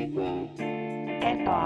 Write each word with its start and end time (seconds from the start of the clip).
eba, 0.00 1.60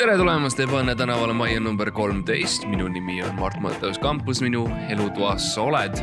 tere 0.00 0.16
tulemast 0.20 0.60
Ebaõnne 0.60 0.94
tänavale 0.98 1.32
majja 1.36 1.62
number 1.64 1.88
kolmteist, 1.94 2.66
minu 2.68 2.90
nimi 2.92 3.22
on 3.24 3.32
Mart 3.38 3.56
Matteus 3.64 4.00
Kampus, 4.02 4.42
minu 4.44 4.66
elutoas 4.92 5.54
sa 5.54 5.64
oled. 5.70 6.02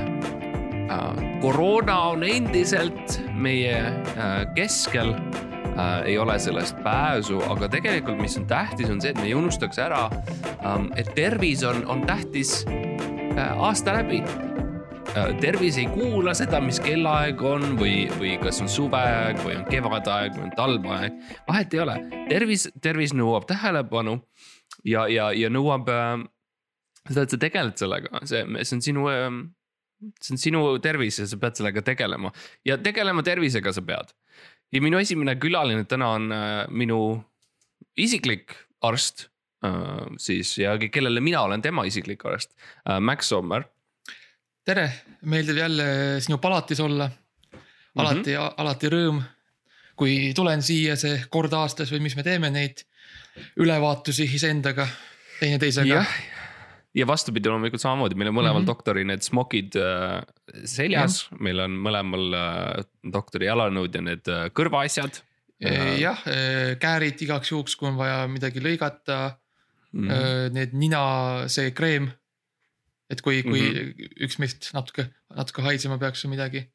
koroona 1.41 1.99
on 2.15 2.23
endiselt 2.25 3.19
meie 3.33 3.77
äh, 3.77 4.41
keskel. 4.55 5.13
ei 6.05 6.17
ole 6.17 6.39
sellest 6.41 6.79
pääsu, 6.81 7.37
aga 7.53 7.69
tegelikult, 7.69 8.17
mis 8.17 8.37
on 8.37 8.47
tähtis, 8.49 8.89
on 8.89 9.01
see, 9.01 9.11
et 9.13 9.17
me 9.21 9.27
ei 9.29 9.35
unustaks 9.37 9.77
ära, 9.77 10.07
et 10.97 11.13
tervis 11.13 11.61
on, 11.63 11.85
on 11.85 12.01
tähtis 12.01 12.63
äh, 12.65 13.53
aasta 13.61 13.93
läbi 13.99 14.23
tervis 15.41 15.77
ei 15.81 15.87
kuula 15.91 16.33
seda, 16.37 16.59
mis 16.63 16.79
kellaaeg 16.83 17.41
on 17.45 17.75
või, 17.79 18.07
või 18.19 18.35
kas 18.41 18.61
on 18.63 18.69
suveaeg 18.71 19.39
või 19.43 19.57
on 19.59 19.65
kevadaeg 19.69 20.35
või 20.37 20.47
on 20.47 20.55
talveaeg, 20.57 21.19
vahet 21.47 21.75
ei 21.75 21.83
ole. 21.83 21.97
tervis, 22.29 22.67
tervis 22.83 23.13
nõuab 23.17 23.47
tähelepanu 23.49 24.17
ja, 24.87 25.07
ja, 25.11 25.29
ja 25.35 25.51
nõuab 25.53 25.91
äh, 25.93 26.25
seda, 27.07 27.23
et 27.23 27.35
sa 27.35 27.39
tegeled 27.41 27.79
sellega, 27.79 28.23
see, 28.27 28.43
see 28.63 28.77
on 28.77 28.83
sinu 28.89 29.07
äh,, 29.11 29.29
see 30.21 30.35
on 30.35 30.41
sinu 30.41 30.65
tervis 30.83 31.21
ja 31.21 31.29
sa 31.29 31.39
pead 31.41 31.57
sellega 31.59 31.83
tegelema 31.85 32.31
ja 32.67 32.77
tegelema 32.81 33.23
tervisega 33.25 33.73
sa 33.73 33.81
pead. 33.85 34.13
ja 34.73 34.83
minu 34.83 34.99
esimene 35.01 35.37
külaline 35.41 35.87
täna 35.89 36.11
on 36.19 36.29
äh, 36.35 36.59
minu 36.69 36.99
isiklik 37.97 38.53
arst 38.85 39.29
äh, 39.65 40.05
siis 40.21 40.57
ja 40.57 40.77
kellele 40.77 41.23
mina 41.23 41.41
olen 41.47 41.61
tema 41.61 41.87
isiklik 41.87 42.25
arst 42.25 42.53
äh,, 42.85 42.99
Max 42.99 43.33
Sommer 43.33 43.65
tere, 44.67 44.87
meeldib 45.31 45.57
jälle 45.57 45.87
sinu 46.23 46.37
palatis 46.43 46.79
olla. 46.83 47.09
alati 47.95 48.31
mm, 48.31 48.35
-hmm. 48.35 48.53
alati 48.57 48.89
rõõm, 48.93 49.21
kui 49.95 50.33
tulen 50.35 50.61
siia 50.61 50.95
see 50.95 51.23
kord 51.29 51.53
aastas 51.53 51.91
või 51.91 52.03
mis 52.05 52.15
me 52.15 52.23
teeme 52.23 52.49
neid 52.53 52.83
ülevaatusi 53.57 54.27
iseendaga, 54.37 54.87
teineteisega 55.39 56.03
ja 56.97 57.07
vastupidi 57.07 57.49
loomulikult 57.49 57.81
samamoodi, 57.81 58.17
meil 58.17 58.31
on 58.31 58.37
mõlemal 58.37 58.59
mm. 58.59 58.63
-hmm. 58.63 58.69
doktori 58.71 59.05
need 59.05 59.25
smokid 59.25 59.77
äh, 59.81 60.21
seljas, 60.65 61.27
meil 61.39 61.59
on 61.65 61.77
mõlemal 61.87 62.37
äh, 62.37 62.85
doktori 63.13 63.49
jalanõud 63.49 63.95
ja 63.95 64.01
need 64.01 64.31
äh, 64.31 64.47
kõrvaasjad. 64.57 65.21
Eh, 65.57 65.95
jah, 65.97 66.19
käärid 66.77 67.21
igaks 67.25 67.49
juhuks, 67.49 67.73
kui 67.75 67.87
on 67.89 67.95
vaja 67.97 68.27
midagi 68.29 68.61
lõigata 68.61 69.15
mm, 69.91 70.03
-hmm. 70.09 70.51
need 70.53 70.75
nina, 70.77 70.99
see 71.49 71.71
kreem. 71.73 72.11
Et 73.11 73.21
kui, 73.23 73.43
kui 73.45 73.61
mm. 73.61 73.77
-hmm. 73.77 74.09
üks 74.27 74.39
meist 74.41 74.71
natuke, 74.75 75.07
natuke 75.35 75.63
haisema 75.65 75.99
peaks 76.01 76.25
või 76.25 76.35
midagi. 76.35 76.65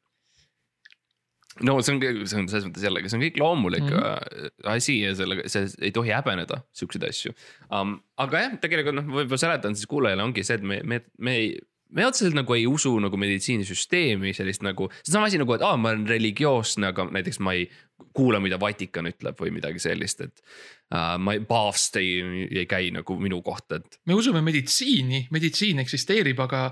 no 1.61 1.75
see 1.85 1.93
on, 1.93 2.01
see 2.01 2.39
on 2.39 2.47
selles 2.49 2.65
mõttes 2.65 2.85
jällegi, 2.87 3.09
see 3.11 3.19
on 3.19 3.25
kõik 3.27 3.41
loomulik 3.41 3.85
mm. 3.85 3.99
-hmm. 3.99 4.71
asi 4.73 4.99
ja 5.01 5.13
sellega, 5.17 5.45
see 5.49 5.69
ei 5.81 5.91
tohi 5.93 6.15
häbeneda 6.15 6.63
siukseid 6.73 7.05
asju 7.09 7.35
um,. 7.69 7.99
aga 8.17 8.47
jah, 8.47 8.57
tegelikult 8.63 8.97
noh, 9.01 9.11
võib-olla 9.19 9.43
seletan 9.45 9.77
siis 9.77 9.89
kuulajale 9.89 10.25
ongi 10.25 10.43
see, 10.43 10.57
et 10.57 10.65
me, 10.65 10.81
me, 10.83 11.03
me 11.17 11.37
ei 11.37 11.53
me 11.93 12.05
otseselt 12.07 12.35
nagu 12.37 12.55
ei 12.57 12.67
usu 12.69 12.91
nagu 13.01 13.17
meditsiinisüsteemi 13.21 14.33
sellist 14.35 14.65
nagu, 14.65 14.89
see 14.99 15.11
on 15.11 15.17
sama 15.17 15.31
asi 15.31 15.41
nagu, 15.41 15.55
et 15.55 15.65
aa, 15.65 15.79
ma 15.79 15.93
olen 15.93 16.07
religioosne, 16.09 16.89
aga 16.93 17.07
näiteks 17.13 17.41
ma 17.45 17.55
ei 17.57 17.67
kuula, 18.13 18.41
mida 18.43 18.59
Vatikan 18.61 19.09
ütleb 19.09 19.39
või 19.39 19.53
midagi 19.55 19.81
sellist, 19.81 20.21
et 20.25 20.43
uh, 20.43 21.15
ma 21.21 21.37
ei, 21.37 21.43
paavst 21.47 21.97
ei, 22.01 22.45
ei 22.49 22.67
käi 22.69 22.91
nagu 22.93 23.17
minu 23.21 23.41
kohta, 23.45 23.81
et 23.81 23.99
me 24.09 24.17
usume 24.17 24.41
meditsiini, 24.45 25.27
meditsiin 25.33 25.81
eksisteerib, 25.85 26.41
aga 26.43 26.65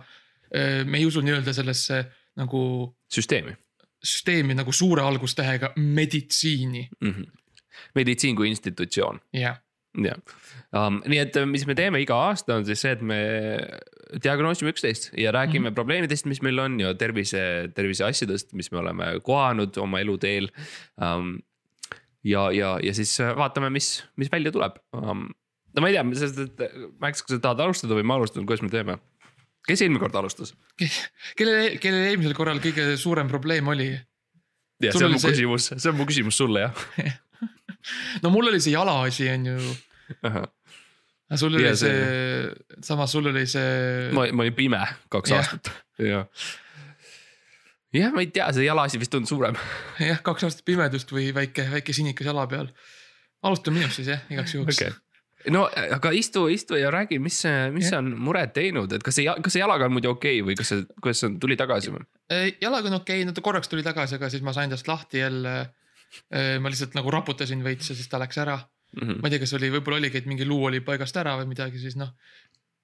öö, 0.51 0.85
me 0.85 0.99
ei 0.99 1.07
usu 1.07 1.23
nii-öelda 1.25 1.53
sellesse 1.55 2.03
nagu 2.41 2.61
süsteemi 3.11 3.55
süsteemi 4.03 4.55
nagu 4.57 4.73
suure 4.73 5.01
algustähega 5.01 5.73
meditsiini, 5.75 6.89
mm. 7.01 7.09
-hmm. 7.09 7.31
meditsiin 7.95 8.35
kui 8.35 8.49
institutsioon 8.49 9.21
jah. 9.33 9.61
jah 10.03 10.17
um,, 10.87 11.01
nii 11.05 11.19
et 11.19 11.37
mis 11.45 11.65
me 11.67 11.75
teeme 11.75 12.01
iga 12.01 12.17
aasta 12.29 12.55
on 12.55 12.65
siis 12.65 12.81
see, 12.81 12.91
et 12.91 13.01
me 13.01 13.19
diagnoosime 14.23 14.71
üksteist 14.73 15.11
ja 15.17 15.31
räägime 15.31 15.59
mm. 15.59 15.71
-hmm. 15.71 15.75
probleemidest, 15.75 16.25
mis 16.25 16.41
meil 16.41 16.59
on 16.59 16.79
ja 16.79 16.93
tervise, 16.93 17.69
terviseasjadest, 17.75 18.53
mis 18.53 18.71
me 18.71 18.77
oleme 18.77 19.19
kohanud 19.23 19.77
oma 19.77 19.99
eluteel 19.99 20.49
um,. 20.97 21.39
ja, 22.23 22.51
ja, 22.51 22.79
ja 22.83 22.93
siis 22.93 23.17
vaatame, 23.19 23.69
mis, 23.69 24.03
mis 24.15 24.31
välja 24.31 24.51
tuleb 24.51 24.77
um,. 24.93 25.29
no 25.75 25.81
ma 25.81 25.87
ei 25.87 25.93
tea, 25.93 26.05
sest 26.15 26.39
et 26.39 26.61
Max, 26.99 27.23
kas 27.23 27.37
sa 27.37 27.39
tahad 27.39 27.59
alustada 27.59 27.95
või 27.95 28.03
ma 28.03 28.19
alustan, 28.19 28.45
kuidas 28.45 28.61
me 28.61 28.69
teeme? 28.69 28.97
kes 29.67 29.81
eelmine 29.81 29.99
kord 29.99 30.15
alustas? 30.15 30.55
kellel, 31.37 31.77
kellel 31.79 32.11
eelmisel 32.11 32.33
korral 32.37 32.59
kõige 32.59 32.95
suurem 32.97 33.27
probleem 33.27 33.67
oli? 33.67 33.91
ja 34.81 34.91
see 34.91 35.05
on 35.05 35.15
mu 35.15 35.19
see- 35.21 35.35
küsimus, 35.35 35.71
see 35.77 35.91
on 35.91 35.99
mu 35.99 36.09
küsimus 36.09 36.37
sulle 36.37 36.67
jah 36.67 36.85
no 38.23 38.29
mul 38.33 38.51
oli 38.51 38.61
see 38.61 38.73
jala 38.75 39.01
asi, 39.05 39.29
on 39.29 39.45
ju. 39.45 39.57
Aga 41.31 41.39
sul 41.39 41.55
oli 41.55 41.63
Ja 41.63 41.75
see- 41.79 41.91
see, 41.95 42.79
samas 42.83 43.11
sul 43.11 43.29
oli 43.31 43.45
see. 43.47 44.09
ma, 44.15 44.27
ma 44.35 44.43
olin 44.43 44.55
pime 44.55 44.81
kaks 45.09 45.31
Jah. 45.31 45.39
aastat, 45.39 45.71
jah. 45.99 46.25
jah, 47.95 48.11
ma 48.11 48.23
ei 48.23 48.31
tea, 48.35 48.49
see 48.51 48.65
jalaasi 48.67 48.99
vist 48.99 49.15
on 49.15 49.27
suurem 49.29 49.55
jah, 49.99 50.19
kaks 50.25 50.47
aastat 50.47 50.67
pimedust 50.67 51.13
või 51.15 51.29
väike, 51.35 51.69
väike 51.71 51.95
sinikas 51.95 52.27
jala 52.27 52.47
peal. 52.51 52.67
alustame 53.43 53.79
minust 53.79 54.01
siis 54.01 54.11
jah, 54.11 54.25
igaks 54.33 54.57
juhuks 54.57 54.81
okay. 54.81 54.91
no 55.55 55.63
aga 55.71 56.11
istu, 56.17 56.49
istu 56.51 56.75
ja 56.75 56.91
räägi, 56.91 57.21
mis, 57.23 57.39
mis 57.71 57.87
yeah. 57.87 58.01
on 58.01 58.11
muret 58.19 58.51
teinud, 58.57 58.91
et 58.91 59.03
kas 59.05 59.15
see, 59.21 59.31
kas 59.31 59.55
see 59.55 59.63
jalaga 59.63 59.87
on 59.87 59.95
muidu 59.95 60.11
okei 60.11 60.41
okay 60.41 60.49
või 60.49 60.59
kas 60.59 60.73
see, 60.73 60.83
kuidas 60.99 61.23
see 61.23 61.39
tuli 61.39 61.55
tagasi 61.59 61.95
või? 61.95 62.03
okay.. 62.27 62.57
jalaga 62.59 62.91
on 62.91 62.99
okei 62.99 63.21
okay,, 63.21 63.29
no 63.29 63.37
ta 63.37 63.45
korraks 63.45 63.71
tuli 63.71 63.87
tagasi, 63.87 64.19
aga 64.19 64.29
siis 64.33 64.43
ma 64.43 64.51
sain 64.57 64.73
tast 64.73 64.91
lahti 64.91 65.23
jälle. 65.23 65.55
ma 66.59 66.67
lihtsalt 66.67 66.91
nagu 66.97 67.07
raputasin 67.07 67.63
veits 67.63 67.87
ja 67.87 67.95
siis 67.95 68.11
ta 68.11 68.19
läks 68.19 68.35
ära. 68.43 68.59
Ma 68.99 69.27
ei 69.27 69.33
tea, 69.33 69.41
kas 69.45 69.55
oli, 69.57 69.71
võib-olla 69.71 70.01
oligi, 70.01 70.21
et 70.21 70.29
mingi 70.29 70.47
luu 70.47 70.67
oli 70.67 70.81
paigast 70.83 71.17
ära 71.21 71.37
või 71.39 71.49
midagi, 71.53 71.79
siis 71.79 71.97
noh. 71.99 72.11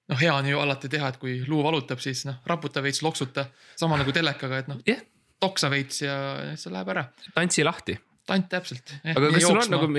noh, 0.08 0.20
hea 0.20 0.32
on 0.34 0.48
ju 0.48 0.60
alati 0.62 0.90
teha, 0.92 1.12
et 1.12 1.20
kui 1.20 1.38
luu 1.48 1.62
valutab, 1.66 2.00
siis 2.04 2.24
noh, 2.28 2.40
raputa 2.48 2.82
veits, 2.84 3.02
loksuta. 3.04 3.48
sama 3.76 4.00
nagu 4.00 4.14
telekaga, 4.14 4.64
et 4.64 4.70
noh 4.72 4.82
Jah. 4.88 5.02
toksa 5.40 5.70
veits 5.72 6.02
ja 6.02 6.18
see 6.56 6.72
läheb 6.72 6.94
ära. 6.94 7.08
tantsi 7.36 7.66
lahti, 7.66 7.98
tant 8.28 8.48
täpselt. 8.48 8.94
aga 9.04 9.32
kas 9.34 9.44
sul 9.44 9.60
on 9.60 9.72
nagu, 9.74 9.90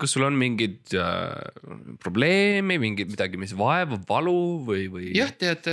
kas 0.00 0.16
sul 0.16 0.26
on 0.28 0.40
mingid 0.40 0.96
äh, 0.96 1.96
probleemi, 2.00 2.80
mingid 2.80 3.12
midagi, 3.12 3.40
mis 3.40 3.52
vaevab, 3.56 4.08
valu 4.08 4.64
või, 4.68 4.88
või? 4.92 5.12
jah, 5.16 5.32
tead, 5.36 5.68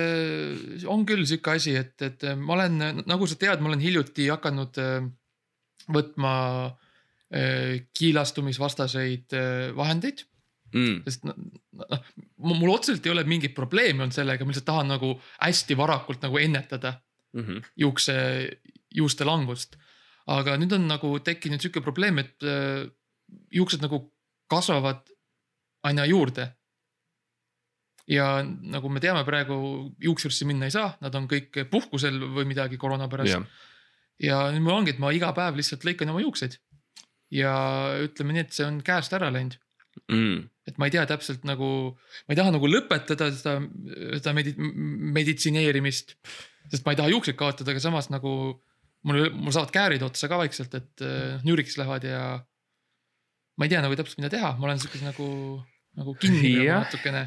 on 0.91 1.07
küll 1.07 1.23
sihuke 1.23 1.55
asi, 1.55 1.77
et, 1.79 1.95
et 2.03 2.27
ma 2.35 2.59
olen, 2.59 3.05
nagu 3.07 3.31
sa 3.31 3.39
tead, 3.39 3.63
ma 3.63 3.71
olen 3.71 3.83
hiljuti 3.83 4.27
hakanud 4.33 4.81
äh, 4.83 5.05
võtma 5.95 6.33
äh, 6.65 6.84
kiilastumisvastaseid 7.97 9.33
äh, 9.33 9.75
vahendeid, 9.75 10.25
mm,. 10.73 10.99
sest 11.07 11.25
noh, 11.25 12.03
mul 12.37 12.73
otseselt 12.75 13.05
ei 13.05 13.13
ole 13.15 13.25
mingit 13.27 13.55
probleemi 13.57 14.03
olnud 14.03 14.15
sellega, 14.15 14.45
ma 14.45 14.53
lihtsalt 14.53 14.69
tahan 14.69 14.93
nagu 14.93 15.15
hästi 15.39 15.77
varakult 15.79 16.21
nagu 16.25 16.37
ennetada 16.41 16.95
mm 17.33 17.41
-hmm. 17.43 17.71
juukse, 17.75 18.15
juuste 18.93 19.25
langust. 19.25 19.77
aga 20.27 20.55
nüüd 20.57 20.73
on 20.73 20.87
nagu 20.89 21.19
tekkinud 21.19 21.61
sihuke 21.61 21.81
probleem, 21.81 22.17
et 22.17 22.43
äh, 22.43 22.85
juuksed 23.53 23.81
nagu 23.81 24.13
kasvavad 24.49 25.01
aina 25.83 26.05
juurde. 26.05 26.55
ja 28.07 28.43
nagu 28.45 28.89
me 28.89 28.99
teame, 28.99 29.23
praegu 29.25 29.55
juuksurisse 29.97 30.45
minna 30.45 30.65
ei 30.65 30.71
saa, 30.71 30.97
nad 31.01 31.15
on 31.15 31.25
kõik 31.27 31.63
puhkusel 31.69 32.19
või 32.35 32.45
midagi 32.45 32.77
koroona 32.77 33.07
pärast 33.09 33.31
jah, 33.31 33.45
ja 34.21 34.41
nüüd 34.53 34.61
mul 34.61 34.75
ongi, 34.75 34.93
et 34.93 35.01
ma 35.01 35.09
iga 35.15 35.31
päev 35.35 35.57
lihtsalt 35.57 35.85
lõikan 35.87 36.11
oma 36.13 36.21
juukseid. 36.21 36.59
Ja 37.35 37.53
ütleme 38.05 38.35
nii, 38.35 38.47
et 38.47 38.55
see 38.55 38.67
on 38.67 38.81
käest 38.85 39.13
ära 39.17 39.31
läinud, 39.33 39.57
mm. 40.11 40.43
et 40.69 40.79
ma 40.81 40.89
ei 40.89 40.95
tea 40.95 41.05
täpselt 41.09 41.45
nagu, 41.47 41.69
ma 42.25 42.35
ei 42.35 42.39
taha 42.39 42.53
nagu 42.55 42.69
lõpetada 42.69 43.31
seda, 43.35 43.57
seda 44.17 44.35
medi-, 44.37 44.55
meditsineerimist. 45.19 46.17
sest 46.71 46.85
ma 46.85 46.95
ei 46.95 46.99
taha 47.01 47.11
juukseid 47.13 47.37
kaotada, 47.39 47.75
aga 47.75 47.83
samas 47.83 48.09
nagu 48.13 48.35
mul, 49.05 49.29
mul 49.37 49.53
saavad 49.53 49.73
käärid 49.73 50.03
otsa 50.05 50.29
ka 50.31 50.39
vaikselt, 50.41 50.75
et 50.77 51.05
äh, 51.05 51.39
nüüriks 51.45 51.77
lähevad 51.79 52.05
ja. 52.07 52.25
ma 53.55 53.67
ei 53.67 53.73
tea 53.73 53.81
nagu 53.85 53.97
täpselt, 53.97 54.19
mida 54.21 54.33
teha, 54.33 54.55
ma 54.59 54.69
olen 54.69 54.81
siukes 54.81 55.03
nagu, 55.05 55.27
nagu 55.99 56.15
kinni 56.21 56.55
nagu 56.57 56.81
natukene. 56.83 57.23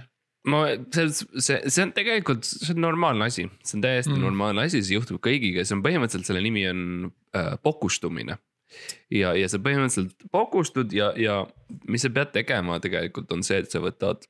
ma, 0.48 0.64
see, 0.94 1.08
see, 1.38 1.60
see 1.66 1.84
on 1.86 1.94
tegelikult, 1.96 2.46
see 2.48 2.74
on 2.74 2.82
normaalne 2.84 3.30
asi, 3.30 3.46
see 3.62 3.78
on 3.78 3.86
täiesti. 3.86 4.14
Mm. 4.14 4.26
normaalne 4.26 4.66
asi, 4.68 4.82
see 4.82 4.98
juhtub 4.98 5.22
kõigiga, 5.24 5.64
see 5.66 5.78
on 5.78 5.84
põhimõtteliselt 5.86 6.30
selle 6.30 6.44
nimi 6.44 6.66
on 6.70 6.84
äh, 7.36 7.54
pokustumine. 7.62 8.38
ja, 9.10 9.32
ja 9.36 9.48
sa 9.50 9.60
põhimõtteliselt 9.62 10.28
pokustud 10.32 10.92
ja, 10.96 11.12
ja 11.16 11.40
mis 11.88 12.04
sa 12.04 12.12
pead 12.14 12.32
tegema 12.34 12.78
tegelikult 12.82 13.32
on 13.36 13.44
see, 13.46 13.62
et 13.62 13.72
sa 13.72 13.82
võtad 13.84 14.26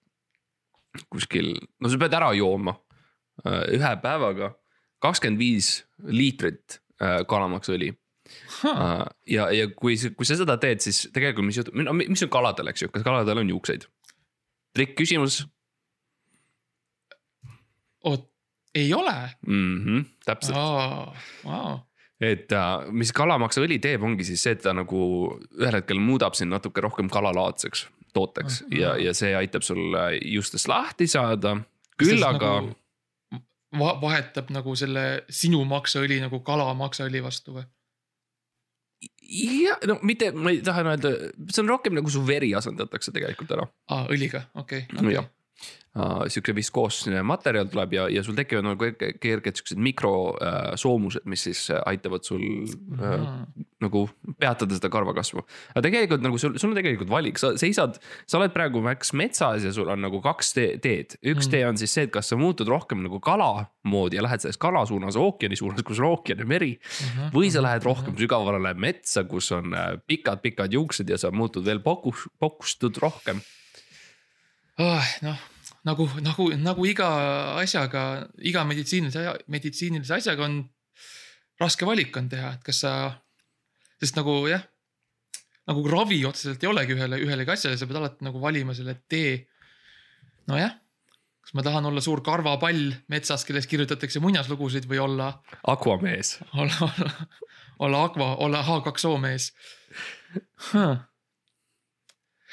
kuskil, 1.13 1.55
no 1.81 1.91
sa 1.91 2.01
pead 2.01 2.17
ära 2.19 2.33
jooma 2.39 2.77
äh, 3.45 3.65
ühe 3.77 3.95
päevaga 4.03 4.53
kakskümmend 5.03 5.41
viis 5.41 5.73
liitrit 6.07 6.81
äh, 7.03 7.21
kalamaksõli 7.29 7.93
äh,. 7.93 9.05
ja, 9.31 9.51
ja 9.55 9.69
kui, 9.75 9.99
kui 10.17 10.29
sa 10.29 10.39
seda 10.39 10.59
teed, 10.61 10.83
siis 10.85 11.07
tegelikult, 11.15 11.51
mis 11.51 11.61
juhtub, 11.61 11.79
no 11.83 11.95
mis 11.99 12.25
on 12.27 12.33
kaladel, 12.33 12.73
eks 12.73 12.87
ju, 12.87 12.93
kas 12.95 13.07
kaladel 13.07 13.45
on 13.45 13.55
juukseid? 13.55 13.89
trikk 14.77 14.99
küsimus 15.01 15.43
oot, 18.07 18.29
ei 18.75 18.95
ole 18.95 19.15
mm. 19.47 19.85
-hmm, 19.85 20.05
täpselt, 20.25 20.57
oh,. 20.57 21.15
Wow. 21.45 21.88
Et 22.21 22.51
mis 22.91 23.13
kalamaksaõli 23.15 23.79
teeb, 23.83 24.03
ongi 24.03 24.25
siis 24.27 24.43
see, 24.43 24.57
et 24.57 24.63
ta 24.65 24.73
nagu 24.75 24.99
ühel 25.59 25.79
hetkel 25.79 26.01
muudab 26.03 26.35
sind 26.35 26.51
natuke 26.51 26.83
rohkem 26.83 27.09
kalalaadseks 27.13 27.87
tooteks 28.17 28.63
Mhm. 28.65 28.79
ja, 28.81 28.97
ja 28.97 29.15
see 29.15 29.35
aitab 29.37 29.63
sul 29.63 29.95
äh, 29.95 30.19
justest 30.35 30.69
lahti 30.69 31.07
saada. 31.07 31.57
küll 31.99 32.23
aga 32.25 32.53
nagu, 32.63 32.77
va 33.79 33.95
vahetab 34.01 34.51
nagu 34.55 34.75
selle 34.79 35.25
sinu 35.29 35.65
maksaõli 35.69 36.21
nagu 36.23 36.41
kala 36.47 36.73
maksaõli 36.75 37.23
vastu 37.23 37.59
või? 37.59 37.67
ja 39.29 39.77
no 39.87 39.99
mitte, 40.03 40.31
ma 40.33 40.51
ei 40.55 40.63
taha 40.65 40.83
öelda, 40.87 41.11
see 41.53 41.63
on 41.63 41.69
rohkem 41.69 41.95
nagu 41.99 42.11
su 42.11 42.23
veri 42.27 42.55
asendatakse 42.55 43.13
tegelikult 43.15 43.51
ära 43.59 43.67
aa, 43.91 44.07
õliga, 44.15 44.47
okei 44.55 44.87
no,. 44.93 45.03
okei. 45.05 45.27
uh,. 45.97 46.25
sihuke 46.31 46.55
viskoosne 46.57 47.23
materjal 47.27 47.69
tuleb 47.73 47.93
ja, 47.97 48.07
ja 48.13 48.23
sul 48.23 48.37
tekivad 48.39 48.67
nagu 48.67 48.79
kerge- 48.85 49.15
kerged 49.23 49.59
siuksed 49.59 49.81
mikrosoomused 49.83 51.25
uh,, 51.25 51.31
mis 51.33 51.47
siis 51.49 51.65
äh, 51.75 51.81
aitavad 51.91 52.27
sul 52.27 52.43
uh, 52.43 53.03
Ahaa. 53.03 53.47
nagu 53.83 54.05
peatada 54.39 54.75
seda 54.79 54.91
karvakasvu. 54.93 55.43
aga 55.75 55.83
tegelikult 55.89 56.23
nagu 56.25 56.39
sul, 56.39 56.57
sul 56.59 56.71
on 56.73 56.79
tegelikult 56.79 57.11
valik, 57.11 57.39
sa 57.41 57.53
seisad, 57.59 57.99
sa 58.27 58.39
oled 58.41 58.55
praegu 58.55 58.83
Max 58.85 59.13
metsas 59.17 59.65
ja 59.67 59.73
sul 59.75 59.91
on 59.91 60.03
nagu 60.05 60.21
kaks 60.25 60.53
te 60.57 60.69
teed. 60.83 61.19
üks 61.23 61.49
Mm. 61.49 61.51
tee 61.51 61.65
on 61.67 61.79
siis 61.81 61.93
see, 61.95 62.07
et 62.09 62.13
kas 62.15 62.29
sa 62.31 62.37
muutud 62.37 62.69
rohkem 62.69 63.03
nagu 63.03 63.21
kala 63.25 63.67
moodi 63.89 64.19
ja 64.19 64.23
lähed 64.27 64.43
sellest 64.45 64.61
kala 64.61 64.85
suunas 64.87 65.17
ookeani 65.17 65.57
suunas, 65.57 65.83
kus 65.87 65.99
on 66.03 66.11
ookean 66.13 66.39
ja 66.43 66.47
meri. 66.47 66.75
Mhm. 66.79 67.31
või 67.33 67.51
sa 67.51 67.63
lähed 67.65 67.83
rohkem 67.87 68.17
sügavale 68.19 68.75
metsa, 68.75 69.25
kus 69.25 69.51
on 69.57 69.73
pikad-pikad 70.07 70.73
juuksed 70.75 71.09
ja 71.09 71.17
sa 71.19 71.31
muutud 71.31 71.65
veel 71.65 71.81
pokus, 71.81 72.27
pokustud 72.39 72.99
rohkem. 73.03 73.41
Ah, 74.79 75.07
noh, 75.27 75.39
nagu, 75.89 76.07
nagu, 76.23 76.49
nagu 76.55 76.85
iga 76.87 77.09
asjaga, 77.59 78.03
iga 78.47 78.65
meditsiinilise, 78.69 79.25
meditsiinilise 79.51 80.19
asjaga 80.21 80.47
on 80.47 80.61
raske 81.59 81.87
valik 81.89 82.17
on 82.21 82.29
teha, 82.31 82.53
et 82.55 82.67
kas 82.67 82.83
sa, 82.85 82.93
sest 83.99 84.19
nagu 84.19 84.41
jah, 84.47 84.63
nagu 85.69 85.83
ravi 85.91 86.21
otseselt 86.29 86.63
ei 86.63 86.71
olegi 86.71 86.95
ühele, 86.97 87.19
ühelegi 87.25 87.55
asjale, 87.55 87.79
sa 87.79 87.89
pead 87.89 87.99
alati 88.01 88.27
nagu 88.29 88.43
valima 88.43 88.77
selle 88.77 88.95
tee. 89.11 89.41
nojah, 90.49 90.71
kas 91.45 91.57
ma 91.59 91.65
tahan 91.67 91.91
olla 91.91 92.01
suur 92.05 92.23
karvapall 92.25 92.95
metsas, 93.13 93.45
kellest 93.49 93.69
kirjutatakse 93.69 94.23
muinaslugusid 94.25 94.87
või 94.89 95.03
olla, 95.05 95.33
Aquamees. 95.69 96.39
olla, 96.55 96.79
olla, 96.87 97.29
olla 97.79 98.05
Aqua, 98.07 98.31
olla 98.47 98.63
H2O 98.63 99.19
mees 99.21 99.51
huh.. 100.71 100.97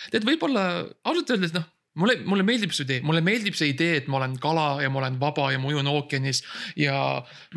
tead, 0.09 0.25
võib-olla 0.27 0.65
ausalt 1.05 1.31
öeldes 1.37 1.55
noh, 1.55 1.69
mulle, 1.99 2.17
mulle 2.27 2.45
meeldib 2.47 2.73
see 2.75 2.85
idee, 2.87 3.03
mulle 3.05 3.21
meeldib 3.25 3.55
see 3.57 3.71
idee, 3.71 3.99
et 4.01 4.09
ma 4.11 4.19
olen 4.19 4.35
kala 4.41 4.81
ja 4.83 4.89
ma 4.91 5.01
olen 5.01 5.19
vaba 5.21 5.51
ja 5.53 5.61
ma 5.61 5.71
ujun 5.71 5.87
ookeanis. 5.91 6.43
ja 6.79 6.97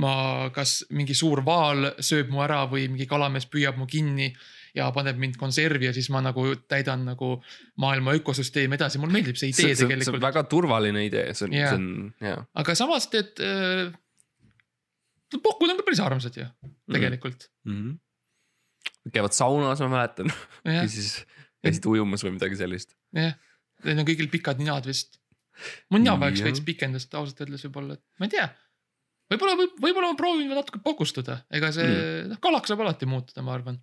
ma, 0.03 0.13
kas 0.55 0.85
mingi 0.95 1.17
suur 1.19 1.45
vaal 1.47 1.93
sööb 1.99 2.31
mu 2.33 2.43
ära 2.45 2.65
või 2.71 2.89
mingi 2.93 3.09
kalamees 3.11 3.49
püüab 3.51 3.79
mu 3.81 3.87
kinni 3.91 4.33
ja 4.77 4.89
paneb 4.95 5.19
mind 5.21 5.39
konservi 5.41 5.89
ja 5.89 5.95
siis 5.97 6.11
ma 6.15 6.23
nagu 6.25 6.45
täidan 6.71 7.07
nagu 7.09 7.37
maailma 7.83 8.15
ökosüsteemi 8.19 8.79
edasi, 8.79 9.01
mulle 9.03 9.17
meeldib 9.17 9.39
see 9.39 9.51
see, 9.51 9.73
idee 9.73 9.75
see, 9.75 9.81
see 9.81 9.89
on 9.89 9.95
tegelikult. 9.95 10.27
väga 10.27 10.45
turvaline 10.51 11.07
idee, 11.09 11.33
see 11.35 11.49
on 11.49 11.57
see 11.57 11.73
on 11.79 11.89
jaa. 12.29 12.43
aga 12.63 12.77
samas 12.79 13.09
tead 13.13 13.43
äh,. 13.45 13.89
pokud 15.43 15.73
on 15.73 15.81
ka 15.81 15.87
päris 15.87 16.05
armsad 16.05 16.39
ju, 16.39 16.47
tegelikult 16.93 17.51
Mm 17.69 17.81
-hmm. 17.83 19.11
käivad 19.13 19.35
saunas, 19.37 19.81
ma 19.81 19.89
mäletan, 19.89 20.33
ja 20.65 20.87
siis 20.89 21.27
käisid 21.65 21.87
ujumas 21.87 22.25
või 22.25 22.37
midagi 22.37 22.57
sellist. 22.57 22.95
jah, 23.17 23.35
neil 23.87 23.99
on 24.03 24.07
kõigil 24.09 24.31
pikad 24.33 24.59
ninad 24.63 24.87
vist. 24.89 25.19
mu 25.91 25.99
nina 25.99 26.15
vajaks 26.19 26.45
veits 26.47 26.63
pikendust 26.67 27.15
ausalt 27.19 27.41
öeldes 27.43 27.65
võib-olla, 27.67 27.99
et 27.99 28.05
ma 28.21 28.27
ei 28.29 28.35
tea. 28.37 28.47
võib-olla, 29.33 29.57
võib, 29.59 29.73
võib-olla 29.83 30.13
ma 30.13 30.17
proovin 30.19 30.49
natuke 30.55 30.79
pokustuda, 30.85 31.41
ega 31.51 31.73
see 31.75 31.85
Mm. 31.89 32.29
noh, 32.33 32.39
kalaks 32.41 32.71
saab 32.71 32.81
alati 32.85 33.07
muutuda, 33.11 33.43
ma 33.43 33.55
arvan. 33.59 33.81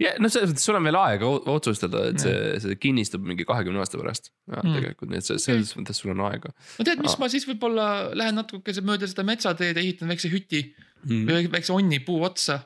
ja 0.00 0.14
no 0.18 0.28
selles 0.32 0.50
mõttes 0.50 0.64
sul 0.66 0.74
on 0.80 0.82
veel 0.88 0.96
aega 0.98 1.28
otsustada, 1.52 2.08
et 2.10 2.18
see, 2.24 2.38
see 2.64 2.74
kinnistub 2.80 3.22
mingi 3.22 3.44
kahekümne 3.46 3.78
aasta 3.84 4.00
pärast 4.00 4.32
ja, 4.48 4.62
Mm. 4.64 4.74
tegelikult, 4.80 5.10
nii 5.12 5.20
et 5.20 5.28
selles 5.44 5.76
mõttes 5.76 6.00
sul 6.00 6.10
on 6.16 6.24
aega 6.30 6.50
no 6.78 6.84
tead, 6.88 7.00
mis 7.04 7.14
Aa. 7.14 7.20
ma 7.20 7.28
siis 7.28 7.46
võib-olla 7.46 7.86
lähen 8.16 8.34
natukese 8.40 8.82
mööda 8.82 9.06
seda 9.06 9.22
metsateed, 9.28 9.76
ehitan 9.76 10.08
väikse 10.10 10.32
hüti 10.32 10.64
mm.. 11.04 11.28
või 11.28 11.52
väikse 11.52 11.72
onni 11.76 12.00
puu 12.00 12.22
otsa. 12.24 12.62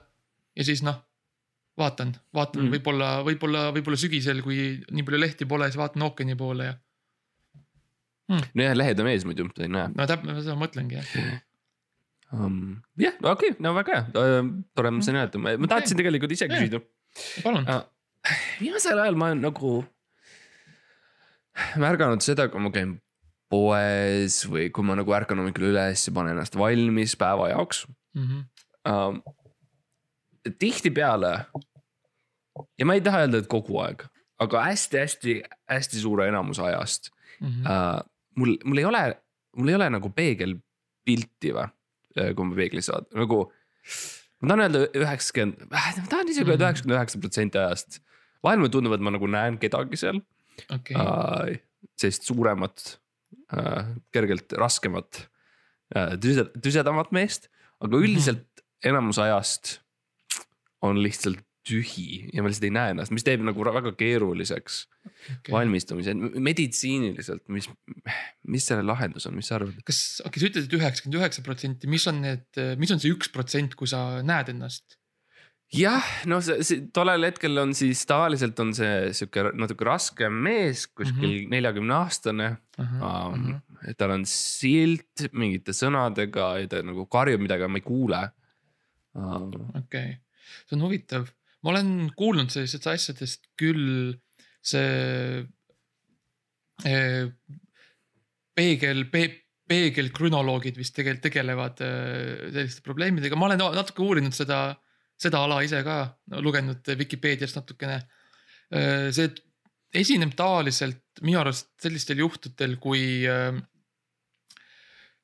ja 0.56 0.64
siis 0.64 0.82
noh, 0.86 1.02
vaatan, 1.78 2.12
vaatan 2.34 2.62
Mm. 2.62 2.66
mm. 2.68 2.74
võib-olla, 2.76 3.08
võib-olla, 3.26 3.64
võib-olla 3.76 3.98
sügisel, 4.00 4.42
kui 4.42 4.58
nii 4.90 5.04
palju 5.06 5.20
lehti 5.22 5.46
pole, 5.48 5.68
siis 5.70 5.78
vaatan 5.80 6.02
ookeani 6.08 6.36
poole 6.38 6.66
ja 6.72 6.76
nojah, 8.28 8.74
lehed 8.76 8.98
on 9.00 9.08
ees 9.08 9.24
muidu, 9.24 9.46
sa 9.56 9.64
ei 9.64 9.70
näe 9.72 9.88
no 9.94 10.06
täpselt 10.10 10.42
seda 10.44 10.56
mõtlengi 10.60 10.98
jah. 10.98 11.12
um,. 12.36 12.58
jah, 13.00 13.14
okei 13.22 13.54
okay,, 13.54 13.62
no 13.64 13.72
väga 13.78 13.94
hea, 13.94 14.42
tore, 14.76 14.90
ma 14.92 15.04
sain 15.06 15.16
öelda, 15.20 15.40
ma, 15.40 15.54
ma 15.56 15.70
tahtsin 15.70 15.96
tegelikult 16.00 16.34
ise 16.36 16.48
küsida 16.50 16.82
palun. 17.44 17.64
uh,. 17.64 17.86
viimasel 18.60 19.00
ajal 19.00 19.16
ma 19.16 19.30
olen 19.30 19.40
nagu 19.46 19.72
märganud 21.80 22.22
seda, 22.24 22.48
kui 22.52 22.60
ma 22.62 22.70
käin 22.74 22.98
poes 23.48 24.42
või 24.50 24.68
kui 24.74 24.84
ma 24.84 24.98
nagu 24.98 25.14
ärkan 25.16 25.40
hommikul 25.40 25.70
üles 25.70 26.04
ja 26.04 26.12
panen 26.14 26.36
ennast 26.36 26.58
valmis 26.60 27.16
päeva 27.18 27.48
jaoks 27.54 27.86
Mhm. 28.18 28.44
um,. 28.92 29.22
tihtipeale 30.58 31.30
ja 32.78 32.86
ma 32.88 32.94
ei 32.98 33.00
taha 33.04 33.24
öelda, 33.24 33.38
et 33.42 33.48
kogu 33.50 33.78
aeg, 33.84 34.04
aga 34.40 34.64
hästi-hästi-hästi 34.70 36.00
suure 36.02 36.28
enamuse 36.28 36.62
ajast 36.62 37.10
Mhm. 37.40 37.66
uh, 37.66 38.00
mul, 38.36 38.56
mul 38.64 38.78
ei 38.78 38.84
ole, 38.88 39.02
mul 39.56 39.68
ei 39.70 39.74
ole 39.78 39.86
nagu 39.94 40.08
peegelpilti 40.10 41.52
või, 41.54 41.68
kui 42.34 42.44
ma 42.48 42.54
peeglis 42.58 42.88
vaatan, 42.90 43.14
nagu. 43.22 43.38
ma 44.40 44.48
tahan 44.52 44.62
öelda 44.64 44.80
üheksakümmend, 44.98 45.68
ma 45.70 46.06
tahan 46.10 46.28
isegi 46.32 46.50
öelda 46.50 46.64
Mhm. 46.64 46.68
üheksakümmend 46.68 46.98
üheksa 46.98 47.20
protsenti 47.22 47.58
ajast. 47.58 48.00
vahel 48.44 48.58
mulle 48.58 48.70
tundub, 48.70 48.92
et 48.94 49.00
ma 49.02 49.10
nagu 49.10 49.26
näen 49.26 49.58
kedagi 49.58 49.96
seal 49.98 50.20
okei, 50.70 50.94
uh,, 50.96 51.56
sellist 51.98 52.22
suuremat 52.26 52.98
uh,, 53.52 53.94
kergelt 54.14 54.52
raskemat 54.58 55.26
uh,, 55.96 56.14
tüse-, 56.22 56.50
tüsedamat 56.62 57.10
meest. 57.12 57.48
aga 57.80 57.96
Mhm. 57.96 58.04
üldiselt 58.04 58.62
enamus 58.84 59.18
ajast 59.18 59.78
on 60.82 60.98
lihtsalt 61.02 61.38
tühi 61.68 62.28
ja 62.32 62.42
ma 62.42 62.50
lihtsalt 62.50 62.68
ei 62.68 62.74
näe 62.74 62.94
ennast, 62.94 63.14
mis 63.14 63.26
teeb 63.26 63.44
nagu 63.46 63.66
väga 63.68 63.92
keeruliseks 63.98 64.80
okei. 65.08 65.52
valmistumise, 65.52 66.14
meditsiiniliselt, 66.16 67.44
mis, 67.54 67.68
mis 68.48 68.68
selle 68.70 68.86
lahendus 68.86 69.28
on, 69.28 69.36
mis 69.38 69.50
sa 69.50 69.58
arvad? 69.58 69.76
kas, 69.88 70.00
okei, 70.26 70.42
sa 70.42 70.50
ütlesid 70.52 70.78
üheksakümmend 70.80 71.20
üheksa 71.20 71.44
protsenti, 71.46 71.90
mis 71.90 72.06
on 72.10 72.22
need, 72.24 72.48
mis 72.80 72.94
on 72.94 73.02
see 73.02 73.12
üks 73.14 73.32
protsent, 73.34 73.76
kui 73.78 73.90
sa 73.90 74.22
näed 74.26 74.54
ennast? 74.54 74.98
jah, 75.74 76.04
no 76.28 76.38
see, 76.44 76.62
see 76.64 76.84
tollel 76.94 77.26
hetkel 77.28 77.60
on 77.60 77.74
siis 77.76 78.00
tavaliselt 78.08 78.58
on 78.62 78.72
see 78.76 79.10
sihuke 79.16 79.50
natuke 79.58 79.86
raskem 79.88 80.38
mees, 80.46 80.86
kuskil 80.88 81.44
neljakümne 81.52 81.96
aastane. 81.98 82.56
Mhm. 82.78 83.58
tal 83.98 84.12
on 84.14 84.24
silt 84.26 85.28
mingite 85.32 85.74
sõnadega 85.74 86.52
ja 86.62 86.70
ta 86.70 86.82
nagu 86.86 87.06
karjub 87.10 87.42
midagi, 87.42 87.64
aga 87.64 87.72
ma 87.72 87.80
ei 87.80 87.86
kuule. 87.86 88.22
okei, 89.82 90.14
see 90.64 90.76
on 90.76 90.86
huvitav, 90.86 91.28
ma 91.64 91.72
olen 91.72 92.10
kuulnud 92.16 92.52
sellistest 92.52 92.86
asjadest 92.90 93.48
küll 93.58 94.14
see 94.62 95.42
eh, 96.86 97.24
peegel 98.58 99.04
pe,, 99.12 99.24
peegelkrünoloogid 99.68 100.78
vist 100.78 100.96
tegelikult 100.96 101.26
tegelevad 101.28 101.82
eh, 101.84 102.46
selliste 102.54 102.84
probleemidega, 102.86 103.36
ma 103.38 103.50
olen 103.50 103.64
natuke 103.76 104.04
uurinud 104.04 104.36
seda, 104.36 104.62
seda 105.18 105.42
ala 105.44 105.60
ise 105.66 105.82
ka 105.86 106.00
lugenud 106.44 106.94
Vikipeediast 106.98 107.58
natukene. 107.58 108.00
see 108.68 109.30
esineb 109.96 110.34
tavaliselt 110.36 111.22
minu 111.24 111.40
arust 111.40 111.70
sellistel 111.80 112.20
juhtudel, 112.22 112.76
kui 112.80 113.24
eh, 113.28 113.60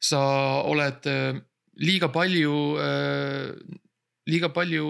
sa 0.01 0.23
oled 0.69 1.11
eh, 1.11 1.43
liiga 1.85 2.09
palju, 2.15 2.55
liiga 4.31 4.49
palju 4.55 4.87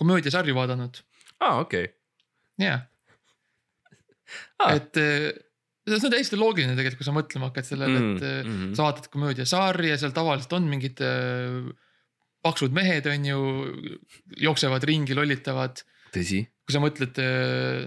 komöödiasarju 0.00 0.56
vaadanud, 0.56 1.00
aa, 1.40 1.60
okei. 1.60 1.88
jah 2.62 2.84
Aa. 4.62 4.74
et 4.78 5.00
eh, 5.00 5.30
see 5.88 6.08
on 6.08 6.14
täiesti 6.14 6.38
loogiline 6.40 6.76
tegelikult, 6.78 7.02
kui 7.02 7.08
sa 7.08 7.16
mõtlema 7.16 7.50
hakkad 7.50 7.68
sellele, 7.68 8.00
Mm, 8.00 8.14
et 8.16 8.26
eh, 8.28 8.38
mhm. 8.44 8.76
sa 8.76 8.88
vaatad 8.88 9.10
komöödiasarja, 9.12 9.98
seal 10.00 10.14
tavaliselt 10.16 10.54
on 10.56 10.70
mingid 10.70 11.02
eh, 11.04 11.58
paksud 12.44 12.74
mehed, 12.76 13.06
on 13.08 13.28
ju, 13.28 13.42
jooksevad 14.44 14.84
ringi, 14.88 15.16
lollitavad. 15.16 15.84
tõsi, 16.14 16.44
kui 16.64 16.72
sa 16.72 16.80
mõtled, 16.80 17.18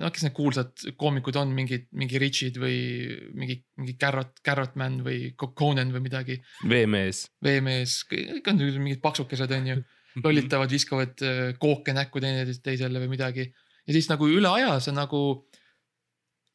noh, 0.01 0.11
kes 0.13 0.25
need 0.25 0.33
kuulsad 0.35 0.81
koomikud 0.99 1.37
on, 1.39 1.53
mingid, 1.55 1.85
mingi 1.97 2.19
Richid 2.21 2.57
või 2.61 2.79
mingi, 3.37 3.55
mingi 3.79 3.95
Carrot, 4.01 4.41
Carrotman 4.45 4.99
või 5.05 5.31
Conan 5.37 5.93
või 5.93 6.03
midagi. 6.09 6.35
veemees. 6.67 7.23
veemees, 7.45 8.01
kõik 8.09 8.51
on 8.51 8.59
mingid 8.81 9.01
paksukesed, 9.05 9.53
on 9.55 9.71
ju, 9.71 9.77
lollitavad, 10.23 10.71
viskavad 10.71 11.23
eh, 11.25 11.53
kooke 11.61 11.95
näkku 11.95 12.21
teineteist 12.23 12.63
teisele 12.65 13.01
või 13.03 13.11
midagi. 13.15 13.47
ja 13.87 13.95
siis 13.95 14.09
nagu 14.11 14.27
üle 14.29 14.49
aja 14.49 14.77
sa 14.83 14.93
nagu, 14.95 15.21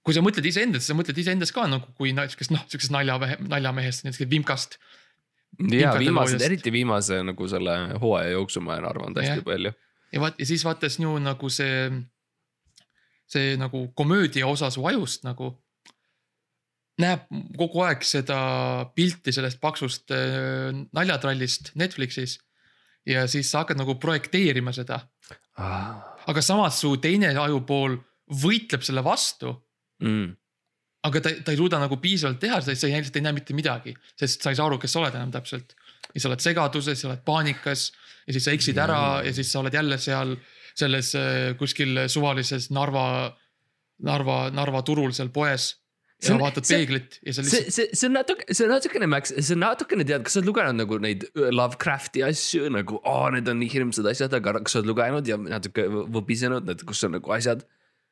kui 0.02 0.16
sa 0.16 0.25
mõtled 0.25 0.47
iseendast, 0.49 0.88
sa 0.88 0.97
mõtled 0.99 1.19
iseendast 1.19 1.54
ka 1.54 1.66
nagu 1.71 1.95
kui 1.99 2.14
siukest 2.14 2.54
noh, 2.54 2.64
siukest 2.69 2.95
naljamehe, 2.95 3.38
naljamehest, 3.49 4.07
niisugust 4.07 4.31
vimkast. 4.31 4.78
ja 5.71 5.95
viimased, 5.99 6.42
eriti 6.42 6.73
viimase 6.73 7.23
nagu 7.23 7.49
selle 7.49 7.99
hooaja 8.00 8.37
jooksul 8.37 8.64
ma 8.64 8.78
arvanud 8.81 9.21
hästi 9.21 9.40
Jah. 9.40 9.45
palju. 9.45 9.75
ja 10.12 10.21
vaat 10.21 10.40
ja 10.40 10.49
siis 10.49 10.64
vaata 10.64 10.88
Snu 10.88 11.19
nagu 11.21 11.50
see, 11.52 11.90
see 13.28 13.57
nagu 13.61 13.88
komöödia 13.95 14.47
osas 14.49 14.81
Vajust 14.81 15.28
nagu 15.28 15.54
näeb 17.00 17.28
kogu 17.59 17.83
aeg 17.87 18.04
seda 18.07 18.38
pilti 18.97 19.33
sellest 19.35 19.61
paksust 19.62 20.12
äh, 20.14 20.73
naljatrallist 20.92 21.73
Netflixis. 21.78 22.38
Ja 23.06 23.26
siis 23.28 23.50
sa 23.50 23.62
hakkad 23.64 23.76
nagu 23.80 23.94
projekteerima 24.00 24.73
seda, 24.73 25.00
aga 26.26 26.42
samas 26.42 26.78
su 26.80 26.97
teine 27.02 27.32
ajupool 27.38 27.99
võitleb 28.44 28.82
selle 28.87 29.02
vastu 29.04 29.56
Mm. 30.02 30.32
aga 31.06 31.21
ta, 31.23 31.30
ta 31.44 31.52
ei 31.52 31.56
suuda 31.61 31.78
nagu 31.78 31.94
piisavalt 32.02 32.40
teha 32.42 32.56
seda, 32.61 32.75
sa 32.75 32.87
ei- 32.88 32.94
lihtsalt 32.97 33.16
ei 33.21 33.23
näe 33.23 33.32
mitte 33.37 33.54
midagi, 33.54 33.92
sest 34.18 34.42
sa 34.42 34.50
ei 34.50 34.56
saa 34.59 34.66
aru, 34.66 34.78
kes 34.82 34.90
sa 34.92 34.99
oled 34.99 35.14
enam 35.14 35.30
täpselt. 35.30 35.75
ja 36.14 36.21
sa 36.21 36.28
oled 36.28 36.40
segaduses, 36.42 36.99
sa 37.00 37.09
oled 37.09 37.23
paanikas 37.25 37.92
ja 38.26 38.32
siis 38.35 38.44
sa 38.44 38.50
eksid 38.50 38.78
ära 38.82 39.23
ja 39.25 39.32
siis 39.32 39.52
sa 39.52 39.61
oled 39.61 39.73
jälle 39.75 39.99
seal 39.99 40.37
selles 40.75 41.14
äh, 41.14 41.54
kuskil 41.59 42.09
suvalises 42.09 42.71
Narva, 42.71 43.37
Narva, 44.02 44.50
Narva 44.50 44.82
turul 44.82 45.12
seal 45.12 45.28
poes. 45.28 45.76
Ja 46.23 46.35
on- 46.37 46.41
vaatad 46.45 46.67
peeglit 46.69 47.17
ja 47.26 47.33
sa 47.35 47.43
lihtsalt, 47.43 47.73
see, 47.75 47.87
see 47.99 48.07
on 48.09 48.14
natuke, 48.14 48.45
see 48.55 48.67
on 48.69 48.71
natukene, 48.76 49.09
Max, 49.11 49.33
see 49.35 49.57
on 49.57 49.62
natukene 49.64 50.05
tead, 50.07 50.23
kas 50.26 50.37
sa 50.37 50.41
oled 50.43 50.49
lugenud 50.52 50.79
nagu 50.79 50.99
neid 51.02 51.25
Lovecrafti 51.35 52.23
asju 52.26 52.69
nagu, 52.71 53.00
aa, 53.02 53.31
need 53.35 53.49
on 53.50 53.59
nii 53.59 53.71
hirmsad 53.73 54.07
asjad, 54.12 54.35
aga 54.38 54.55
kas 54.61 54.76
sa 54.76 54.83
oled 54.83 54.91
lugenud 54.93 55.26
ja 55.26 55.37
natuke 55.43 55.88
võbisenud, 55.91 56.69
need, 56.69 56.85
kus 56.87 57.02
on 57.09 57.17
nagu 57.19 57.35
asjad. 57.35 57.64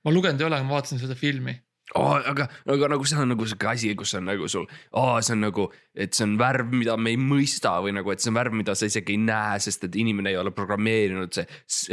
ma 0.05 0.11
lugenud 0.15 0.41
ei 0.43 0.47
ole, 0.49 0.59
ma 0.67 0.79
vaatasin 0.81 0.99
seda 1.03 1.15
filmi. 1.15 1.55
Oh, 1.99 2.13
aga, 2.15 2.47
aga 2.71 2.89
nagu 2.93 3.07
see 3.09 3.19
on 3.19 3.33
nagu 3.33 3.47
sihuke 3.49 3.67
asi, 3.67 3.89
kus 3.99 4.13
on 4.15 4.29
nagu 4.29 4.47
sul 4.51 4.67
oh,, 4.95 5.17
see 5.19 5.35
on 5.35 5.41
nagu, 5.43 5.65
et 5.99 6.15
see 6.15 6.23
on 6.23 6.37
värv, 6.39 6.69
mida 6.71 6.95
me 6.95 7.11
ei 7.11 7.19
mõista 7.19 7.73
või 7.83 7.97
nagu, 7.97 8.13
et 8.15 8.23
see 8.23 8.31
on 8.31 8.37
värv, 8.39 8.55
mida 8.55 8.77
sa 8.79 8.87
isegi 8.87 9.17
ei 9.17 9.23
näe, 9.25 9.57
sest 9.65 9.89
et 9.89 9.99
inimene 9.99 10.31
ei 10.31 10.39
ole 10.39 10.53
programmeerinud 10.55 11.35
see. 11.35 11.47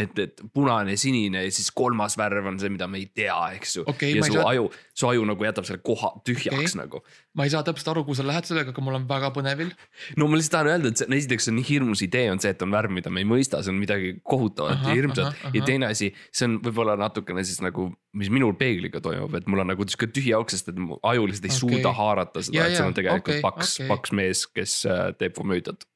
et, 0.03 0.19
et 0.21 0.43
punane, 0.53 0.93
sinine 1.01 1.41
ja 1.47 1.53
siis 1.53 1.71
kolmas 1.73 2.13
värv 2.19 2.45
on 2.51 2.59
see, 2.61 2.69
mida 2.73 2.85
me 2.85 3.01
ei 3.01 3.07
tea, 3.09 3.39
eks 3.57 3.79
ju 3.79 3.87
Okei, 3.89 4.11
ja 4.19 4.27
su 4.27 4.35
saa- 4.37 4.45
aju, 4.51 4.67
su 4.93 5.09
aju 5.09 5.25
nagu 5.31 5.47
jätab 5.49 5.65
selle 5.65 5.81
koha 5.81 6.13
tühjaks 6.27 6.75
okay. 6.75 6.77
nagu. 6.77 7.01
ma 7.33 7.49
ei 7.49 7.53
saa 7.53 7.63
täpselt 7.65 7.89
aru, 7.95 8.05
kuhu 8.05 8.19
sa 8.21 8.27
lähed 8.27 8.45
sellega, 8.49 8.75
aga 8.75 8.85
mul 8.85 8.99
on 8.99 9.09
väga 9.09 9.33
põnevil. 9.33 9.73
no 10.21 10.29
ma 10.29 10.37
lihtsalt 10.37 10.59
tahan 10.59 10.71
öelda, 10.75 10.93
et 10.93 11.01
see 11.01 11.09
on 11.09 11.17
esiteks 11.17 11.49
on 11.49 11.57
nii 11.57 11.67
hirmus 11.71 12.05
idee 12.05 12.29
on 12.35 12.43
see, 12.43 12.53
et 12.53 12.61
on 12.61 12.77
värv, 12.77 12.93
mida 12.93 13.09
me 13.09 13.25
ei 13.25 13.29
mõista, 13.33 13.63
see 13.65 13.73
on 13.73 13.81
midagi 13.81 14.13
kohutavat 14.21 14.77
Ahah, 14.77 14.93
ja 14.93 15.01
hirmsat 15.01 15.57
ja 15.57 15.65
teine 15.65 15.89
asi, 15.89 16.13
see 16.29 16.45
on 16.51 16.59
võib-olla 16.61 16.93
natukene 17.01 17.41
siis 17.47 17.65
nagu, 17.65 17.89
mis 18.17 18.29
minul 18.33 18.53
peegliga 18.59 19.01
toimub, 19.01 19.33
et 19.37 19.49
mul 19.49 19.65
on 19.65 19.73
nagu 19.73 19.86
sihuke 19.91 20.09
tühi 20.13 20.33
auk, 20.37 20.51
sest 20.53 20.71
et 20.71 20.77
mu 20.81 20.99
aju 21.07 21.27
lihtsalt 21.29 21.49
ei 21.49 21.53
okay. 21.53 21.61
suuda 21.61 21.93
haarata 21.97 22.43
seda 22.45 22.67
et 22.67 22.77
seal 22.77 22.91
on 22.91 22.97
tegelikult 22.97 23.35
okay, 23.35 23.43
paks 23.43 23.73
okay., 23.77 23.89
paks 23.91 24.13
mees, 24.19 24.45
kes 24.53 24.77
äh, 24.89 25.03
teeb 25.19 25.35
komöödiat. 25.37 25.87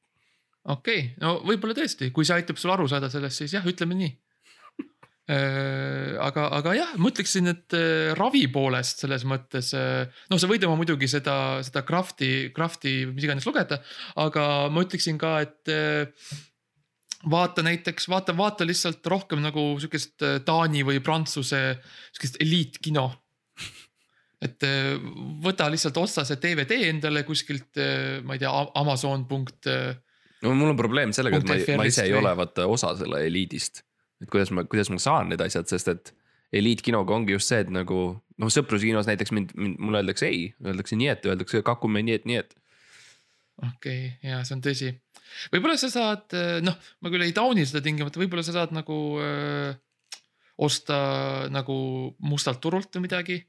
okei 0.64 1.06
okay., 1.06 1.14
no 1.22 1.38
võib-olla 1.46 1.76
tõesti, 1.78 2.12
kui 2.14 2.28
see 2.28 2.38
aitab 2.40 2.60
sul 2.60 2.74
aru 2.74 2.88
saada 2.90 3.10
sellest, 3.12 3.42
siis 3.42 3.56
jah, 3.58 3.66
ütleme 3.68 3.98
nii. 3.98 4.12
aga, 5.32 6.48
aga 6.58 6.72
jah, 6.76 6.94
ma 7.00 7.12
ütleksin, 7.12 7.48
et 7.52 7.76
äh, 7.78 8.12
ravi 8.18 8.44
poolest 8.52 9.04
selles 9.04 9.26
mõttes, 9.28 9.70
noh, 9.72 10.40
sa 10.40 10.50
võid 10.50 10.64
oma 10.66 10.80
muidugi 10.80 11.08
seda, 11.08 11.36
seda 11.64 11.84
Crafti, 11.88 12.50
Crafti 12.54 13.02
mis 13.10 13.28
iganes 13.28 13.46
lugeda, 13.48 13.78
aga 14.20 14.48
ma 14.72 14.82
ütleksin 14.84 15.20
ka, 15.22 15.36
et 15.46 15.72
äh, 15.72 16.40
vaata 17.30 17.62
näiteks, 17.62 18.08
vaata, 18.08 18.36
vaata 18.36 18.66
lihtsalt 18.66 19.06
rohkem 19.06 19.42
nagu 19.42 19.64
sihukest 19.80 20.22
äh, 20.26 20.38
Taani 20.44 20.82
või 20.86 21.00
Prantsuse 21.04 21.62
sihukest 22.12 22.40
eliitkino. 22.42 23.10
Et 24.42 24.66
äh, 24.66 24.94
võta 25.42 25.68
lihtsalt 25.70 25.98
osta 26.02 26.24
see 26.26 26.40
DVD 26.42 26.88
endale 26.88 27.22
kuskilt, 27.28 27.78
ma 28.26 28.34
ei 28.36 28.42
tea, 28.42 28.52
Amazon 28.80 29.26
punkt 29.30 29.68
äh, 29.70 29.92
no 30.42 30.54
mul 30.58 30.72
on 30.72 30.78
probleem 30.78 31.14
sellega, 31.14 31.40
et 31.40 31.48
ma, 31.48 31.82
ma 31.82 31.86
ise 31.88 32.06
ei 32.08 32.16
ole 32.16 32.32
vaata 32.38 32.66
osa 32.70 32.92
selle 32.98 33.22
eliidist. 33.28 33.84
et 34.22 34.30
kuidas 34.30 34.52
ma, 34.54 34.64
kuidas 34.68 34.90
ma 34.92 34.98
saan 35.02 35.30
need 35.32 35.42
asjad, 35.44 35.68
sest 35.70 35.92
et 35.92 36.12
eliitkinoga 36.52 37.14
ongi 37.14 37.36
just 37.36 37.50
see, 37.50 37.62
et 37.64 37.70
nagu 37.72 38.00
noh, 38.12 38.50
sõpruskinos 38.52 39.08
näiteks 39.08 39.32
mind, 39.34 39.54
mind, 39.58 39.78
mulle 39.82 40.02
öeldakse 40.02 40.28
ei, 40.28 40.50
öeldakse 40.64 40.98
nii, 40.98 41.08
et 41.14 41.30
öeldakse 41.30 41.62
kakume 41.66 42.02
nii, 42.04 42.18
et 42.20 42.28
nii, 42.28 42.42
et. 42.42 42.52
okei 43.62 43.72
okay,, 43.78 44.10
ja 44.32 44.42
see 44.46 44.58
on 44.58 44.64
tõsi. 44.64 44.90
võib-olla 45.54 45.78
sa 45.80 45.90
saad, 45.92 46.36
noh, 46.66 46.76
ma 47.00 47.14
küll 47.14 47.26
ei 47.26 47.34
tauni 47.36 47.64
seda 47.68 47.82
tingimata, 47.84 48.20
võib-olla 48.20 48.44
sa 48.46 48.54
saad 48.58 48.74
nagu 48.76 48.98
öö, 49.22 49.72
osta 50.62 50.98
nagu 51.50 51.74
mustalt 52.22 52.60
turult 52.62 52.92
või 52.94 53.06
midagi, 53.08 53.40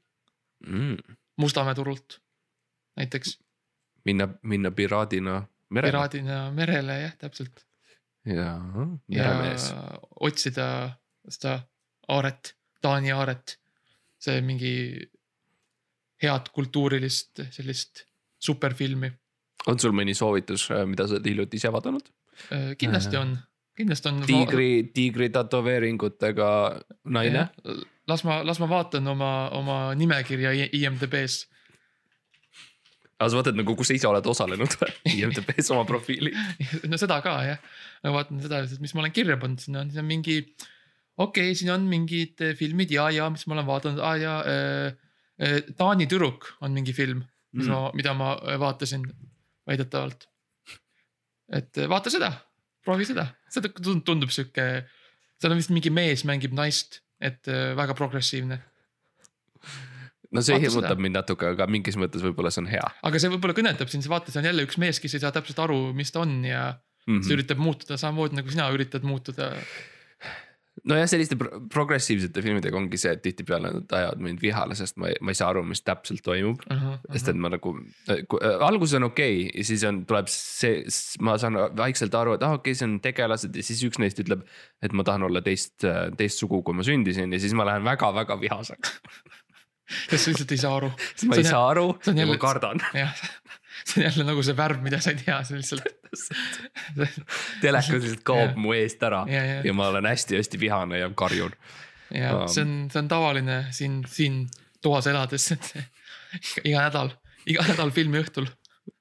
Mm. 0.66 1.16
Mustamäe 1.36 1.74
turult 1.74 2.20
näiteks. 2.96 3.38
minna, 4.04 4.28
minna 4.42 4.70
piraadina 4.70 5.42
merele. 5.70 5.92
piraadina 5.92 6.50
merele 6.52 7.00
jah, 7.00 7.16
täpselt. 7.18 7.64
jaa, 8.26 8.58
ja 9.08 9.24
meremees. 9.24 9.74
otsida 10.20 10.68
seda 11.28 11.58
aaret, 12.08 12.54
Taani 12.80 13.12
aaret. 13.12 13.58
see 14.24 14.40
mingi 14.40 14.74
head 16.22 16.48
kultuurilist 16.52 17.42
sellist 17.50 18.04
superfilmi. 18.40 19.12
on 19.66 19.80
sul 19.80 19.92
mõni 19.92 20.14
soovitus, 20.16 20.68
mida 20.86 21.08
sa 21.08 21.18
oled 21.18 21.26
hiljuti 21.32 21.60
ise 21.60 21.72
vaadanud? 21.72 22.08
kindlasti 22.78 23.16
on, 23.16 23.36
kindlasti 23.76 24.08
on. 24.08 24.22
tiigri, 24.26 24.70
tiigri 24.94 25.28
tätoveeringutega 25.34 26.48
naine. 27.04 27.48
Las 28.10 28.24
ma, 28.26 28.42
las 28.44 28.60
ma 28.60 28.68
vaatan 28.70 29.06
oma, 29.08 29.32
oma 29.56 29.78
nimekirja 29.98 30.52
IMDB-s. 30.68 31.46
aga 33.14 33.30
sa 33.30 33.38
vaatad 33.38 33.56
nagu, 33.56 33.76
kus 33.78 33.88
sa 33.90 33.96
ise 33.96 34.08
oled 34.10 34.26
osalenud 34.26 34.74
IMDB-s 35.14 35.70
oma 35.72 35.86
profiili. 35.88 36.32
no 36.90 36.98
seda 37.00 37.20
ka 37.24 37.36
jah, 37.46 37.60
ma 38.04 38.14
vaatan 38.18 38.42
seda, 38.44 38.64
mis 38.82 38.94
ma 38.94 39.04
olen 39.04 39.14
kirja 39.14 39.38
pannud, 39.40 39.62
siin 39.62 39.78
on, 39.80 39.92
mingi. 40.08 40.40
okei 41.16 41.50
okay,, 41.50 41.58
siin 41.58 41.70
on 41.74 41.86
mingid 41.88 42.40
eh, 42.42 42.56
filmid 42.58 42.90
ja, 42.92 43.08
ja 43.14 43.30
mis 43.30 43.46
ma 43.46 43.56
olen 43.58 43.68
vaadanud 43.70 44.02
ah,, 44.04 44.18
ja 44.20 44.36
äh,. 44.44 45.00
Taani 45.74 46.06
tüdruk 46.06 46.44
on 46.62 46.70
mingi 46.70 46.92
film, 46.94 47.24
mis 47.54 47.66
Mm. 47.66 47.72
ma, 47.72 47.90
mida 47.94 48.12
ma 48.14 48.28
vaatasin 48.58 49.02
väidetavalt. 49.66 50.28
et 51.52 51.76
vaata 51.90 52.10
seda, 52.10 52.30
proovi 52.84 53.04
seda, 53.08 53.26
tund- 53.82 54.04
tundub 54.06 54.30
sihuke, 54.30 54.84
seal 55.40 55.52
on 55.52 55.58
vist 55.58 55.72
mingi 55.74 55.90
mees 55.90 56.22
mängib 56.24 56.54
naist, 56.56 57.00
et 57.20 57.50
äh, 57.50 57.72
väga 57.78 57.96
progressiivne 57.98 58.60
no 60.34 60.42
see 60.42 60.56
Vaata 60.56 60.64
hirmutab 60.66 60.96
seda. 60.96 61.04
mind 61.06 61.18
natuke, 61.20 61.52
aga 61.54 61.68
mingis 61.70 61.98
mõttes 62.00 62.24
võib-olla 62.24 62.52
see 62.54 62.64
on 62.64 62.70
hea 62.72 62.86
aga 63.06 63.20
see 63.22 63.32
võib-olla 63.32 63.56
kõnetab 63.56 63.92
sind, 63.92 64.06
vaata, 64.10 64.34
see 64.34 64.42
on 64.42 64.50
jälle 64.50 64.66
üks 64.66 64.80
mees, 64.82 65.00
kes 65.02 65.16
ei 65.16 65.24
saa 65.24 65.34
täpselt 65.34 65.62
aru, 65.64 65.78
mis 65.96 66.12
ta 66.14 66.24
on 66.24 66.36
ja 66.46 66.66
mm. 67.06 67.18
mm. 67.18 67.26
ta 67.26 67.36
üritab 67.36 67.62
muutuda 67.62 67.98
samamoodi 68.00 68.40
nagu 68.40 68.52
sina 68.52 68.68
üritad 68.74 69.06
muutuda. 69.06 69.52
nojah, 70.82 71.06
selliste 71.08 71.36
pro 71.38 71.60
progressiivsete 71.72 72.42
filmidega 72.44 72.78
ongi 72.78 72.98
see, 73.00 73.12
et 73.14 73.22
tihtipeale 73.24 73.70
nad 73.76 73.94
ajavad 73.98 74.22
mind 74.26 74.42
vihale, 74.42 74.76
sest 74.78 74.98
ma 75.00 75.10
ei, 75.12 75.18
ma 75.24 75.34
ei 75.34 75.38
saa 75.38 75.50
aru, 75.52 75.62
mis 75.68 75.84
täpselt 75.86 76.24
toimub. 76.26 76.64
sest 77.12 77.30
et 77.32 77.38
ma 77.40 77.52
nagu 77.54 77.76
äh,, 78.10 78.24
alguses 78.66 78.98
on 78.98 79.08
okei 79.10 79.44
okay, 79.44 79.52
ja 79.60 79.68
siis 79.70 79.84
on, 79.88 80.02
tuleb 80.08 80.30
see, 80.32 80.82
ma 81.24 81.36
saan 81.40 81.58
vaikselt 81.78 82.16
aru, 82.18 82.36
et 82.38 82.46
ah 82.46 82.56
okei 82.58 82.74
okay,, 82.74 82.80
see 82.80 82.88
on 82.90 82.98
tegelased 83.04 83.54
ja 83.54 83.66
siis 83.66 83.84
üks 83.86 84.02
neist 84.02 84.20
ütleb. 84.24 84.44
et 84.84 84.92
ma 84.96 85.06
tahan 85.06 85.28
olla 85.28 85.44
teist, 85.44 85.86
teist 86.18 86.42
sugu, 86.42 86.62
kui 86.66 86.76
ma 86.76 86.86
sündisin 86.86 87.32
ja 87.32 87.40
siis 87.40 87.54
ma 87.56 87.66
lähen 87.68 87.86
väga-väga 87.86 88.38
vihaseks. 88.42 88.98
sest 90.10 90.24
sa 90.24 90.32
lihtsalt 90.32 90.52
ei 90.56 90.60
saa 90.60 90.76
aru. 90.80 90.92
siis 91.16 91.30
ma 91.30 91.38
ei 91.40 91.48
saa 91.48 91.64
aru 91.70 91.88
ja 92.10 92.26
ma 92.28 92.38
kardan. 92.40 92.82
jah, 92.96 93.24
see 93.84 94.00
on 94.00 94.06
jälle 94.08 94.26
nagu 94.26 94.42
see 94.44 94.56
värv, 94.56 94.82
mida 94.84 95.00
sa 95.02 95.12
ei 95.12 95.20
tea, 95.20 95.38
see 95.46 95.60
lihtsalt. 95.60 95.88
telekas 97.64 97.90
lihtsalt 97.92 98.24
kaob 98.26 98.58
mu 98.60 98.74
eest 98.76 99.02
ära 99.04 99.24
Ja, 99.30 99.44
ja. 99.44 99.62
ja 99.66 99.76
ma 99.76 99.88
olen 99.92 100.08
hästi-hästi 100.08 100.60
vihane 100.60 101.02
ja 101.02 101.10
karjun. 101.14 101.54
ja 102.14 102.34
Um. 102.34 102.48
see 102.48 102.62
on, 102.62 102.74
see 102.92 103.00
on 103.00 103.08
tavaline 103.10 103.64
siin, 103.74 104.02
siin 104.08 104.44
toas 104.84 105.08
elades, 105.10 105.48
et 105.54 105.72
iga, 106.68 106.84
nädal, 106.84 107.14
iga 107.48 107.64
nädal 107.68 107.90
filmi 107.96 108.20
õhtul. 108.20 108.46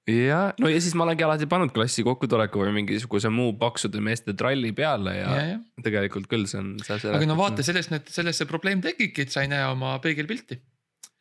ja 0.09 0.53
no 0.59 0.71
ja 0.71 0.79
siis 0.81 0.95
ma 0.97 1.05
olengi 1.05 1.25
alati 1.27 1.47
pannud 1.51 1.73
klassi 1.75 2.03
kokkutuleku 2.07 2.63
või 2.63 2.73
mingisuguse 2.79 3.31
muu 3.33 3.53
paksude 3.59 4.01
meeste 4.03 4.35
tralli 4.39 4.73
peale 4.75 5.17
ja, 5.19 5.35
ja, 5.35 5.45
ja. 5.53 5.83
tegelikult 5.85 6.27
küll 6.31 6.47
see 6.49 6.59
on. 6.63 6.75
aga 6.81 7.23
no 7.29 7.37
vaata, 7.39 7.65
sellest 7.65 7.93
nüüd, 7.93 8.09
sellest 8.11 8.43
see 8.43 8.49
probleem 8.49 8.83
tekibki, 8.83 9.27
et 9.27 9.35
sa 9.35 9.45
ei 9.45 9.51
näe 9.51 9.67
oma 9.69 9.95
peegelpilti. 10.03 10.59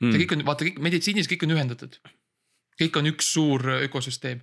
mm, 0.03 0.11
see 0.11 0.25
kõik 0.25 0.37
on, 0.39 0.47
vaata 0.49 0.71
kõik 0.71 0.83
meditsiinis 0.89 1.31
kõik 1.31 1.47
on 1.47 1.57
ühendatud. 1.59 1.99
Kõik 2.81 2.99
on 3.01 3.11
üks 3.13 3.33
suur 3.35 3.67
ökosüsteem 3.83 4.41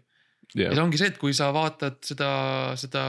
ja 0.56 0.70
jah. 0.70 0.76
see 0.76 0.84
ongi 0.84 1.00
see, 1.02 1.12
et 1.14 1.20
kui 1.22 1.36
sa 1.38 1.50
vaatad 1.56 2.00
seda, 2.06 2.30
seda 2.80 3.04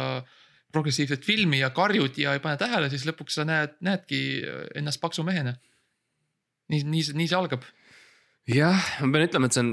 progressiivset 0.72 1.24
filmi 1.26 1.60
ja 1.60 1.70
karjud 1.74 2.18
ja 2.20 2.34
ei 2.36 2.42
pane 2.42 2.58
tähele, 2.60 2.90
siis 2.92 3.06
lõpuks 3.08 3.40
sa 3.40 3.46
näed, 3.48 3.76
näedki 3.84 4.20
ennast 4.78 5.00
paksu 5.02 5.24
mehena. 5.26 5.56
nii, 6.70 6.84
nii, 6.86 7.06
nii 7.18 7.30
see 7.30 7.38
algab. 7.38 7.64
jah, 8.50 8.90
ma 9.02 9.14
pean 9.16 9.28
ütlema, 9.28 9.50
et 9.50 9.56
see 9.56 9.64
on, 9.64 9.72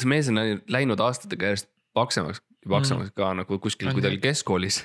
see 0.00 0.10
mees 0.10 0.30
on 0.32 0.40
läinud 0.72 1.02
aastatega 1.04 1.50
järjest 1.50 1.70
paksemaks, 1.96 2.42
paksemaks 2.66 3.12
mm. 3.12 3.16
ka 3.20 3.30
nagu 3.42 3.60
kuskil, 3.62 3.90
kui 3.94 4.04
ta 4.04 4.10
oli 4.10 4.22
keskkoolis. 4.22 4.82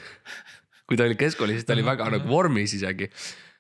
kui 0.86 1.00
ta 1.00 1.08
oli 1.08 1.18
keskkoolis, 1.20 1.62
siis 1.62 1.68
ta 1.68 1.74
oli 1.78 1.86
Ahah, 1.86 1.96
väga 1.96 2.12
nagu 2.18 2.30
vormis 2.30 2.76
isegi. 2.78 3.10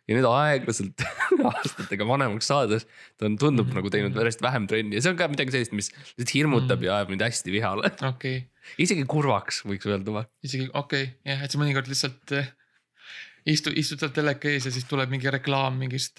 Ja 0.07 0.15
nüüd 0.17 0.27
aeglaselt 0.29 1.01
aastatega 1.51 2.05
vanemaks 2.07 2.49
saades 2.51 2.85
ta 3.17 3.25
on, 3.29 3.37
tundub 3.41 3.67
Mhm. 3.71 3.79
nagu 3.79 3.89
teinud 3.93 4.17
järjest 4.19 4.43
vähem 4.45 4.67
trenni 4.69 4.99
ja 4.99 5.01
see 5.05 5.13
on 5.15 5.17
ka 5.21 5.27
midagi 5.31 5.55
sellist, 5.55 5.73
mis 5.73 5.89
lihtsalt 5.93 6.33
hirmutab 6.35 6.77
Mhm. 6.79 6.85
ja 6.89 6.97
ajab 6.99 7.09
mind 7.15 7.25
hästi 7.25 7.51
vihale. 7.55 7.89
okei 8.01 8.37
okay., 8.43 8.43
isegi 8.81 9.05
kurvaks 9.09 9.63
võiks 9.65 9.87
öelda 9.89 10.13
või? 10.19 10.25
isegi 10.45 10.69
okei 10.73 11.03
okay., 11.09 11.33
jah, 11.33 11.41
et 11.45 11.51
sa 11.55 11.61
mõnikord 11.61 11.89
lihtsalt 11.89 12.35
äh, 12.37 12.51
istu, 13.45 13.69
istud 13.77 14.01
seal 14.01 14.13
teleka 14.13 14.49
ees 14.49 14.65
ja 14.65 14.71
siis 14.73 14.85
tuleb 14.89 15.11
mingi 15.13 15.29
reklaam 15.33 15.75
mingist, 15.81 16.17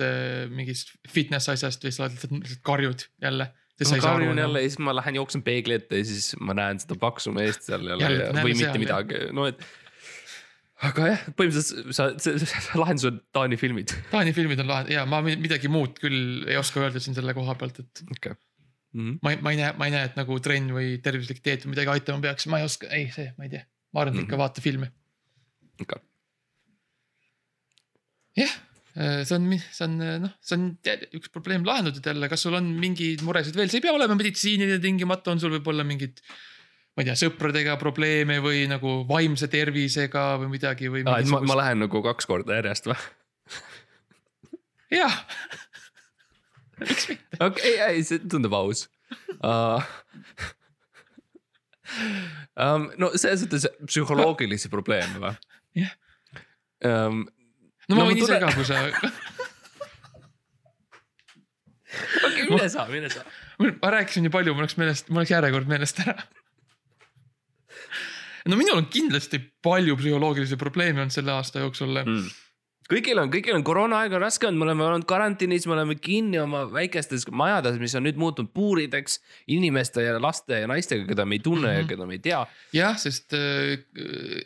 mingist 0.55 0.93
fitness 1.11 1.49
asjast 1.51 1.83
ja 1.83 1.91
siis 1.91 2.03
oled 2.03 2.15
lihtsalt, 2.15 2.37
lihtsalt 2.43 2.63
karjud 2.67 3.07
jälle. 3.23 3.49
ma 3.91 3.99
karjun 4.01 4.39
jälle 4.39 4.63
ja 4.63 4.69
siis 4.71 4.79
ma 4.79 4.95
lähen 4.97 5.19
jooksen 5.19 5.43
peegli 5.47 5.75
ette 5.75 5.99
ja 6.01 6.05
siis 6.09 6.31
ma 6.41 6.55
näen 6.57 6.79
seda 6.81 6.95
paksu 6.99 7.33
meest 7.35 7.67
seal 7.67 7.83
jälle, 7.87 8.03
Jälle, 8.03 8.31
näeme 8.33 8.47
või 8.47 8.55
mitte 8.57 8.79
midagi, 8.83 9.27
no 9.37 9.47
et. 9.51 9.61
Aga 10.85 11.07
jah, 11.09 11.23
põhimõtteliselt 11.39 11.95
sa, 11.97 12.09
see, 12.21 12.35
lahendus 12.77 13.07
on 13.09 13.21
Taani 13.33 13.57
filmid. 13.57 13.95
Taani 14.11 14.35
filmid 14.37 14.61
on 14.61 14.69
lahe 14.69 14.93
ja 14.93 15.07
ma 15.09 15.23
mi- 15.25 15.39
midagi 15.41 15.71
muud 15.73 15.97
küll 16.03 16.45
ei 16.51 16.59
oska 16.61 16.83
öelda 16.85 17.01
siin 17.01 17.17
selle 17.17 17.33
koha 17.37 17.55
pealt, 17.57 17.81
et 17.81 18.03
okay. 18.13 18.35
mm. 18.93 19.01
-hmm. 19.01 19.19
ma 19.23 19.33
ei, 19.33 19.41
ma 19.41 19.53
ei 19.55 19.61
näe, 19.63 19.73
ma 19.81 19.89
ei 19.89 19.95
näe, 19.97 20.05
et 20.11 20.17
nagu 20.21 20.37
trenn 20.45 20.69
või 20.77 20.99
tervislik 21.03 21.41
dieet 21.45 21.65
või 21.65 21.73
midagi 21.77 21.95
aitama 21.95 22.21
peaks, 22.29 22.47
ma 22.53 22.61
ei 22.61 22.69
oska, 22.69 22.91
ei 22.93 23.09
see, 23.15 23.33
ma 23.39 23.49
ei 23.49 23.55
tea, 23.57 23.65
ma 23.95 24.05
arvan, 24.05 24.19
et 24.19 24.27
ikka 24.27 24.37
Mhm. 24.37 24.43
vaata 24.45 24.61
filmi. 24.65 24.91
Okay. 25.81 26.01
jah, 28.37 28.53
see 28.97 29.37
on, 29.37 29.47
see 29.73 29.85
on 29.87 29.97
noh, 30.27 30.33
see 30.45 30.57
on 30.59 30.67
tead- 30.85 31.07
üks 31.17 31.29
probleem 31.33 31.65
lahendatud 31.69 32.05
jälle, 32.05 32.29
kas 32.33 32.43
sul 32.45 32.55
on 32.59 32.69
mingeid 32.81 33.23
muresid 33.25 33.57
veel, 33.57 33.69
see 33.73 33.81
ei 33.81 33.85
pea 33.89 33.93
olema 33.97 34.17
meditsiiniline 34.19 34.79
tingimata, 34.83 35.33
on 35.33 35.41
sul 35.41 35.53
võib-olla 35.57 35.85
mingid. 35.89 36.21
Ma 36.97 37.03
ei 37.03 37.07
tea, 37.11 37.17
sõpradega 37.21 37.75
probleeme 37.81 38.37
või 38.45 38.59
nagu 38.71 38.91
vaimse 39.09 39.47
tervisega 39.53 40.23
või 40.41 40.49
midagi 40.57 40.87
või 40.93 41.01
Ah, 41.07 41.19
et 41.21 41.29
ma, 41.33 41.39
ma 41.45 41.55
lähen 41.61 41.79
nagu 41.85 41.97
kaks 42.05 42.25
korda 42.31 42.53
järjest 42.61 42.85
või? 42.89 42.99
jah, 44.97 45.15
miks 46.81 47.05
mitte, 47.13 47.35
okei, 47.45 47.75
ei, 47.91 47.99
see 48.07 48.19
tundub 48.25 48.55
aus 48.57 48.81
uh,. 49.43 49.83
Um, 52.59 52.89
no 52.99 53.13
selles 53.15 53.45
suhtes 53.45 53.63
psühholoogilisi 53.87 54.67
probleeme 54.73 55.21
või 55.23 55.35
Jah. 55.79 55.93
um,? 56.89 57.21
no 57.87 57.93
ma 57.95 57.95
No 57.95 58.01
ma 58.01 58.07
võin 58.09 58.19
ise 58.19 58.27
tule- 58.27 58.41
ka, 58.43 58.49
kui 58.57 58.67
sa 58.67 58.77
okei, 62.27 62.43
mine 62.51 62.67
sa, 62.73 62.87
mine 62.91 63.09
sa. 63.13 63.23
ma 63.61 63.89
rääkisin 63.95 64.23
nii 64.27 64.33
palju, 64.35 64.55
mul 64.57 64.65
läks 64.67 64.77
meelest, 64.81 65.05
mul 65.13 65.21
läks 65.23 65.33
järjekord 65.37 65.69
meelest 65.71 65.97
ära. 66.05 66.17
No 68.47 68.59
minul 68.59 68.81
on 68.81 68.91
kindlasti 68.93 69.41
palju 69.65 69.97
psühholoogilisi 70.01 70.59
probleeme 70.61 71.03
olnud 71.05 71.15
selle 71.15 71.33
aasta 71.35 71.63
jooksul 71.63 71.99
mm.. 72.03 72.27
kõigil 72.91 73.19
on, 73.19 73.31
kõigil 73.33 73.57
on 73.57 73.65
koroonaaeg 73.67 74.15
on 74.17 74.23
raske 74.23 74.47
olnud, 74.49 74.61
me 74.61 74.67
oleme 74.69 74.85
olnud 74.87 75.07
karantiinis, 75.11 75.67
me 75.67 75.75
oleme 75.77 75.97
kinni 75.99 76.39
oma 76.43 76.65
väikestes 76.71 77.27
majades, 77.35 77.79
mis 77.83 77.97
on 77.99 78.07
nüüd 78.07 78.21
muutunud 78.21 78.53
puurideks 78.55 79.19
inimeste 79.55 80.05
ja 80.07 80.21
laste 80.23 80.61
ja 80.63 80.71
naistega, 80.71 81.09
keda 81.09 81.27
me 81.27 81.39
ei 81.39 81.43
tunne 81.45 81.67
mm 81.67 81.73
-hmm. 81.73 81.79
ja 81.79 81.83
Mhm. 81.83 81.89
keda 81.95 82.07
me 82.07 82.19
ei 82.19 82.23
tea. 82.29 82.45
jah, 82.73 82.99
sest 82.99 83.35
äh, 83.35 83.79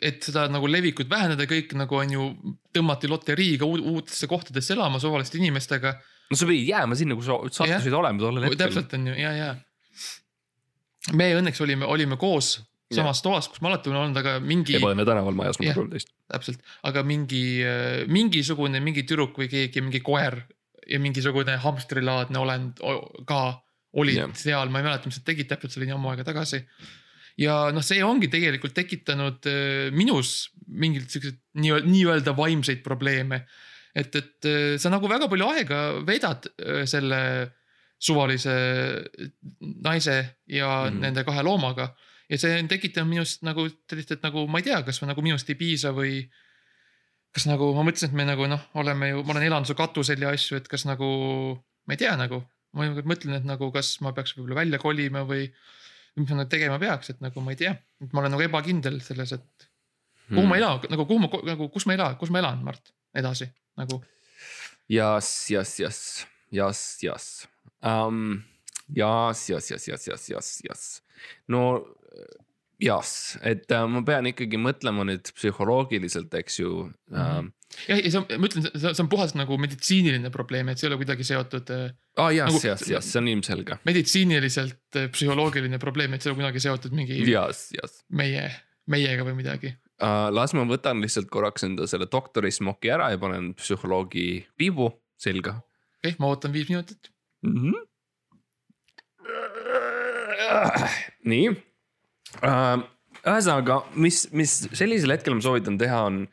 et 0.01 0.23
seda 0.23 0.47
nagu 0.47 0.71
levikut 0.71 1.09
vähendada, 1.09 1.45
kõik 1.45 1.75
nagu 1.77 1.95
on 1.95 2.17
ju, 2.17 2.31
tõmmati 2.73 3.09
loteriiga 3.09 3.65
uut, 3.65 3.81
uutesse 3.81 4.27
kohtadesse 4.27 4.73
elama 4.73 4.99
suvaliste 4.99 5.37
inimestega. 5.37 5.93
no 6.31 6.37
sa 6.37 6.45
pidid 6.45 6.67
jääma 6.67 6.95
sinna, 6.95 7.15
kus 7.15 7.25
sa 7.25 7.37
sattusid 7.51 7.93
olema 7.93 8.19
tollel 8.19 8.43
hetkel. 8.43 8.65
täpselt 8.65 8.93
on 8.93 9.07
ju 9.07 9.13
ja, 9.13 9.31
ja. 9.31 9.55
me 11.13 11.33
õnneks 11.35 11.61
olime, 11.61 11.85
olime 11.85 12.17
koos 12.17 12.61
samas 12.95 13.21
toas, 13.25 13.47
kus 13.51 13.61
me 13.61 13.71
alati 13.71 13.89
oleme 13.89 14.05
olnud, 14.05 14.21
aga 14.21 14.37
mingi, 14.43 14.75
Ebaõnne 14.79 15.05
tänaval 15.07 15.37
majas 15.37 15.57
Jah. 15.57 15.71
number 15.71 15.81
kolmteist. 15.81 16.11
täpselt, 16.31 16.63
aga 16.87 17.03
mingi, 17.07 17.43
mingisugune 18.11 18.81
mingi 18.83 19.05
tüdruk 19.07 19.37
või 19.41 19.49
keegi, 19.51 19.83
mingi 19.83 20.03
koer 20.05 20.41
ja 20.89 20.99
mingisugune 21.01 21.57
hamstrilaadne 21.61 22.41
olend 22.41 22.81
ka 23.29 23.41
olid 23.99 24.17
yeah. 24.21 24.33
seal, 24.37 24.71
ma 24.71 24.81
ei 24.81 24.87
mäleta, 24.87 25.09
mis 25.09 25.19
nad 25.19 25.27
tegid 25.27 25.49
täpselt, 25.49 25.73
see 25.73 25.81
oli 25.81 25.89
nii 25.89 25.97
ammu 25.97 26.11
aega 26.13 26.25
tagasi. 26.27 26.61
ja 27.41 27.55
noh, 27.73 27.83
see 27.85 28.03
ongi 28.05 28.29
tegelikult 28.31 28.75
tekitanud 28.77 29.47
äh, 29.49 29.89
minus 29.95 30.51
mingeid 30.67 31.09
siukseid 31.11 31.39
nii-öelda, 31.59 31.91
nii-öelda 31.91 32.35
vaimseid 32.37 32.83
probleeme. 32.85 33.43
et, 33.95 34.15
et 34.15 34.47
äh, 34.47 34.77
sa 34.79 34.91
nagu 34.93 35.09
väga 35.11 35.27
palju 35.31 35.49
aega 35.51 35.81
veedad 36.07 36.47
äh, 36.53 36.85
selle 36.87 37.21
suvalise 38.01 38.53
naise 39.59 40.15
ja 40.47 40.67
mm. 40.67 40.87
-hmm. 40.87 41.01
nende 41.03 41.23
kahe 41.23 41.43
loomaga 41.43 41.91
ja 42.31 42.39
see 42.39 42.55
on 42.61 42.69
tekitanud 42.71 43.11
minust 43.11 43.43
nagu 43.43 43.67
sellist, 43.89 44.13
et 44.15 44.23
nagu 44.23 44.45
ma 44.47 44.61
ei 44.61 44.69
tea, 44.69 44.79
kas 44.87 45.01
nagu 45.03 45.23
minust 45.25 45.49
ei 45.51 45.57
piisa 45.59 45.91
või 45.95 46.21
kas 47.35 47.45
nagu 47.47 47.69
ma 47.75 47.83
mõtlesin, 47.87 48.11
et 48.11 48.17
me 48.17 48.25
nagu 48.27 48.47
noh, 48.51 48.63
oleme 48.79 49.11
ju, 49.11 49.21
ma 49.27 49.35
olen 49.35 49.47
elanud 49.47 49.69
su 49.69 49.75
katusel 49.79 50.23
ja 50.23 50.31
asju, 50.35 50.59
et 50.59 50.71
kas 50.71 50.87
nagu 50.87 51.11
ma 51.87 51.95
ei 51.95 51.99
tea 52.01 52.15
nagu, 52.19 52.41
ma 52.75 52.87
mõtlen, 53.07 53.37
et 53.39 53.47
nagu 53.47 53.71
kas 53.75 53.93
ma 54.03 54.13
peaks 54.15 54.35
võib-olla 54.37 54.61
välja 54.63 54.79
kolima 54.83 55.23
või 55.27 55.45
mis 56.19 56.27
ma 56.31 56.41
nagu 56.41 56.51
tegema 56.51 56.79
peaks, 56.79 57.13
et 57.13 57.21
nagu 57.23 57.43
ma 57.43 57.53
ei 57.53 57.59
tea, 57.59 57.75
et 58.03 58.11
ma 58.15 58.23
olen 58.23 58.35
nagu 58.35 58.43
ebakindel 58.47 58.99
selles, 59.03 59.35
et 59.37 59.67
kuhu 60.31 60.41
Hmm. 60.41 60.47
ma 60.47 60.57
elan, 60.59 60.79
nagu 60.91 61.05
kuhu 61.07 61.19
ma 61.19 61.27
nagu, 61.43 61.67
kus 61.71 61.85
ma 61.87 61.95
elan, 61.97 62.15
kus 62.19 62.31
ma 62.31 62.39
elan, 62.39 62.61
Mart, 62.63 62.93
edasi 63.15 63.49
nagu. 63.79 64.01
jas, 64.87 65.29
jas, 65.51 65.73
jas, 65.79 65.99
jas, 66.51 66.83
jas 67.03 67.25
um,. 67.83 68.41
jas, 68.95 69.49
jas, 69.49 69.71
jas, 69.71 69.87
jas, 69.87 70.29
jas, 70.29 70.61
jas. 70.67 70.85
no 71.47 71.83
jas, 72.81 73.37
et 73.45 73.71
äh, 73.71 73.83
ma 73.89 74.01
pean 74.05 74.27
ikkagi 74.29 74.59
mõtlema 74.61 75.05
nüüd 75.07 75.31
psühholoogiliselt, 75.37 76.33
eks 76.39 76.59
ju 76.61 76.71
ähm, 77.13 77.51
jah, 77.85 77.99
ja 77.99 78.09
see 78.09 78.19
on, 78.19 78.25
ma 78.41 78.49
ütlen, 78.49 78.65
see 78.73 79.03
on 79.03 79.11
puhas 79.11 79.35
nagu 79.37 79.57
meditsiiniline 79.61 80.31
probleem, 80.33 80.71
et 80.71 80.81
see 80.81 80.87
ei 80.87 80.91
ole 80.91 80.99
kuidagi 81.03 81.27
seotud 81.27 81.71
äh, 81.75 81.85
ah,. 82.17 82.31
jas 82.33 82.49
Nagu-, 82.49 82.63
jas, 82.71 82.87
jas, 82.89 83.11
see 83.11 83.21
on 83.21 83.29
ilmselge. 83.35 83.77
meditsiiniliselt 83.87 84.99
äh, 84.99 85.07
psühholoogiline 85.13 85.79
probleem, 85.81 86.17
et 86.17 86.25
see 86.25 86.31
ei 86.31 86.35
ole 86.35 86.41
kunagi 86.41 86.63
seotud 86.63 86.97
mingi 86.97 87.21
jas, 87.29 87.67
jas 87.77 88.01
meie, 88.09 88.49
meiega 88.91 89.27
või 89.27 89.37
midagi. 89.43 89.75
uh,. 90.01 90.29
las 90.33 90.57
ma 90.57 90.65
võtan 90.69 91.03
lihtsalt 91.05 91.29
korraks 91.33 91.67
enda 91.69 91.89
selle 91.89 92.09
doktori 92.11 92.51
smoki 92.53 92.93
ära 92.97 93.11
ja 93.13 93.21
panen 93.21 93.53
psühholoogi 93.59 94.27
piibu 94.57 94.89
selga 95.21 95.59
okei 95.61 96.15
okay,, 96.15 96.19
ma 96.21 96.33
ootan 96.33 96.53
viis 96.55 96.69
minutit. 96.71 97.13
mm. 97.45 97.57
-hmm. 97.61 97.77
nii 101.29 101.51
ühesõnaga, 102.41 103.81
mis, 104.01 104.23
mis 104.35 104.55
sellisel 104.71 105.15
hetkel 105.15 105.35
ma 105.37 105.45
soovitan 105.45 105.77
teha, 105.81 106.03
on 106.09 106.23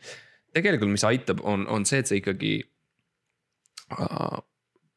tegelikult, 0.56 0.92
mis 0.94 1.06
aitab, 1.08 1.42
on, 1.46 1.66
on 1.70 1.84
see, 1.88 2.00
et 2.02 2.10
sa 2.10 2.16
ikkagi 2.18 2.54
uh, 3.98 4.38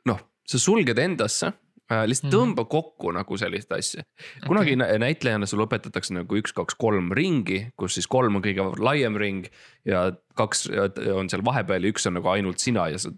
noh, 0.09 0.23
sa 0.47 0.61
sulged 0.61 1.01
endasse 1.01 1.51
uh,, 1.51 2.05
lihtsalt 2.07 2.29
Mhm. 2.29 2.35
tõmba 2.37 2.65
kokku 2.71 3.11
nagu 3.15 3.37
sellist 3.39 3.71
asja. 3.75 4.05
kunagi 4.47 4.77
okay. 4.77 4.99
näitlejana 5.03 5.49
sulle 5.49 5.67
õpetatakse 5.67 6.15
nagu 6.15 6.39
üks, 6.39 6.55
kaks, 6.55 6.77
kolm 6.79 7.11
ringi, 7.17 7.65
kus 7.75 7.99
siis 7.99 8.07
kolm 8.07 8.39
on 8.39 8.45
kõige 8.45 8.67
laiem 8.79 9.19
ring 9.19 9.51
ja 9.85 10.09
kaks 10.39 10.69
on 11.15 11.29
seal 11.29 11.43
vahepeal 11.45 11.83
ja 11.83 11.91
üks 11.91 12.07
on 12.07 12.19
nagu 12.19 12.31
ainult 12.31 12.63
sina 12.63 12.87
ja 12.93 13.01
sa 13.01 13.11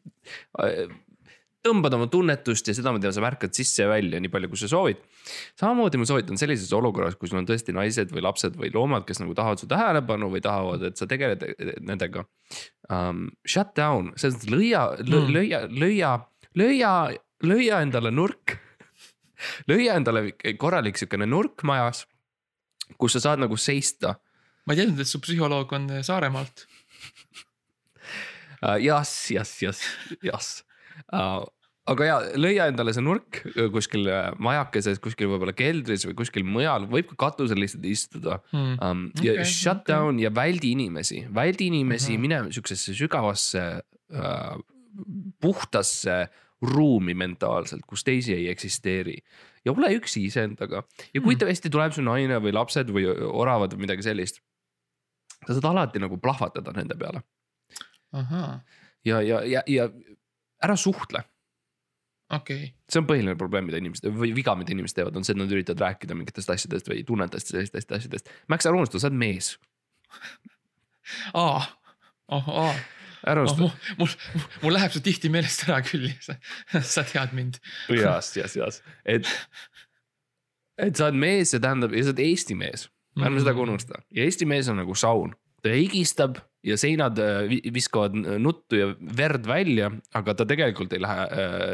äh, 0.64 0.88
tõmbad 1.64 1.96
oma 1.98 2.08
tunnetust 2.12 2.68
ja 2.68 2.76
seda, 2.76 2.92
mida 2.96 3.12
sa 3.16 3.24
märkad 3.24 3.54
sisse 3.56 3.84
ja 3.84 3.90
välja, 3.92 4.20
nii 4.22 4.32
palju, 4.32 4.52
kui 4.52 4.60
sa 4.60 4.70
soovid. 4.72 5.00
samamoodi 5.60 6.02
ma 6.02 6.08
soovitan 6.10 6.40
sellises 6.40 6.74
olukorras, 6.76 7.16
kui 7.20 7.32
sul 7.32 7.40
on 7.42 7.48
tõesti 7.50 7.76
naised 7.76 8.12
või 8.14 8.26
lapsed 8.26 8.58
või 8.60 8.72
loomad, 8.74 9.08
kes 9.08 9.24
nagu 9.24 9.36
tahavad 9.38 9.62
su 9.62 9.70
tähelepanu 9.72 10.30
või 10.34 10.44
tahavad, 10.44 10.84
et 10.90 11.00
sa 11.00 11.08
tegeled 11.10 11.46
nendega 11.82 12.26
um,. 12.90 13.30
Shut 13.48 13.74
down, 13.80 14.12
selles 14.18 14.42
mõttes 14.42 14.52
lõia 14.54 14.84
lõ, 15.00 15.24
Mm., 15.24 15.34
lõia, 15.38 15.64
lõia, 15.72 16.12
lõia, 16.60 16.92
lõia 17.44 17.82
endale 17.86 18.12
nurk. 18.12 18.58
lõia 19.72 19.96
endale 20.00 20.30
korralik 20.60 21.00
sihukene 21.00 21.26
nurk 21.28 21.64
majas, 21.68 22.06
kus 22.98 23.16
sa 23.16 23.24
saad 23.30 23.44
nagu 23.44 23.58
seista 23.60 24.18
ma 24.66 24.76
ei 24.76 24.80
teadnud, 24.80 25.02
et 25.04 25.10
su 25.10 25.20
psühholoog 25.24 25.74
on 25.76 25.90
äh, 25.92 26.04
Saaremaalt. 26.06 26.66
uh,. 28.64 28.78
jas, 28.80 29.12
jas, 29.32 29.56
jas, 29.64 29.84
jas 30.24 30.54
uh,. 31.12 31.44
Aga 31.92 32.06
ja 32.08 32.18
lõia 32.40 32.68
endale 32.72 32.94
see 32.96 33.04
nurk 33.04 33.42
kuskil 33.74 34.06
majakeses, 34.40 35.00
kuskil 35.04 35.28
võib-olla 35.28 35.54
keldris 35.58 36.06
või 36.08 36.16
kuskil 36.22 36.46
mujal, 36.48 36.86
võib 36.88 37.10
ka 37.12 37.16
katusel 37.28 37.60
lihtsalt 37.60 37.86
istuda 37.86 38.38
Hmm. 38.54 38.78
um,. 38.80 39.02
ja 39.22 39.34
Okei, 39.34 39.46
shut 39.46 39.82
okei. 39.84 39.96
down 39.96 40.20
ja 40.20 40.30
väldi 40.34 40.72
inimesi, 40.78 41.26
väldi 41.34 41.68
inimesi 41.68 42.14
Mhm. 42.14 42.22
mm, 42.22 42.26
-hmm. 42.26 42.44
mine 42.46 42.52
siuksesse 42.54 42.94
sügavasse 42.96 43.64
uh, 44.14 44.56
puhtasse 45.42 46.30
ruumi 46.62 47.14
mentaalselt, 47.14 47.82
kus 47.88 48.04
teisi 48.04 48.34
ei 48.34 48.48
eksisteeri 48.50 49.18
ja 49.66 49.72
ole 49.74 49.90
üksi 49.98 50.24
iseendaga 50.30 50.84
ja 51.14 51.22
kui 51.22 51.36
Mhm. 51.36 51.44
tõesti 51.44 51.70
tuleb 51.70 51.92
su 51.92 52.02
naine 52.02 52.40
või 52.40 52.54
lapsed 52.54 52.88
või 52.90 53.04
oravad 53.12 53.74
või 53.74 53.80
midagi 53.88 54.04
sellist. 54.04 54.40
sa 55.48 55.54
saad 55.54 55.66
alati 55.66 56.00
nagu 56.00 56.16
plahvatada 56.18 56.72
nende 56.72 56.96
peale 56.96 57.22
ja, 59.06 59.22
ja, 59.22 59.42
ja, 59.44 59.62
ja 59.68 59.90
ära 60.64 60.76
suhtle, 60.80 61.24
okei, 62.38 62.72
see 62.90 63.02
on 63.02 63.08
põhiline 63.10 63.36
probleem, 63.40 63.68
mida 63.70 63.80
inimesed 63.82 64.10
või 64.14 64.32
viga, 64.36 64.56
mida 64.60 64.74
inimesed 64.76 64.98
teevad, 64.98 65.18
on 65.20 65.26
see, 65.26 65.36
et 65.36 65.42
nad 65.42 65.54
üritavad 65.54 65.86
rääkida 65.88 66.18
mingitest 66.18 66.52
asjadest 66.54 66.90
või 66.90 67.04
tunnetest 67.08 67.54
sellistest 67.54 67.94
asjadest. 68.00 68.32
Max, 68.52 68.68
ära 68.70 68.80
unusta, 68.80 69.02
sa 69.02 69.10
oled 69.10 69.20
mees. 69.22 69.54
aa, 71.44 71.64
aa, 72.38 72.70
ära 73.30 73.46
unusta. 73.46 73.66
mul, 73.66 73.74
mul, 74.02 74.48
mul 74.66 74.78
läheb 74.78 74.96
see 74.96 75.06
tihti 75.10 75.32
meelest 75.34 75.68
ära 75.68 75.82
küll. 75.86 76.10
Sa, 76.94 77.06
tead 77.08 77.36
mind. 77.38 77.60
jas, 77.94 78.34
jas, 78.38 78.58
jas, 78.60 78.82
et. 79.06 79.30
et 80.82 80.98
sa 80.98 81.10
oled 81.10 81.22
mees, 81.22 81.54
see 81.54 81.64
tähendab 81.64 81.94
ja 81.96 82.06
sa 82.06 82.14
oled 82.14 82.26
Eesti 82.26 82.58
mees, 82.60 82.88
ärme 83.20 83.44
seda 83.44 83.56
ka 83.56 83.68
unusta. 83.68 84.02
Ja 84.16 84.26
Eesti 84.26 84.50
mees 84.50 84.72
on 84.72 84.82
nagu 84.82 84.98
saun, 84.98 85.36
ta 85.64 85.76
higistab 85.76 86.42
ja 86.64 86.78
seinad 86.80 87.20
äh, 87.20 87.44
vi- 87.50 87.74
viskavad 87.76 88.16
nuttu 88.40 88.80
ja 88.80 88.92
verd 89.18 89.48
välja, 89.50 89.92
aga 90.16 90.36
ta 90.40 90.46
tegelikult 90.50 90.94
ei 90.96 91.02
lähe, 91.04 91.26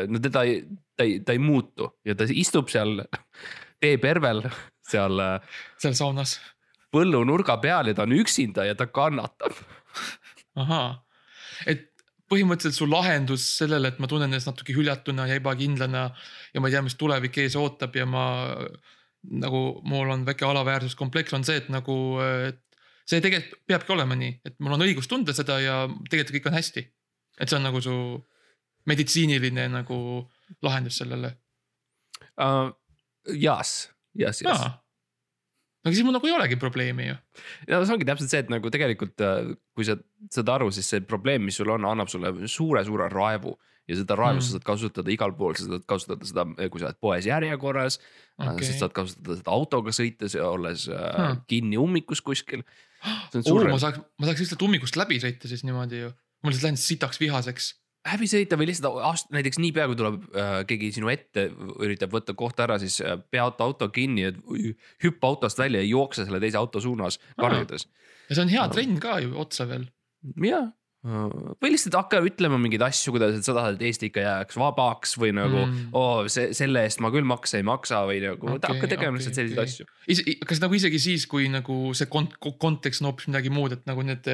no 0.09 0.21
teda 0.23 0.43
ei, 0.49 0.63
ta 0.97 1.05
ei, 1.07 1.19
ta 1.25 1.35
ei 1.35 1.41
muutu. 1.43 1.91
Ja 2.05 2.15
ta 2.17 2.27
istub 2.29 2.71
seal 2.73 3.03
teepervel 3.83 4.43
seal 4.89 5.21
äh, 5.23 5.59
seal 5.81 5.95
saunas, 5.97 6.37
põllu 6.93 7.21
nurga 7.27 7.59
peal 7.61 7.91
ja 7.91 7.97
ta 7.97 8.07
on 8.07 8.17
üksinda 8.17 8.65
ja 8.65 8.75
ta 8.77 8.89
kannatab. 8.89 9.53
ahaa, 10.59 10.89
et 11.69 11.85
põhimõtteliselt 12.29 12.77
su 12.77 12.85
lahendus 12.89 13.45
sellele, 13.57 13.89
et 13.89 13.99
ma 14.01 14.07
tunnen 14.09 14.29
ennast 14.29 14.49
natuke 14.49 14.73
hüljatuna 14.75 15.25
ja 15.29 15.37
ebakindlana 15.39 16.03
ja 16.53 16.61
ma 16.61 16.69
ei 16.69 16.75
tea, 16.75 16.83
mis 16.85 16.97
tulevik 16.99 17.39
ees 17.41 17.55
ootab 17.57 17.95
ja 17.97 18.05
ma 18.05 18.25
nagu 19.19 19.61
mul 19.89 20.11
on 20.13 20.25
väike 20.27 20.45
alaväärsuskompleks 20.47 21.33
on 21.35 21.45
see, 21.47 21.57
et 21.59 21.69
nagu, 21.73 21.95
et 22.21 22.61
see 23.09 23.21
tegelikult 23.23 23.63
peabki 23.69 23.93
olema 23.95 24.17
nii, 24.17 24.35
et 24.45 24.57
mul 24.61 24.75
on 24.75 24.85
õigus 24.85 25.09
tunda 25.09 25.33
seda 25.35 25.59
ja 25.63 25.77
tegelikult 26.09 26.35
kõik 26.37 26.49
on 26.51 26.57
hästi. 26.59 26.85
et 27.39 27.47
see 27.47 27.55
on 27.55 27.63
nagu 27.63 27.79
su 27.81 27.93
meditsiiniline 28.89 29.67
nagu 29.71 29.97
lahendus 30.65 30.97
sellele. 30.99 31.31
Uh, 32.35 32.67
jas, 33.39 33.89
jas, 34.17 34.41
jas. 34.43 34.65
Aga 35.89 35.97
siis 35.97 36.05
mul 36.05 36.15
nagu 36.15 36.29
ei 36.29 36.35
olegi 36.35 36.59
probleemi 36.61 37.09
ju. 37.09 37.15
ja 37.69 37.81
see 37.81 37.95
ongi 37.95 38.07
täpselt 38.07 38.31
see, 38.31 38.43
et 38.45 38.51
nagu 38.53 38.71
tegelikult, 38.73 39.25
kui 39.75 39.87
sa 39.87 39.97
saad 40.29 40.53
aru, 40.53 40.69
siis 40.75 40.89
see 40.93 41.01
probleem, 41.05 41.43
mis 41.49 41.57
sul 41.59 41.71
on, 41.73 41.87
annab 41.89 42.11
sulle 42.11 42.31
suure-suure 42.45 43.09
raevu. 43.13 43.57
ja 43.89 43.95
seda 43.97 44.13
raevu 44.13 44.37
Mm. 44.37 44.45
sa 44.45 44.53
saad 44.53 44.65
kasutada 44.67 45.09
igal 45.09 45.31
pool, 45.33 45.55
sa 45.57 45.65
saad 45.65 45.85
kasutada 45.89 46.27
seda, 46.29 46.43
kui 46.69 46.81
sa 46.81 46.91
oled 46.91 46.99
poes 47.01 47.25
järjekorras 47.25 47.97
okay.. 48.37 48.53
Okei. 48.53 48.67
sa 48.67 48.83
saad 48.83 48.93
kasutada 48.93 49.37
seda 49.39 49.55
autoga 49.55 49.93
sõites 49.95 50.35
ja 50.37 50.45
olles 50.45 50.85
hmm. 50.85 51.41
Kinni 51.49 51.79
ummikus 51.81 52.21
kuskil. 52.21 52.61
see 53.33 53.39
on 53.39 53.47
oo, 53.47 53.47
suur 53.49 53.71
ma 53.71 53.79
saaks, 53.81 54.03
ma 54.21 54.29
saaks 54.29 54.45
lihtsalt 54.45 54.61
ummikust 54.67 54.99
läbi 54.99 55.17
sõita 55.23 55.49
siis 55.49 55.65
niimoodi 55.65 56.03
ju. 56.03 56.11
ma 56.43 56.51
lihtsalt 56.53 56.67
lähen 56.69 56.77
sitaks 56.77 57.17
vihaseks. 57.17 57.71
Häbi 58.07 58.27
sõita 58.31 58.57
või 58.59 58.69
lihtsalt 58.69 58.99
ast-, 59.03 59.29
näiteks 59.35 59.59
niipea 59.59 59.87
kui 59.91 59.97
tuleb 59.99 60.21
äh, 60.35 60.53
keegi 60.69 60.91
sinu 60.95 61.09
ette, 61.11 61.49
üritab 61.83 62.13
võtta 62.15 62.33
kohta 62.37 62.63
ära, 62.63 62.77
siis 62.79 62.99
äh, 63.03 63.17
peata 63.31 63.63
auto 63.67 63.89
kinni, 63.93 64.23
et 64.29 64.37
hüppa 65.03 65.27
autost 65.33 65.59
välja 65.59 65.81
ja 65.83 65.89
jookse 65.91 66.25
selle 66.25 66.39
teise 66.39 66.57
auto 66.57 66.81
suunas 66.81 67.19
karjudes. 67.37 67.87
ja 68.29 68.35
see 68.35 68.43
on 68.45 68.49
hea 68.53 68.65
No. 68.67 68.73
trenn 68.73 68.99
ka 69.03 69.19
ju 69.19 69.33
otsa 69.39 69.67
veel. 69.67 69.89
ja, 70.43 70.71
või 70.99 71.69
lihtsalt 71.71 71.95
hakka 71.95 72.19
ütlema 72.27 72.57
mingeid 72.59 72.81
asju, 72.83 73.13
kuidas, 73.15 73.37
et 73.37 73.45
sa 73.47 73.53
tahad, 73.55 73.77
et 73.77 73.85
Eesti 73.87 74.09
ikka 74.09 74.19
jääks 74.19 74.57
vabaks 74.59 75.13
või 75.21 75.29
nagu 75.37 75.61
Mm. 75.63 75.93
oo, 75.95 76.27
see, 76.27 76.49
selle 76.57 76.81
eest 76.83 76.99
ma 76.99 77.07
küll 77.13 77.23
makse 77.23 77.57
ei 77.61 77.63
maksa 77.63 78.01
või 78.09 78.19
nagu 78.25 78.49
okay, 78.55 78.73
hakka 78.73 78.89
tegema 78.91 79.13
okei, 79.15 79.21
lihtsalt 79.21 79.37
selliseid 79.39 79.61
okei. 79.63 79.85
asju. 80.27 80.35
kas 80.49 80.59
nagu 80.59 80.75
isegi 80.75 80.99
siis, 80.99 81.25
kui 81.31 81.47
nagu 81.47 81.93
see 81.95 82.09
kont-, 82.11 82.35
kontekst 82.59 83.01
on 83.01 83.11
hoopis 83.11 83.29
midagi 83.31 83.49
muud, 83.49 83.77
et 83.77 83.85
nagu 83.87 84.03
need, 84.03 84.27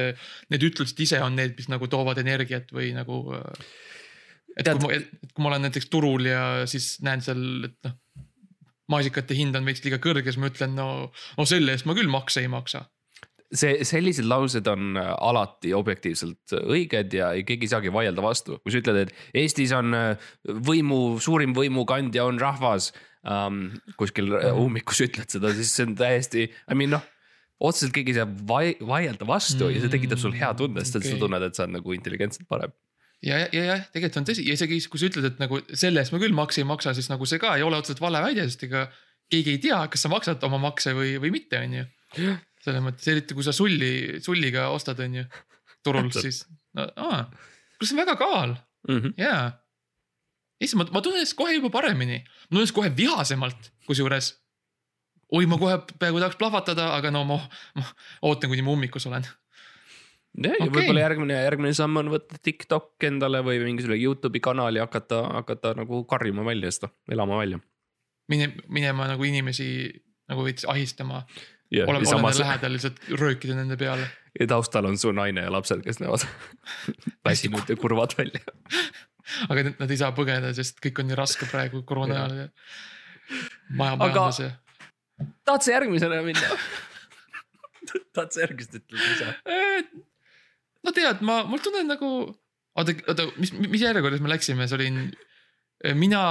need 0.50 0.66
ütlused 0.70 0.98
ise 1.06 1.20
on 1.22 1.36
need, 1.38 1.54
mis 1.56 1.68
nagu 1.70 1.86
toovad 1.86 2.18
energiat 2.18 2.74
või 2.74 2.90
nagu. 2.98 3.22
et 4.56 4.64
Tead- 4.66 4.80
kui 4.82 4.88
ma, 4.88 4.98
et 4.98 5.32
kui 5.34 5.44
ma 5.44 5.52
olen 5.52 5.66
näiteks 5.68 5.86
turul 5.92 6.26
ja 6.26 6.66
siis 6.66 6.96
näen 7.06 7.22
seal, 7.22 7.70
et 7.70 7.78
noh. 7.86 7.94
maasikate 8.90 9.34
hind 9.38 9.54
on 9.58 9.64
veits 9.66 9.82
liiga 9.84 9.98
kõrge, 10.02 10.30
siis 10.30 10.38
ma 10.42 10.50
ütlen, 10.50 10.74
no, 10.78 11.12
no 11.38 11.44
selle 11.46 11.72
eest 11.74 11.86
ma 11.86 11.94
küll 11.94 12.10
makse 12.10 12.40
ei 12.42 12.48
maksa. 12.50 12.86
see, 13.52 13.84
sellised 13.86 14.26
laused 14.28 14.68
on 14.70 14.96
äh, 15.00 15.10
alati 15.28 15.74
objektiivselt 15.76 16.56
õiged 16.62 17.16
ja 17.16 17.32
keegi 17.46 17.68
ei 17.68 17.72
saagi 17.72 17.92
vaielda 17.94 18.24
vastu, 18.24 18.60
kui 18.62 18.74
sa 18.74 18.80
ütled, 18.82 19.06
et 19.06 19.42
Eestis 19.42 19.74
on 19.76 19.96
äh, 19.96 20.30
võimu, 20.66 21.18
suurim 21.22 21.56
võimukandja 21.56 22.26
on 22.28 22.40
rahvas 22.42 22.92
um,. 23.22 23.68
kuskil 23.98 24.32
äh, 24.38 24.50
ummikus 24.54 25.02
ütled 25.06 25.30
seda, 25.32 25.52
siis 25.56 25.74
see 25.74 25.86
on 25.88 25.94
täiesti, 25.98 26.48
I 26.48 26.78
mean 26.78 26.96
noh 26.96 27.04
otseselt 27.56 27.94
keegi 27.96 28.12
ei 28.12 28.18
saa 28.18 28.28
vai-, 28.48 28.76
vaielda 28.84 29.24
vastu 29.28 29.64
mm, 29.64 29.76
ja 29.76 29.84
see 29.84 29.92
tekitab 29.94 30.20
sul 30.20 30.34
hea 30.36 30.50
tunde, 30.58 30.82
sest 30.84 30.98
okei. 31.00 31.14
sa 31.14 31.20
tunned, 31.22 31.46
et 31.46 31.56
sa 31.56 31.64
oled 31.64 31.78
nagu 31.78 31.94
intelligentselt 31.96 32.44
parem. 32.50 32.74
ja, 33.24 33.38
ja, 33.40 33.48
ja 33.54 33.62
jah, 33.70 33.86
tegelikult 33.94 34.20
on 34.20 34.28
tõsi 34.28 34.44
ja 34.44 34.56
isegi 34.58 34.82
kui 34.92 35.00
sa 35.00 35.08
ütled, 35.08 35.30
et 35.30 35.40
nagu 35.40 35.62
selle 35.72 36.02
eest 36.02 36.12
ma 36.12 36.20
küll 36.20 36.36
makse 36.36 36.60
ei 36.60 36.68
maksa, 36.68 36.92
siis 36.96 37.08
nagu 37.12 37.28
see 37.28 37.40
ka 37.40 37.54
ei 37.56 37.64
ole 37.64 37.80
otseselt 37.80 38.02
vale 38.04 38.20
väide, 38.24 38.44
sest 38.50 38.66
ega 38.68 38.84
keegi 39.32 39.56
ei 39.56 39.62
tea, 39.62 39.80
kas 39.92 40.04
sa 40.04 40.12
maksad 40.12 40.44
oma 40.46 40.60
makse 40.62 40.92
või, 40.96 41.16
või 41.22 41.32
mitte, 41.38 41.62
on 41.64 41.80
ju. 41.80 41.86
Selles 42.66 42.82
mõttes, 42.84 43.06
eriti 43.12 43.36
kui 43.38 43.46
sa 43.46 43.54
sulli, 43.54 44.20
sulliga 44.24 44.68
ostad, 44.74 45.00
on 45.06 45.20
ju, 45.20 45.26
turul, 45.86 46.10
siis 46.14 46.42
no,, 46.76 46.88
aa, 46.96 47.22
kuule 47.76 47.88
see 47.88 47.96
on 47.96 48.02
väga 48.04 48.16
kaal, 48.20 48.56
Mm 48.86 49.00
-hmm. 49.02 49.12
jaa. 49.18 49.52
issand, 50.60 50.84
ma, 50.84 50.90
ma 50.92 51.00
tunnen 51.02 51.18
ennast 51.20 51.34
kohe 51.36 51.54
juba 51.54 51.70
paremini, 51.70 52.18
ma 52.22 52.48
tunnen 52.48 52.62
ennast 52.62 52.74
kohe 52.76 52.90
vihasemalt, 52.96 53.72
kusjuures. 53.86 54.28
oi, 55.32 55.46
ma 55.46 55.58
kohe 55.58 55.78
peaaegu 55.98 56.20
tahaks 56.22 56.36
plahvatada, 56.38 56.94
aga 56.94 57.10
no 57.10 57.24
ma, 57.24 57.40
ma 57.74 57.84
ootan, 58.22 58.50
kuni 58.50 58.62
ma 58.62 58.70
ummikus 58.76 59.06
olen. 59.10 59.26
ja, 60.44 60.50
ja 60.50 60.54
Okei. 60.60 60.70
võib-olla 60.76 61.00
järgmine, 61.00 61.40
järgmine 61.48 61.74
samm 61.74 61.96
on 61.96 62.12
võtta 62.14 62.38
TikTok 62.42 63.04
endale 63.08 63.42
või 63.42 63.58
mingisugune 63.64 63.98
Youtube'i 63.98 64.40
kanal 64.40 64.76
ja 64.78 64.86
hakata, 64.86 65.22
hakata 65.40 65.74
nagu 65.74 66.04
karjuma 66.04 66.44
välja 66.46 66.70
seda, 66.70 66.92
elama 67.10 67.38
välja. 67.42 67.58
mine, 68.28 68.52
minema 68.68 69.06
nagu 69.10 69.24
inimesi 69.24 69.68
nagu 70.28 70.44
veits 70.44 70.64
ahistama 70.64 71.24
ja, 71.70 71.84
oleme, 71.84 71.98
oleme 71.98 72.10
samas 72.10 72.38
lähedal 72.38 72.74
lihtsalt 72.76 73.00
röökida 73.20 73.56
nende 73.58 73.76
peale. 73.80 74.06
ja 74.40 74.46
taustal 74.46 74.86
on 74.86 74.98
su 74.98 75.12
naine 75.12 75.46
ja 75.46 75.52
lapsed, 75.52 75.82
kes 75.84 76.00
näevad 76.02 76.26
väsinud 77.26 77.68
ja 77.68 77.76
kurvad 77.76 78.14
välja. 78.18 78.42
aga 79.50 79.68
nad, 79.68 79.80
nad 79.82 79.90
ei 79.90 80.00
saa 80.00 80.12
põgeda, 80.16 80.52
sest 80.56 80.78
kõik 80.84 81.02
on 81.02 81.10
nii 81.10 81.18
raske 81.18 81.48
praegu 81.50 81.82
koroona 81.88 82.18
ajal 82.22 82.36
ja. 82.44 82.48
maja 83.74 83.96
Aga- 83.96 84.02
majandus 84.04 84.42
ja. 84.44 84.50
tahad 85.48 85.66
sa 85.66 85.74
järgmisena 85.76 86.22
minna? 86.26 86.60
tahad 88.14 88.34
sa 88.34 88.44
järgmist 88.44 88.78
ütelda 88.78 89.12
ise? 89.14 89.32
no 90.86 90.94
tead, 90.94 91.22
ma, 91.26 91.40
mul 91.50 91.62
tunne 91.64 91.82
nagu, 91.86 92.10
oota, 92.78 92.94
oota, 93.10 93.26
mis, 93.42 93.52
mis 93.58 93.82
järjekorras 93.82 94.22
me 94.22 94.30
läksime, 94.30 94.68
see 94.70 94.78
olin 94.78 95.02
eh, 95.82 95.96
mina, 95.98 96.22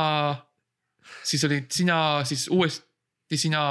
siis 1.28 1.43
olid 1.48 1.67
sina, 1.76 2.00
siis 2.28 2.48
uuesti 2.54 3.39
sina, 3.41 3.67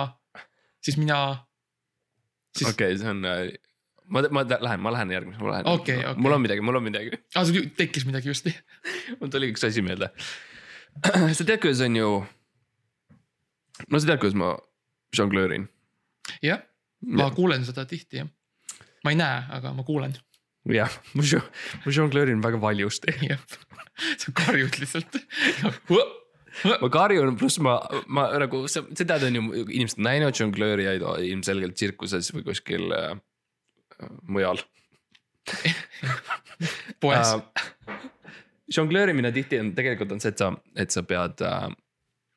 siis 0.84 1.00
mina. 1.00 1.24
Siis 2.58 2.70
okay., 2.70 2.92
okei, 2.92 2.98
see 2.98 3.10
on, 3.10 3.22
ma, 4.06 4.22
ma 4.30 4.44
tä- 4.44 4.58
lähen, 4.60 4.80
ma 4.80 4.92
lähen 4.92 5.10
järgmisena, 5.10 5.44
ma 5.44 5.52
lähen 5.52 5.68
Okei, 5.68 5.98
okei. 5.98 6.22
mul 6.22 6.32
on 6.36 6.42
midagi, 6.44 6.60
mul 6.60 6.76
on 6.80 6.84
midagi, 6.86 7.12
ah, 7.34 7.44
sul 7.46 7.68
tekkis 7.76 8.06
midagi 8.08 8.30
just. 8.30 8.48
mul 9.20 9.32
tuli 9.32 9.50
üks 9.52 9.64
asi 9.66 9.82
meelde. 9.82 10.10
sa 11.36 11.44
tead, 11.44 11.60
kuidas 11.62 11.82
on 11.86 11.96
ju, 11.98 12.10
no 13.88 14.00
sa 14.02 14.10
tead, 14.10 14.20
kuidas 14.22 14.38
ma 14.38 14.54
žonglöörin? 15.16 15.68
jah, 16.44 16.62
ma 17.04 17.30
kuulen 17.34 17.66
seda 17.66 17.86
tihti 17.88 18.22
jah. 18.22 18.30
ma 19.04 19.12
ei 19.14 19.18
näe, 19.20 19.42
aga 19.58 19.74
ma 19.76 19.86
kuulen. 19.86 20.14
jah, 20.70 20.92
ma 21.14 21.24
ma 21.84 21.92
žonglöörin 21.98 22.42
väga 22.44 22.60
valjusti. 22.60 23.16
jah, 23.30 23.40
sa 24.18 24.32
karjud 24.44 24.78
lihtsalt. 24.82 25.20
ma 26.82 26.90
karjun, 26.92 27.36
pluss 27.38 27.60
ma, 27.62 27.76
ma 28.06 28.26
nagu 28.42 28.64
sa, 28.70 28.84
sa 28.94 29.06
tead, 29.06 29.26
on 29.28 29.38
ju 29.38 29.64
inimesed 29.64 30.00
on 30.00 30.08
näinud 30.08 30.38
žonglöörijaid 30.38 31.04
ilmselgelt 31.28 31.76
tsirkuses 31.78 32.30
või 32.34 32.46
kuskil 32.46 32.94
äh, 32.94 33.14
mujal 34.30 34.60
poes. 37.02 37.34
äh,. 37.34 37.96
žonglöörimine 38.74 39.32
tihti 39.34 39.60
on 39.60 39.72
tegelikult 39.76 40.14
on 40.14 40.22
see, 40.22 40.32
et 40.32 40.40
sa, 40.40 40.52
et 40.80 40.94
sa 40.94 41.04
pead 41.06 41.42
äh, 41.44 41.66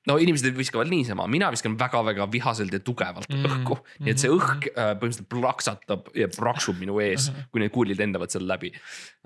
no 0.09 0.17
inimesed 0.23 0.57
viskavad 0.57 0.89
niisama, 0.91 1.27
mina 1.31 1.51
viskan 1.53 1.77
väga-väga 1.79 2.27
vihaselt 2.31 2.73
ja 2.73 2.81
tugevalt 2.83 3.29
mm, 3.29 3.43
Mm, 3.47 3.53
õhku, 3.53 3.79
nii 4.03 4.13
et 4.13 4.23
see 4.23 4.33
õhk 4.33 4.71
äh, 4.73 4.93
põhimõtteliselt 4.97 5.29
plaksatab 5.31 6.11
ja 6.17 6.29
praksub 6.33 6.79
minu 6.81 6.99
ees, 7.03 7.29
kui 7.51 7.63
need 7.63 7.73
kuulid 7.75 7.99
lendavad 8.01 8.33
seal 8.33 8.47
läbi 8.49 8.73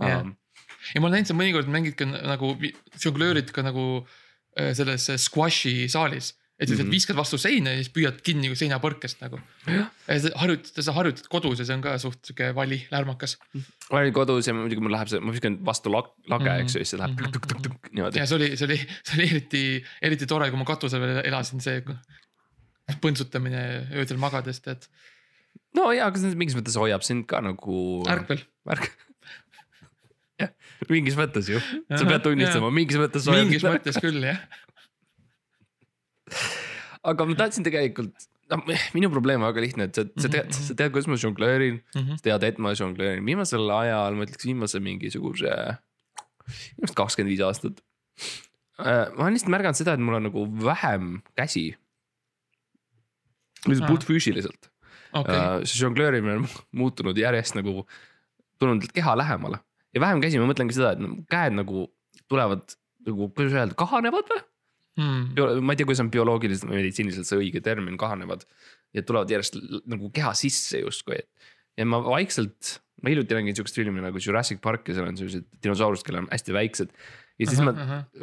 um,. 0.01 0.35
ja 0.91 1.01
ma 1.01 1.07
olen 1.07 1.19
näinud, 1.19 1.29
sa 1.29 1.37
mõnikord 1.37 1.71
mängid 1.71 1.95
ka 1.97 2.07
nagu, 2.09 2.53
žonglöörid 3.01 3.53
ka 3.55 3.63
nagu 3.65 3.85
äh, 4.01 4.19
selles 4.57 5.09
äh, 5.09 5.17
squash'i 5.17 5.87
saalis. 5.89 6.33
et 6.61 6.67
sa 6.69 6.75
lihtsalt 6.75 6.87
Mhm. 6.87 6.93
viskad 6.93 7.15
vastu 7.17 7.37
seina 7.41 7.71
ja 7.73 7.77
siis 7.81 7.89
püüad 7.89 8.19
kinni 8.21 8.51
seinapõrkest 8.53 9.17
nagu. 9.23 9.39
harjutad, 10.37 10.83
sa 10.85 10.91
harjutad 10.93 11.25
kodus 11.31 11.57
ja 11.57 11.65
see 11.65 11.73
on 11.73 11.81
ka 11.81 11.95
suht 11.97 12.19
sihuke 12.27 12.51
vali, 12.53 12.77
lärmakas. 12.91 13.37
ma 13.89 13.97
olin 13.97 14.13
kodus 14.13 14.45
ja 14.45 14.53
muidugi 14.53 14.79
mul 14.83 14.91
läheb 14.93 15.09
see, 15.09 15.19
ma 15.19 15.31
viskan 15.33 15.57
vastu 15.65 15.89
lag- 15.89 16.11
lage 16.29 16.45
Mhm. 16.51 16.61
eks 16.61 16.75
ju, 16.75 16.79
siis 16.83 16.89
see 16.93 16.99
läheb 17.01 17.17
Mhm. 17.17 17.31
tuk-tuk-tuk 17.33 17.89
niimoodi 17.91 18.17
ja 18.21 18.25
see 18.29 18.35
oli, 18.37 18.49
see 18.57 18.67
oli, 18.67 18.77
see 19.03 19.15
oli 19.17 19.27
eriti, 19.31 19.63
eriti 20.03 20.27
tore, 20.27 20.49
kui 20.51 20.59
ma 20.59 20.65
katusel 20.65 21.01
veel 21.01 21.23
elasin, 21.25 21.59
see 21.61 21.81
põntsutamine 23.01 23.87
öödel 23.97 24.17
magades, 24.21 24.59
tead, 24.61 24.85
no 25.73 25.89
jaa, 25.95 26.07
aga 26.11 26.19
see 26.19 26.35
mingis 26.35 26.55
mõttes 26.57 26.75
hoiab 26.77 27.01
sind 27.03 27.25
ka 27.27 27.41
nagu. 27.41 28.03
ärkvel. 28.05 28.43
ärk. 28.69 28.91
Mingis 30.89 31.15
mõttes 31.19 31.49
ju, 31.51 31.59
sa 31.91 32.03
pead 32.07 32.23
tunnistama, 32.25 32.71
mingis 32.73 32.97
mõttes. 33.01 33.27
mingis 33.29 33.63
mõttes 33.67 33.99
küll 34.01 34.23
jah. 34.25 34.39
aga 37.11 37.25
ma 37.27 37.35
tahtsin 37.37 37.65
tegelikult 37.65 38.27
no, 38.51 38.59
minu 38.95 39.09
probleem 39.13 39.41
on 39.41 39.49
väga 39.51 39.63
lihtne, 39.65 39.87
et 39.89 39.97
sa, 39.97 40.05
sa 40.17 40.27
tead, 40.29 40.47
Mhm, 40.47 40.55
mhm. 40.55 40.67
sa 40.67 40.75
tead, 40.79 40.91
kuidas 40.93 41.07
ma 41.11 41.17
žongleerin, 41.19 41.81
Mhm. 41.95 42.17
sa 42.19 42.23
tead, 42.27 42.43
et 42.49 42.59
ma 42.59 42.73
žongleerin, 42.77 43.25
viimasel 43.25 43.69
ajal 43.77 44.17
ma 44.17 44.25
ütleks 44.27 44.45
viimase 44.47 44.81
mingisuguse, 44.83 45.51
arust 46.81 46.97
kakskümmend 46.97 47.31
viis 47.33 47.43
aastat. 47.45 47.81
ma 48.81 49.23
olen 49.27 49.35
lihtsalt 49.35 49.53
märganud 49.53 49.77
seda, 49.77 49.93
et 49.93 49.99
mul 50.01 50.15
on 50.17 50.23
nagu 50.25 50.45
vähem 50.65 51.21
käsi. 51.37 51.75
lihtsalt 53.67 53.89
puhtfüüsiliselt 53.91 54.71
okay., 55.13 55.65
see 55.69 55.77
žongleerimine 55.83 56.39
on 56.41 56.47
muutunud 56.81 57.17
järjest 57.17 57.53
nagu, 57.59 57.85
tulnud 58.59 58.87
keha 58.93 59.13
lähemale 59.17 59.59
ja 59.95 60.03
vähem 60.03 60.21
käsi, 60.23 60.39
ma 60.41 60.49
mõtlengi 60.49 60.75
seda, 60.75 60.93
et 60.95 61.25
käed 61.31 61.57
nagu 61.57 61.87
tulevad 62.31 62.75
nagu, 63.07 63.29
kuidas 63.35 63.55
öelda, 63.55 63.77
kahanevad 63.79 64.29
või? 64.31 64.43
Hmm. 64.99 65.63
ma 65.63 65.71
ei 65.71 65.79
tea, 65.79 65.87
kuidas 65.87 66.01
on 66.03 66.09
bioloogiliselt 66.11 66.67
või 66.67 66.81
meditsiiniliselt 66.81 67.29
see 67.29 67.39
õige 67.39 67.61
termin, 67.63 67.95
kahanevad 67.99 68.43
ja 68.91 69.03
tulevad 69.07 69.31
järjest 69.31 69.55
nagu 69.89 70.09
keha 70.13 70.33
sisse 70.35 70.81
justkui, 70.81 71.21
et. 71.21 71.51
ja 71.79 71.87
ma 71.87 72.01
vaikselt, 72.03 72.73
ma 72.99 73.13
hiljuti 73.13 73.37
nägin 73.37 73.55
sihukest 73.55 73.79
filmi 73.79 74.03
nagu 74.03 74.19
Jurassic 74.21 74.59
Park 74.63 74.91
ja 74.91 74.97
seal 74.97 75.07
on 75.07 75.17
sellised 75.17 75.47
dinosaurused, 75.63 76.03
kellel 76.05 76.25
on 76.25 76.29
hästi 76.33 76.57
väiksed. 76.57 76.91
ja 77.39 77.47
siis 77.47 77.63
ma, 77.63 77.73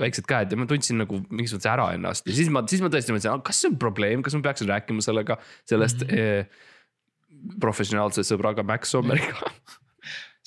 väiksed 0.05 0.29
käed 0.29 0.53
ja 0.53 0.61
ma 0.61 0.69
tundsin 0.71 1.01
nagu 1.01 1.23
mingis 1.31 1.57
mõttes 1.57 1.73
ära 1.73 1.89
ennast 1.97 2.29
ja 2.29 2.37
siis 2.37 2.53
ma, 2.53 2.63
siis 2.69 2.85
ma 2.85 2.93
tõesti 2.93 3.17
mõtlesin, 3.17 3.45
kas 3.49 3.65
see 3.65 3.73
on 3.73 3.81
probleem, 3.81 4.23
kas 4.27 4.37
ma 4.37 4.45
peaksin 4.51 4.69
rääkima 4.69 5.09
sellega, 5.09 5.41
sellest 5.73 6.05
mm. 6.05 6.13
-hmm. 6.13 6.53
eh, 6.53 7.57
professionaalse 7.65 8.29
sõbraga 8.29 8.67
Max 8.67 8.93
Sommeriga. 8.93 9.51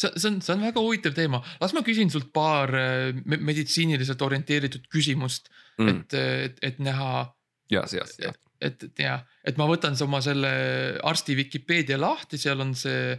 see, 0.02 0.12
see 0.18 0.30
on, 0.32 0.40
see 0.44 0.56
on 0.56 0.64
väga 0.66 0.84
huvitav 0.84 1.16
teema, 1.18 1.42
las 1.62 1.74
ma 1.78 1.84
küsin 1.86 2.12
sult 2.14 2.32
paar 2.36 2.74
äh, 2.78 3.10
me- 3.26 3.42
meditsiiniliselt 3.52 4.22
orienteeritud 4.26 4.88
küsimust 4.92 5.52
mm., 5.80 5.92
et, 5.92 6.16
et, 6.22 6.64
et 6.72 6.80
näha, 6.84 7.26
ja, 7.74 7.84
ja, 7.94 8.08
ja, 8.22 8.32
et, 8.62 8.88
et 8.88 9.04
ja, 9.04 9.20
et 9.48 9.60
ma 9.62 9.68
võtan 9.70 9.98
oma 10.06 10.22
selle 10.24 10.54
arsti 11.08 11.38
Vikipeedia 11.40 12.00
lahti, 12.02 12.40
seal 12.42 12.64
on 12.64 12.74
see, 12.78 13.16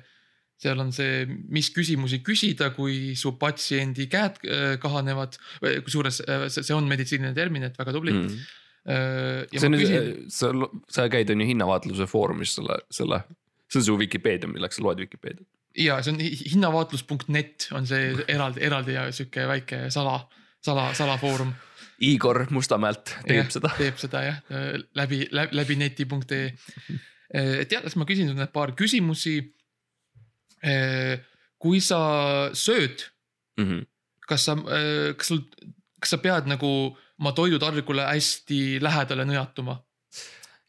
seal 0.63 0.83
on 0.83 0.93
see, 0.95 1.27
mis 1.53 1.71
küsimusi 1.75 2.23
küsida, 2.25 2.73
kui 2.77 3.15
su 3.19 3.35
patsiendi 3.41 4.09
käed 4.11 4.43
äh, 4.47 4.67
kahanevad. 4.83 5.39
kusjuures 5.87 6.23
äh, 6.27 6.49
see, 6.49 6.67
see 6.67 6.77
on 6.77 6.91
meditsiiniline 6.91 7.37
termin, 7.39 7.69
et 7.69 7.79
väga 7.79 7.95
tubli 7.95 8.17
mm.. 8.17 8.43
ja 8.83 9.61
see 9.63 9.71
on 9.71 9.79
küsin, 9.79 10.13
sa, 10.35 10.53
sa 10.91 11.07
käid 11.11 11.31
on 11.31 11.45
ju 11.45 11.53
hinnavaatluse 11.53 12.09
foorumis 12.11 12.57
selle, 12.59 12.81
selle, 12.91 13.23
see 13.71 13.83
on 13.83 13.91
su 13.93 13.99
Vikipeedia, 14.01 14.51
milleks 14.51 14.81
sa 14.81 14.87
loed 14.89 15.05
Vikipeediat. 15.05 15.47
Ja 15.79 15.99
see 16.03 16.13
on 16.13 16.21
hi- 16.21 16.51
hinnavaatlus.net 16.53 17.69
on 17.73 17.87
see 17.87 18.13
eraldi, 18.29 18.61
eraldi 18.67 18.93
ja 18.97 19.07
sihuke 19.13 19.47
väike 19.49 19.85
sala, 19.91 20.19
sala, 20.65 20.91
salafoorum 20.95 21.53
Igor 22.03 22.47
Mustamäelt 22.51 23.13
teeb 23.27 23.37
jah, 23.45 23.51
seda. 23.55 23.71
teeb 23.79 23.99
seda 24.01 24.23
jah, 24.27 24.39
läbi, 24.99 25.29
läbi, 25.31 25.55
läbi 25.57 25.77
neti.ee. 25.79 26.49
et 27.63 27.71
jah, 27.73 27.83
las 27.85 27.95
ma 27.97 28.05
küsin 28.09 28.33
need 28.35 28.51
paar 28.53 28.73
küsimusi. 28.79 29.37
kui 31.63 31.81
sa 31.81 31.99
sööd, 32.55 33.05
Mhm. 33.59 33.83
kas 34.29 34.45
sa, 34.49 34.55
kas 34.57 35.27
sul, 35.29 35.41
kas 36.01 36.11
sa 36.11 36.19
pead 36.19 36.47
nagu 36.51 36.97
oma 37.21 37.33
toidutarvikule 37.33 38.03
hästi 38.09 38.81
lähedale 38.83 39.25
nõjatuma? 39.29 39.79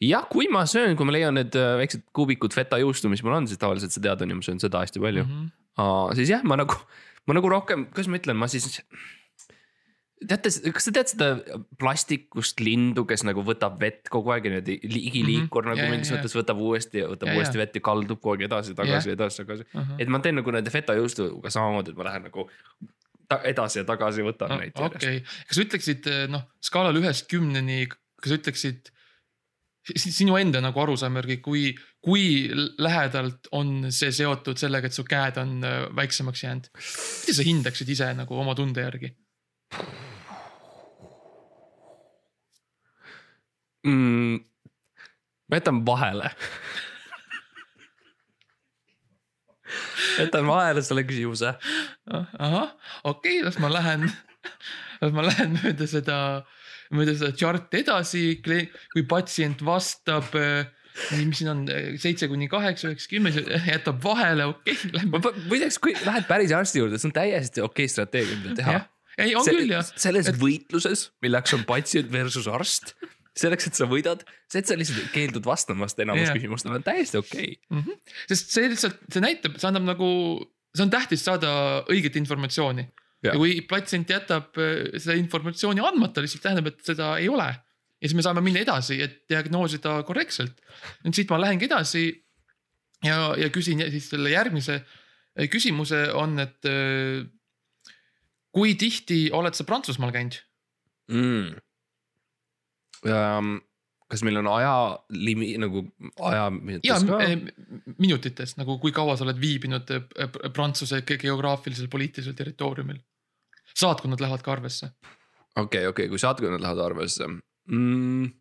jah, 0.09 0.27
kui 0.31 0.49
ma 0.51 0.65
söön, 0.69 0.97
kui 0.99 1.07
ma 1.07 1.15
leian 1.15 1.35
need 1.37 1.55
äh, 1.59 1.73
väiksed 1.81 2.05
kuubikud 2.15 2.55
feta 2.55 2.79
juustu, 2.81 3.11
mis 3.11 3.23
mul 3.25 3.37
on, 3.39 3.49
siis 3.49 3.61
tavaliselt 3.61 3.95
sa 3.95 4.03
tead, 4.03 4.23
on 4.25 4.33
ju, 4.33 4.39
ma 4.39 4.45
söön 4.45 4.61
seda 4.63 4.83
hästi 4.83 5.01
palju 5.03 5.25
mm. 5.25 5.49
-hmm. 5.79 6.15
siis 6.19 6.31
jah, 6.33 6.45
ma 6.47 6.57
nagu, 6.59 6.77
ma 7.27 7.37
nagu 7.37 7.51
rohkem, 7.51 7.87
kuidas 7.91 8.09
ma 8.11 8.19
ütlen, 8.21 8.39
ma 8.39 8.49
siis. 8.51 8.81
teate, 10.23 10.49
kas 10.75 10.87
te 10.87 10.93
teate 10.95 11.11
seda 11.13 11.59
plastikust 11.81 12.63
lindu, 12.63 13.05
kes 13.09 13.25
nagu 13.27 13.43
võtab 13.43 13.79
vett 13.81 14.09
kogu 14.13 14.31
aeg 14.35 14.47
ja 14.47 14.55
niimoodi 14.55 14.79
igiliikur 14.81 15.65
mm 15.65 15.69
-hmm. 15.69 15.75
Nagu 15.75 15.85
ja, 15.85 15.91
mingis 15.91 16.11
ja. 16.11 16.17
mõttes 16.17 16.37
võtab 16.37 16.63
uuesti 16.63 17.03
ja 17.03 17.11
võtab 17.11 17.27
Ja, 17.27 17.35
uuesti 17.35 17.57
ja. 17.57 17.65
vett 17.65 17.75
ja 17.75 17.81
kaldub 17.81 18.21
kogu 18.21 18.37
aeg 18.37 18.47
edasi, 18.49 18.75
tagasi 18.75 19.09
Ja. 19.09 19.15
ja., 19.15 19.19
edasi, 19.19 19.43
tagasi. 19.43 19.63
Mhm. 19.73 19.99
et 19.99 20.07
ma 20.07 20.19
teen 20.19 20.35
nagu 20.35 20.51
nende 20.51 20.69
feta 20.69 20.93
juustuga 20.93 21.49
samamoodi, 21.49 21.91
et 21.91 21.97
ma 21.97 22.03
lähen 22.03 22.23
nagu 22.23 22.49
edasi 23.43 23.79
ja 23.79 23.83
tagasi 23.83 24.21
võtan 24.21 24.51
oh, 24.51 24.57
neid 24.59 24.73
järjest. 24.75 24.95
okei, 24.95 25.23
kas 25.47 25.55
sa 25.55 25.61
ütleksid 25.61 26.09
noh, 26.29 26.43
skaalal 26.61 26.95
ühest 26.95 27.27
kümneni, 27.27 27.87
kas 28.21 28.31
ütleksid 28.31 28.79
si- 28.87 29.02
sinu 29.83 30.37
enda 30.39 30.61
nagu 30.63 30.79
arusaam 30.79 31.17
järgi, 31.19 31.37
kui, 31.43 31.63
kui 32.03 32.25
lähedalt 32.79 33.49
on 33.51 33.91
see 33.91 34.11
seotud 34.15 34.59
sellega, 34.59 34.87
et 34.87 34.95
su 34.95 35.03
käed 35.07 35.39
on 35.41 35.57
äh, 35.67 35.83
väiksemaks 35.95 36.43
jäänud? 36.45 36.69
mida 36.73 37.35
sa 37.37 37.47
hindaksid 37.47 37.91
ise 37.95 38.09
nagu 38.17 38.39
oma 38.39 38.55
tunde 38.55 38.85
järgi? 38.85 39.13
mm,. 43.83 44.39
ma 45.49 45.59
jätan 45.59 45.85
vahele. 45.85 46.31
jätan 50.19 50.47
vahele 50.47 50.81
selle 50.81 51.03
küsimuse. 51.03 51.55
ahah, 52.39 52.71
okei 53.03 53.39
okay,, 53.39 53.45
las 53.45 53.59
ma 53.59 53.73
lähen, 53.73 54.07
las 55.01 55.11
ma 55.11 55.27
lähen 55.27 55.59
mööda 55.59 55.87
seda, 55.89 56.17
mööda 56.93 57.17
seda 57.17 57.33
chart'i 57.37 57.81
edasi, 57.83 58.23
kui 58.45 59.05
patsient 59.09 59.63
vastab. 59.65 60.31
nii, 61.09 61.25
mis 61.25 61.39
siin 61.41 61.49
on, 61.49 61.61
seitse 61.97 62.27
kuni 62.29 62.45
kaheksa, 62.51 62.91
üheksa, 62.91 63.09
kümme, 63.09 63.31
jätab 63.33 64.01
vahele, 64.03 64.45
okei 64.51 64.75
okay,, 64.77 64.91
lähme. 64.93 65.21
muideks, 65.49 65.79
kui 65.81 65.95
lähed 66.05 66.27
päris 66.29 66.53
arsti 66.53 66.83
juurde, 66.83 67.01
see 67.01 67.09
on 67.09 67.15
täiesti 67.15 67.63
okei 67.65 67.89
strateegia, 67.89 68.37
mida 68.43 68.59
teha 68.59 68.81
ei 69.21 69.35
on 69.37 69.45
küll 69.45 69.73
jah. 69.73 69.89
selles 69.99 70.29
Et- 70.29 70.39
võitluses, 70.39 71.09
milleks 71.23 71.53
on 71.57 71.65
patsient 71.69 72.09
versus 72.13 72.47
arst, 72.49 72.93
selleks, 73.37 73.69
et 73.69 73.77
sa 73.77 73.87
võidad, 73.89 74.23
see, 74.51 74.61
et 74.61 74.69
sa 74.69 74.77
lihtsalt 74.77 75.13
keeldud 75.13 75.45
vastamast 75.45 75.99
enamus 76.03 76.27
yeah. 76.27 76.35
küsimustele 76.37 76.77
on 76.77 76.85
täiesti 76.85 77.17
okei 77.17 77.55
okay.. 77.73 77.97
sest 78.29 78.53
see 78.53 78.69
lihtsalt, 78.69 78.99
see 79.13 79.23
näitab, 79.23 79.57
see 79.57 79.69
annab 79.69 79.87
nagu, 79.87 80.09
see 80.73 80.85
on 80.85 80.93
tähtis 80.93 81.25
saada 81.25 81.53
õiget 81.91 82.19
informatsiooni. 82.21 82.87
Ja 83.23 83.35
kui 83.37 83.61
patsient 83.67 84.09
jätab 84.09 84.57
äh, 84.59 84.97
seda 84.97 85.15
informatsiooni 85.19 85.83
andmata, 85.83 86.23
lihtsalt 86.23 86.43
tähendab, 86.43 86.73
et 86.73 86.83
seda 86.85 87.13
ei 87.21 87.29
ole. 87.31 87.49
ja 88.03 88.09
siis 88.09 88.17
me 88.19 88.25
saame 88.25 88.43
minna 88.43 88.59
edasi, 88.63 88.99
et 89.01 89.23
diagnoosida 89.31 90.01
korrektselt. 90.07 90.59
nüüd 91.05 91.15
siit 91.15 91.31
ma 91.31 91.39
lähengi 91.41 91.69
edasi 91.69 92.07
ja, 93.03 93.33
ja 93.39 93.49
küsin 93.53 93.83
siis 93.93 94.09
selle 94.11 94.33
järgmise 94.33 94.79
äh, 94.79 95.49
küsimuse 95.51 96.05
on, 96.17 96.37
et 96.43 96.69
äh, 96.69 97.25
kui 98.53 98.75
tihti 98.79 99.27
oled 99.33 99.55
sa 99.57 99.67
Prantsusmaal 99.67 100.15
käinud? 100.15 100.39
mm.. 101.11 101.53
Um, 103.03 103.57
kas 104.07 104.21
meil 104.23 104.39
on 104.39 104.47
ajalimi 104.47 105.49
nagu 105.59 105.81
aja. 106.23 106.45
ja 106.85 106.99
äh, 107.17 107.33
minutites 107.97 108.55
nagu, 108.59 108.77
kui 108.79 108.93
kaua 108.95 109.17
sa 109.17 109.25
oled 109.25 109.41
viibinud 109.41 109.89
Prantsuse 110.55 111.01
ge- 111.03 111.19
geograafilisel 111.25 111.89
poliitilisel 111.91 112.37
territooriumil? 112.37 113.01
Saatkonnad 113.79 114.21
lähevad 114.23 114.45
ka 114.45 114.55
arvesse. 114.55 114.91
okei, 115.59 115.87
okei, 115.87 116.09
kui 116.11 116.21
saatkonnad 116.21 116.61
lähevad 116.61 116.85
arvesse 116.85 117.27
mm,. 117.27 118.31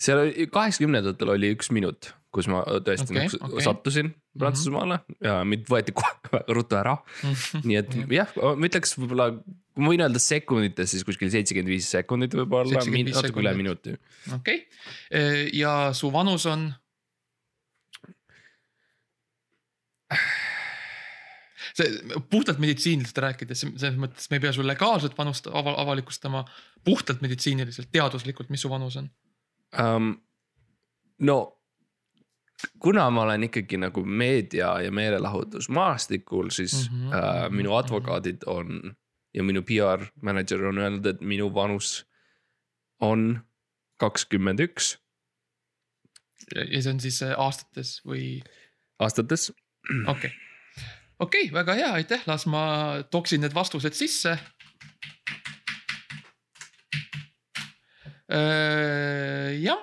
seal 0.00 0.26
oli 0.26 0.46
kaheksakümnendatel 0.52 1.34
oli 1.36 1.54
üks 1.54 1.70
minut, 1.74 2.12
kus 2.34 2.48
ma 2.50 2.62
tõesti 2.66 3.10
okay, 3.14 3.26
nagu 3.26 3.52
okay. 3.54 3.66
sattusin 3.66 4.14
Prantsusmaale 4.38 4.96
mm 4.96 5.02
-hmm. 5.14 5.26
ja 5.26 5.34
mind 5.46 5.68
võeti 5.70 5.94
kohe 5.94 6.14
väga 6.32 6.54
ruttu 6.58 6.76
ära. 6.76 6.96
nii 7.64 7.76
et 7.78 7.94
jah, 8.10 8.32
ma 8.42 8.70
ütleks 8.70 8.96
võib-olla, 8.98 9.30
ma 9.78 9.90
võin 9.92 10.06
öelda 10.06 10.22
sekundites 10.22 10.90
siis 10.90 11.04
kuskil 11.06 11.30
seitsekümmend 11.30 11.70
viis 11.70 11.90
sekundit 11.90 12.34
võib-olla, 12.34 12.80
75 12.82 13.14
natuke 13.20 13.44
üle 13.44 13.54
minuti. 13.54 13.98
okei 14.34 14.64
okay., 14.66 15.50
ja 15.52 15.92
su 15.94 16.10
vanus 16.12 16.46
on? 16.50 16.72
See 21.74 22.20
puhtalt 22.30 22.60
meditsiiniliselt 22.62 23.18
rääkides, 23.24 23.64
selles 23.66 23.98
mõttes 23.98 24.30
me 24.30 24.38
ei 24.38 24.44
pea 24.44 24.52
su 24.54 24.66
legaalset 24.66 25.16
vanust 25.18 25.48
ava, 25.50 25.74
avalikustama. 25.82 26.44
puhtalt 26.84 27.22
meditsiiniliselt, 27.24 27.88
teaduslikult, 27.92 28.50
mis 28.50 28.62
su 28.62 28.70
vanus 28.70 28.96
on? 29.00 29.10
um,. 29.80 30.14
no 31.18 31.38
kuna 32.78 33.10
ma 33.10 33.22
olen 33.22 33.48
ikkagi 33.48 33.76
nagu 33.76 34.04
meedia 34.04 34.80
ja 34.80 34.92
meelelahutusmaastikul, 34.92 36.50
siis 36.50 36.90
mm 36.90 36.96
Mhm, 36.96 37.12
-hmm. 37.12 37.46
mhm, 37.46 37.56
minu 37.56 37.74
advokaadid 37.74 38.46
on 38.46 38.96
ja 39.34 39.42
minu 39.42 39.62
PR 39.62 40.06
mänedžer 40.22 40.64
on 40.64 40.78
öelnud, 40.78 41.06
et 41.06 41.20
minu 41.20 41.54
vanus 41.54 42.06
on 43.00 43.40
kakskümmend 43.96 44.60
üks 44.60 44.98
ja 46.54 46.82
see 46.82 46.92
on 46.92 47.00
siis 47.00 47.22
äh, 47.22 47.34
aastates 47.40 47.98
või? 48.06 48.42
aastates. 48.98 49.50
okei 50.06 50.12
okay., 50.12 50.30
okei 51.18 51.48
okay,, 51.48 51.54
väga 51.54 51.76
hea, 51.78 51.90
aitäh, 52.00 52.22
las 52.26 52.46
ma 52.50 52.64
toksin 53.10 53.44
need 53.44 53.54
vastused 53.54 53.96
sisse. 53.96 54.38
jah. 59.64 59.82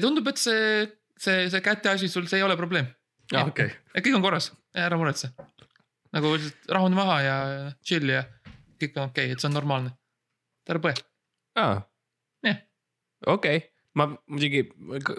tundub, 0.00 0.28
et 0.28 0.38
see, 0.38 0.84
see, 1.18 1.48
see 1.50 1.64
käte 1.64 1.90
asi 1.90 2.08
sul, 2.08 2.28
see 2.30 2.38
ei 2.38 2.46
ole 2.46 2.56
probleem. 2.60 2.86
okei, 3.32 3.72
kõik 3.96 4.18
on 4.18 4.24
korras, 4.24 4.52
ära 4.76 4.98
muretse. 5.00 5.32
nagu 6.14 6.36
lihtsalt 6.36 6.70
rahune 6.76 6.98
maha 6.98 7.20
ja 7.24 7.36
chill 7.82 8.12
ja 8.12 8.22
kõik 8.78 8.98
on 8.98 9.08
okei 9.10 9.26
okay,, 9.26 9.32
et 9.32 9.42
see 9.42 9.50
on 9.50 9.58
normaalne. 9.58 9.94
ära 10.68 10.82
põe. 10.84 10.94
Jah. 12.44 12.60
okei, 13.26 13.64
ma 13.98 14.10
muidugi 14.28 14.66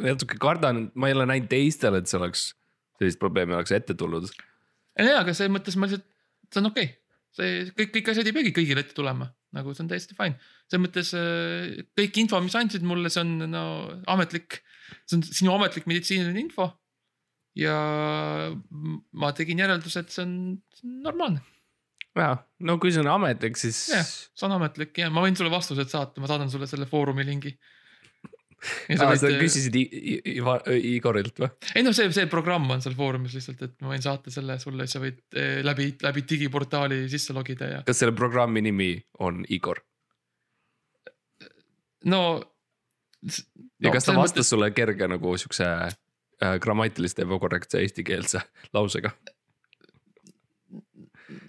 natuke 0.05 0.37
kardan, 0.41 0.89
ma 0.95 1.09
ei 1.09 1.17
ole 1.17 1.27
näinud 1.29 1.49
teistel, 1.51 1.97
et 1.99 2.11
see 2.11 2.19
oleks, 2.19 2.51
sellist 2.99 3.21
probleemi 3.21 3.55
oleks 3.57 3.73
ette 3.75 3.95
tulnud. 3.97 4.27
jaa, 4.99 5.17
aga 5.21 5.33
selles 5.33 5.53
mõttes 5.53 5.77
ma 5.79 5.89
lihtsalt, 5.89 6.07
see 6.51 6.61
on 6.61 6.71
okei 6.71 6.87
okay.. 6.89 7.01
see 7.35 7.65
kõik, 7.79 7.91
kõik 7.97 8.13
asjad 8.13 8.29
ei 8.29 8.35
peagi 8.37 8.53
kõigile 8.55 8.85
ette 8.85 8.95
tulema, 8.97 9.29
nagu 9.55 9.75
see 9.75 9.85
on 9.85 9.91
täiesti 9.91 10.17
fine. 10.17 10.39
selles 10.69 10.85
mõttes 10.85 11.11
äh, 11.19 11.83
kõik 11.99 12.21
info, 12.23 12.41
mis 12.45 12.57
andsid 12.59 12.85
mulle, 12.87 13.11
see 13.13 13.23
on 13.25 13.49
no 13.51 13.65
ametlik, 14.11 14.61
see 15.05 15.19
on 15.19 15.25
sinu 15.27 15.55
ametlik 15.57 15.89
meditsiiniline 15.91 16.45
info. 16.45 16.71
ja 17.55 17.75
ma 19.15 19.35
tegin 19.35 19.61
järelduse, 19.63 20.03
et 20.03 20.15
see 20.15 20.23
on, 20.25 20.39
see 20.75 20.89
on 20.89 21.03
normaalne, 21.05 21.43
jaa, 22.15 22.35
no 22.67 22.77
kui 22.81 22.93
see 22.93 23.03
on 23.03 23.11
ametlik, 23.11 23.57
siis 23.59 23.79
Jah. 23.91 24.07
see 24.07 24.47
on 24.47 24.55
ametlik 24.57 25.03
ja 25.03 25.11
ma 25.13 25.23
võin 25.25 25.35
sulle 25.37 25.51
vastused 25.53 25.91
saata, 25.91 26.23
ma 26.23 26.29
saadan 26.31 26.51
sulle 26.51 26.67
selle 26.69 26.87
foorumi 26.89 27.25
lingi. 27.27 27.51
Sa 28.97 29.09
küsisid 29.39 29.75
I- 29.79 29.85
I- 30.13 30.35
Iva- 30.39 30.61
Igorilt 30.75 31.39
või? 31.41 31.49
ei 31.75 31.83
noh, 31.85 31.93
see, 31.95 32.07
see 32.15 32.27
programm 32.31 32.69
on 32.75 32.81
seal 32.83 32.95
foorumis 32.97 33.35
lihtsalt, 33.37 33.61
et 33.67 33.75
ma 33.83 33.91
võin 33.93 34.03
saata 34.05 34.33
selle 34.33 34.57
sulle, 34.61 34.87
sa 34.91 35.01
võid 35.03 35.19
eh, 35.37 35.59
läbi, 35.65 35.91
läbi 36.05 36.25
digiportaali 36.29 37.03
sisse 37.11 37.35
logida 37.35 37.69
ja 37.71 37.83
kas 37.87 38.01
selle 38.03 38.15
programmi 38.17 38.63
nimi 38.65 38.89
on 39.25 39.43
Igor 39.53 39.81
no. 42.09 42.23
ja 43.81 43.93
kas 43.93 44.07
ta 44.09 44.15
vastas 44.17 44.49
sulle 44.51 44.71
kerge 44.75 45.07
nagu 45.11 45.35
siukse 45.41 45.67
äh, 45.67 46.57
grammatiliste 46.61 47.25
ebakorrektse 47.25 47.81
eestikeelse 47.83 48.41
lausega? 48.77 49.13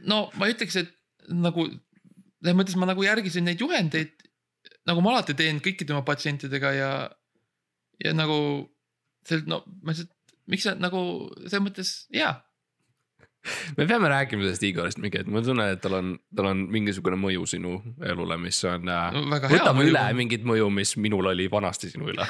no 0.06 0.26
ma 0.38 0.48
ütleks, 0.52 0.78
et 0.84 0.92
nagu 1.32 1.66
selles 2.46 2.56
mõttes 2.58 2.76
ma 2.78 2.86
nagu 2.88 3.02
järgisin 3.02 3.46
neid 3.48 3.60
juhendeid, 3.62 4.12
nagu 4.86 5.02
ma 5.04 5.14
alati 5.14 5.36
teen 5.38 5.60
kõikide 5.64 5.94
oma 5.94 6.04
patsientidega 6.06 6.72
ja, 6.76 6.90
ja 8.04 8.16
nagu 8.16 8.38
see 9.26 9.42
no 9.50 9.62
ma 9.82 9.92
lihtsalt, 9.92 10.12
miks 10.50 10.66
sa 10.68 10.76
nagu 10.78 11.00
selles 11.46 11.64
mõttes 11.64 11.94
jaa, 12.14 12.36
me 13.76 13.86
peame 13.86 14.10
rääkima 14.10 14.44
sellest 14.44 14.66
Igorist 14.66 15.00
mingi 15.02 15.20
hetk, 15.20 15.30
ma 15.32 15.42
tunnen, 15.44 15.74
et 15.76 15.82
tal 15.82 15.98
on, 15.98 16.12
tal 16.36 16.50
on 16.52 16.66
mingisugune 16.72 17.18
mõju 17.20 17.46
sinu 17.50 17.78
elule, 18.06 18.38
mis 18.42 18.58
on 18.68 18.90
äh,. 18.90 19.16
hea 19.16 19.54
võtame 19.56 19.86
üle 19.90 20.04
mingit 20.18 20.46
mõju, 20.48 20.68
mis 20.74 20.96
minul 21.00 21.32
oli 21.32 21.48
vanasti 21.52 21.90
sinu 21.92 22.10
üle. 22.12 22.26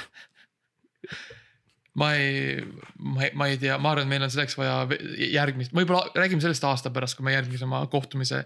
ma 2.01 2.13
ei, 2.19 2.61
ma 3.01 3.27
ei, 3.27 3.33
ma 3.37 3.49
ei 3.53 3.61
tea, 3.61 3.79
ma 3.81 3.95
arvan, 3.95 4.09
et 4.09 4.15
meil 4.15 4.27
on 4.27 4.33
selleks 4.33 4.59
vaja 4.59 4.83
järgmist, 5.33 5.75
võib-olla 5.77 6.11
räägime 6.17 6.45
sellest 6.45 6.65
aasta 6.69 6.93
pärast, 6.93 7.19
kui 7.19 7.29
me 7.29 7.37
järgmise 7.37 7.65
oma 7.69 7.85
kohtumise 7.93 8.45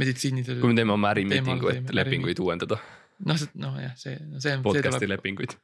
meditsiinidel. 0.00 0.60
kui 0.60 0.72
me 0.72 0.80
teeme 0.80 0.96
oma 0.96 1.14
Teemal 1.14 1.24
ärimiitingu, 1.24 1.72
et 1.72 1.96
lepinguid 1.96 2.44
uuendada, 2.44 2.80
noh, 3.18 3.44
noh 3.54 3.78
jah, 3.82 3.94
see, 4.00 4.16
see, 4.16 4.40
see 4.46 4.56
podcast'i 4.64 5.04
tuleb, 5.04 5.14
lepinguid. 5.16 5.56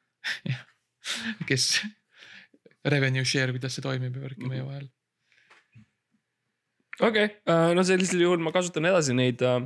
kes 1.49 1.67
revenue 2.89 3.25
share, 3.25 3.53
kuidas 3.55 3.77
see 3.77 3.85
toimib 3.85 4.17
ja 4.17 4.25
värki 4.25 4.49
meie 4.49 4.65
vahel. 4.65 4.87
okei 7.01 7.27
okay., 7.31 7.75
no 7.77 7.85
sellisel 7.87 8.25
juhul 8.25 8.43
ma 8.45 8.53
kasutan 8.55 8.89
edasi 8.91 9.17
neid 9.17 9.43
äh, 9.45 9.59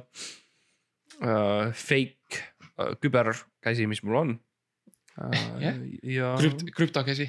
äh, 1.23 1.73
fake 1.75 2.42
äh, 2.79 2.94
küberkäsi, 3.03 3.88
mis 3.90 4.03
mul 4.07 4.20
on 4.23 4.33
äh, 5.18 5.42
Jah. 5.62 5.83
ja 6.03 6.33
krüpt-, 6.40 6.70
krüptokäsi 6.75 7.29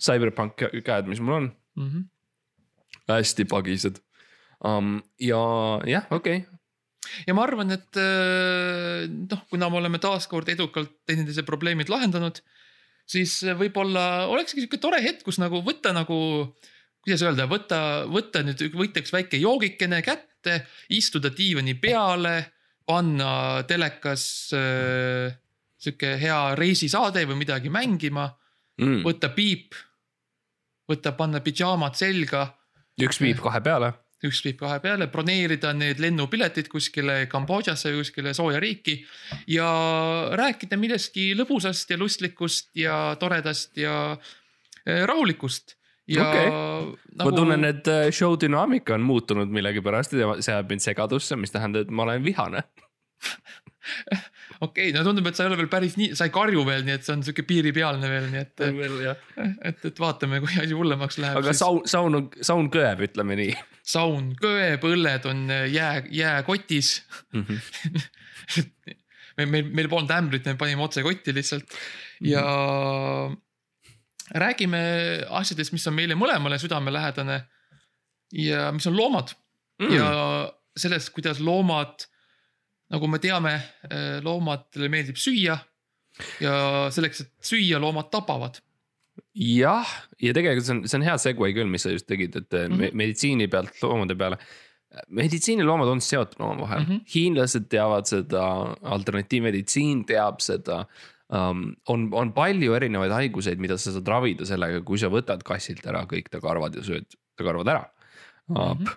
CyberPunk 0.00 0.56
kä- 0.60 0.72
käed, 0.84 1.08
mis 1.08 1.20
mul 1.20 1.40
on, 1.40 1.48
mm. 1.76 1.88
-hmm. 1.88 2.04
hästi 3.12 3.44
pagised 3.44 4.00
um,. 4.64 5.02
ja 5.20 5.40
jah, 5.86 6.06
okei 6.10 6.36
okay., 6.44 6.56
ja 7.26 7.34
ma 7.36 7.44
arvan, 7.46 7.74
et 7.76 7.98
äh, 8.00 9.06
noh, 9.10 9.42
kuna 9.50 9.70
me 9.72 9.80
oleme 9.80 10.00
taaskord 10.02 10.48
edukalt 10.52 10.92
teineteise 11.08 11.44
probleemid 11.46 11.90
lahendanud, 11.92 12.40
siis 13.06 13.38
võib-olla 13.58 14.26
olekski 14.32 14.64
sihuke 14.64 14.80
tore 14.82 15.00
hetk, 15.04 15.24
kus 15.26 15.40
nagu 15.42 15.62
võtta 15.66 15.94
nagu, 15.96 16.18
kuidas 17.04 17.24
öelda, 17.26 17.48
võtta, 17.50 17.80
võtta 18.10 18.42
nüüd, 18.46 18.66
võtta 18.74 19.02
üks 19.04 19.14
väike 19.14 19.40
joogikene 19.42 20.02
kätte, 20.06 20.60
istuda 20.94 21.30
diivani 21.34 21.76
peale, 21.78 22.36
panna 22.86 23.64
telekas 23.66 24.26
äh, 24.54 25.34
sihuke 25.80 26.16
hea 26.20 26.40
reisisaade 26.58 27.24
või 27.28 27.42
midagi 27.42 27.70
mängima, 27.72 28.28
mm.. 28.80 29.02
võtta 29.06 29.30
piip, 29.34 29.76
võtta, 30.90 31.12
panna 31.18 31.42
pidžaamad 31.44 31.98
selga 31.98 32.46
üks 33.02 33.20
viib 33.20 33.42
kahe 33.44 33.60
peale. 33.64 33.92
Üks 34.24 34.40
viib 34.44 34.56
kahe 34.60 34.78
peale, 34.80 35.08
broneerida 35.12 35.72
need 35.76 36.00
lennupiletid 36.00 36.70
kuskile 36.72 37.18
Kambodžasse 37.30 37.92
või 37.92 38.00
kuskile 38.00 38.32
sooja 38.36 38.60
riiki 38.62 38.96
ja 39.52 39.68
rääkida 40.38 40.78
millestki 40.80 41.32
lõbusast 41.36 41.92
ja 41.92 41.98
lustlikust 42.00 42.70
ja 42.80 43.16
toredast 43.20 43.76
ja 43.80 44.16
eh, 44.86 45.04
rahulikust. 45.08 45.76
ja 46.08 46.28
Okei. 46.28 46.48
nagu, 46.48 47.30
ma 47.30 47.36
tunnen, 47.36 47.68
et 47.68 47.88
äh, 47.92 48.08
show 48.10 48.38
dünaamika 48.40 48.94
on 48.94 49.04
muutunud 49.04 49.52
millegipärast 49.52 50.16
ja 50.16 50.36
see 50.40 50.54
ajab 50.54 50.70
mind 50.72 50.86
segadusse, 50.86 51.36
mis 51.36 51.52
tähendab, 51.52 51.86
et 51.86 51.90
ma 51.90 52.06
olen 52.08 52.24
vihane. 52.24 52.62
okei 54.64 54.90
okay,, 54.90 54.92
no 54.96 55.04
tundub, 55.06 55.30
et 55.30 55.38
sa 55.38 55.44
ei 55.44 55.50
ole 55.50 55.60
veel 55.60 55.70
päris 55.72 55.96
nii, 56.00 56.12
sa 56.18 56.28
ei 56.28 56.34
karju 56.34 56.64
veel, 56.66 56.84
nii 56.86 56.96
et 56.96 57.06
see 57.06 57.14
on 57.16 57.24
sihuke 57.26 57.46
piiripealne 57.48 58.10
veel, 58.10 58.28
nii 58.32 58.42
et, 58.42 58.66
et, 59.70 59.88
et 59.90 60.02
vaatame, 60.02 60.42
kui 60.44 60.60
asi 60.62 60.76
hullemaks 60.76 61.20
läheb. 61.22 61.40
aga 61.42 61.56
saun, 61.56 61.82
saun 61.90 62.20
on, 62.20 62.28
saun 62.40 62.70
köeb, 62.74 63.06
ütleme 63.08 63.38
nii 63.38 63.56
saun 63.86 64.32
köeb, 64.40 64.84
õlled 64.86 65.26
on 65.30 65.46
jää, 65.70 66.02
jääkotis 66.10 66.92
mm. 67.32 67.44
-hmm. 67.46 68.70
meil, 69.38 69.50
meil, 69.50 69.72
meil 69.80 69.90
polnud 69.92 70.10
ämbrit, 70.10 70.46
me 70.48 70.56
panime 70.58 70.82
otse 70.82 71.04
kotti 71.06 71.34
lihtsalt 71.34 71.76
ja 72.26 72.42
räägime 74.34 74.80
asjadest, 75.38 75.72
mis 75.72 75.86
on 75.86 75.94
meile 75.94 76.18
mõlemale 76.18 76.58
südamelähedane. 76.58 77.44
ja 78.32 78.72
mis 78.72 78.86
on 78.86 78.96
loomad 78.96 79.30
mm. 79.78 79.92
ja 79.94 80.08
sellest, 80.76 81.12
kuidas 81.14 81.40
loomad, 81.40 82.08
nagu 82.92 83.08
me 83.10 83.20
teame, 83.22 83.54
loomadele 84.24 84.90
meeldib 84.92 85.18
süüa. 85.20 85.58
ja 86.40 86.52
selleks, 86.94 87.24
et 87.26 87.32
süüa, 87.44 87.80
loomad 87.82 88.10
tapavad. 88.12 88.60
jah, 89.36 89.88
ja 90.22 90.32
tegelikult 90.36 90.66
see 90.66 90.76
on, 90.76 90.84
see 90.88 90.98
on 91.00 91.04
hea 91.06 91.16
segue 91.20 91.50
küll, 91.56 91.68
mis 91.72 91.84
sa 91.84 91.92
just 91.92 92.06
tegid, 92.08 92.36
et 92.36 92.52
mm. 92.52 92.78
-hmm. 92.78 92.96
meditsiini 93.02 93.48
pealt 93.52 93.82
loomade 93.82 94.16
peale. 94.16 94.38
meditsiiniloomad 95.08 95.88
on 95.88 96.00
seotud 96.00 96.40
omavahel 96.40 96.80
mm. 96.80 96.86
-hmm. 96.86 97.04
hiinlased 97.14 97.68
teavad 97.68 98.06
seda, 98.06 98.44
alternatiivmeditsiin 98.82 100.06
teab 100.06 100.40
seda 100.40 100.84
um,. 101.28 101.74
on, 101.88 102.08
on 102.12 102.32
palju 102.32 102.74
erinevaid 102.74 103.12
haiguseid, 103.12 103.58
mida 103.58 103.76
sa 103.76 103.92
saad 103.92 104.08
ravida 104.08 104.46
sellega, 104.46 104.80
kui 104.80 104.98
sa 104.98 105.10
võtad 105.12 105.42
kassilt 105.44 105.86
ära 105.86 106.06
kõik 106.06 106.30
ta 106.30 106.40
karvad 106.40 106.78
ja 106.78 106.86
sööd 106.86 107.08
ta 107.36 107.44
karvad 107.44 107.68
ära 107.68 107.84
mm. 108.48 108.56
-hmm. 108.56 108.96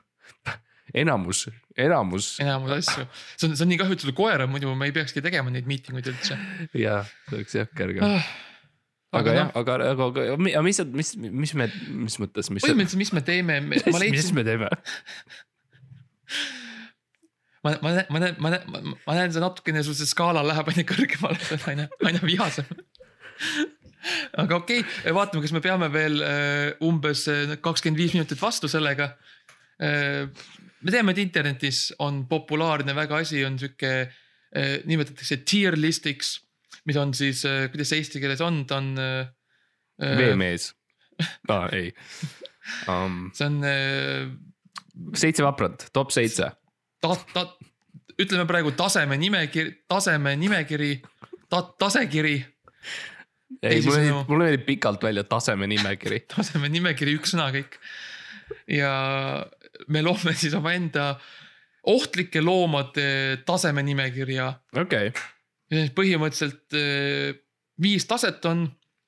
enamus, 0.97 1.39
enamus 1.77 2.27
enamus 2.43 2.71
asju, 2.79 3.05
see 3.35 3.47
on, 3.49 3.55
see 3.55 3.65
on 3.65 3.69
nii 3.73 3.79
kahju, 3.81 3.93
et 3.97 4.03
sul 4.05 4.15
koer 4.17 4.39
on, 4.45 4.51
muidu 4.53 4.67
me 4.77 4.85
ei 4.89 4.95
peakski 4.95 5.19
tegema 5.25 5.49
neid 5.53 5.67
miitinguid 5.69 6.07
üldse. 6.11 6.33
ja 6.77 6.95
see 7.29 7.35
oleks 7.39 7.53
jah 7.57 7.67
kergem. 7.77 8.03
aga 8.05 8.21
aga 9.19 9.29
jah 9.35 9.47
noh,, 9.49 9.53
aga, 9.61 9.71
aga, 9.91 10.03
aga 10.09 10.19
mi- 10.41 10.55
aga 10.55 10.65
mis, 10.65 10.77
mis, 11.01 11.09
mis 11.17 11.53
me, 11.57 11.65
mis 12.05 12.15
mõttes, 12.21 12.45
mis, 12.53 12.61
põhimõtteliselt, 12.65 13.03
mis 13.03 13.13
me 13.15 13.21
teeme, 13.25 13.53
ma 13.65 13.69
mis, 13.75 14.01
leidsin, 14.05 14.35
me 14.37 14.43
teeme? 14.47 14.67
ma, 17.65 17.69
ma 17.83 17.89
ma 18.09 18.17
näen, 18.23 18.35
ma 18.41 18.47
näen, 18.55 18.63
ma 19.05 19.11
näen, 19.17 19.31
see 19.33 19.43
natukene 19.43 19.79
sul 19.85 19.97
see 19.97 20.09
skaala 20.09 20.41
läheb 20.45 20.67
aina 20.73 20.83
kõrgemale, 20.93 21.39
see 21.43 21.57
on 21.59 21.63
aina, 21.73 21.83
aina 22.05 22.19
vihasem. 22.25 22.67
aga 24.41 24.53
okei 24.61 24.79
okay,, 24.81 25.13
vaatame, 25.15 25.41
kas 25.43 25.53
me 25.53 25.61
peame 25.63 25.87
veel 25.93 26.15
äh, 26.23 26.85
umbes 26.85 27.19
kakskümmend 27.61 27.99
viis 27.99 28.13
minutit 28.17 28.39
vastu 28.41 28.67
sellega 28.71 29.05
äh,. 29.13 29.38
Me 29.79 30.91
teame, 30.91 31.13
et 31.15 31.21
internetis 31.23 31.89
on 32.03 32.23
populaarne 32.29 32.95
väga 32.95 33.21
asi, 33.23 33.43
on 33.47 33.57
sihuke 33.61 33.93
äh,, 34.03 34.75
nimetatakse 34.89 35.41
tier 35.47 35.77
list'iks, 35.79 36.35
mis 36.89 36.99
on 36.99 37.13
siis 37.17 37.45
äh,, 37.47 37.67
kuidas 37.71 37.91
see 37.91 38.03
eesti 38.03 38.21
keeles 38.23 38.43
on, 38.45 38.63
ta 38.69 38.79
on 38.81 38.91
äh,. 38.99 40.13
veemees 40.19 40.71
ah,, 41.51 41.67
ei 41.75 41.91
um,. 42.91 43.27
see 43.35 43.47
on 43.47 43.59
äh, 43.67 44.29
seitse 45.15 45.43
vaprat, 45.45 45.89
top 45.95 46.13
seitse. 46.15 46.51
ta-, 47.03 47.17
ta-, 47.33 47.49
ütleme 48.19 48.45
praegu 48.49 48.73
taseme 48.77 49.17
nimekiri, 49.19 49.73
taseme 49.87 50.35
nimekiri, 50.39 50.93
ta-, 51.51 51.67
tasekiri, 51.79 52.37
ei, 53.63 53.81
mulle 53.83 53.99
meeldib, 53.99 54.31
mulle 54.31 54.47
meeldib 54.47 54.65
pikalt 54.67 55.03
välja 55.03 55.25
taseme 55.27 55.67
nimekiri. 55.71 56.23
taseme 56.35 56.71
nimekiri, 56.71 57.15
üks 57.19 57.35
sõna 57.35 57.49
kõik. 57.55 57.79
ja 58.71 58.91
me 59.87 60.01
loome 60.01 60.33
siis 60.37 60.53
omaenda 60.53 61.13
ohtlike 61.89 62.41
loomade 62.41 63.39
taseme 63.45 63.83
nimekirja. 63.83 64.51
okei 64.75 65.11
okay., 65.13 65.89
põhimõtteliselt 65.95 66.75
eh, 66.77 67.33
viis 67.81 68.05
taset 68.09 68.45
on, 68.49 68.67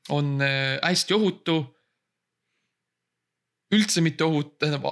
on 0.10 0.34
eh, 0.42 0.80
hästi 0.84 1.14
ohutu. 1.18 1.60
üldse 3.72 4.02
mitte 4.02 4.24
ohutu, 4.24 4.56
tähendab. 4.60 4.92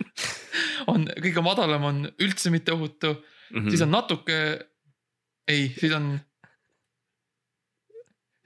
on 0.92 1.04
kõige 1.20 1.42
madalam 1.44 1.84
on 1.84 2.06
üldse 2.18 2.50
mitte 2.50 2.72
ohutu 2.72 3.14
Mhm. 3.50 3.70
siis 3.70 3.82
on 3.82 3.90
natuke, 3.90 4.36
ei, 5.48 5.70
siis 5.78 5.92
on. 5.92 6.12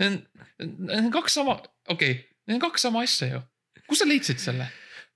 Need 0.01 0.25
on, 0.91 1.11
kaks 1.15 1.37
sama, 1.39 1.59
okei 1.89 2.11
okay,, 2.11 2.23
need 2.49 2.57
on 2.57 2.62
kaks 2.65 2.83
sama 2.83 3.05
asja 3.07 3.29
ju. 3.31 3.43
kus 3.89 4.01
sa 4.03 4.09
leidsid 4.09 4.41
selle? 4.43 4.67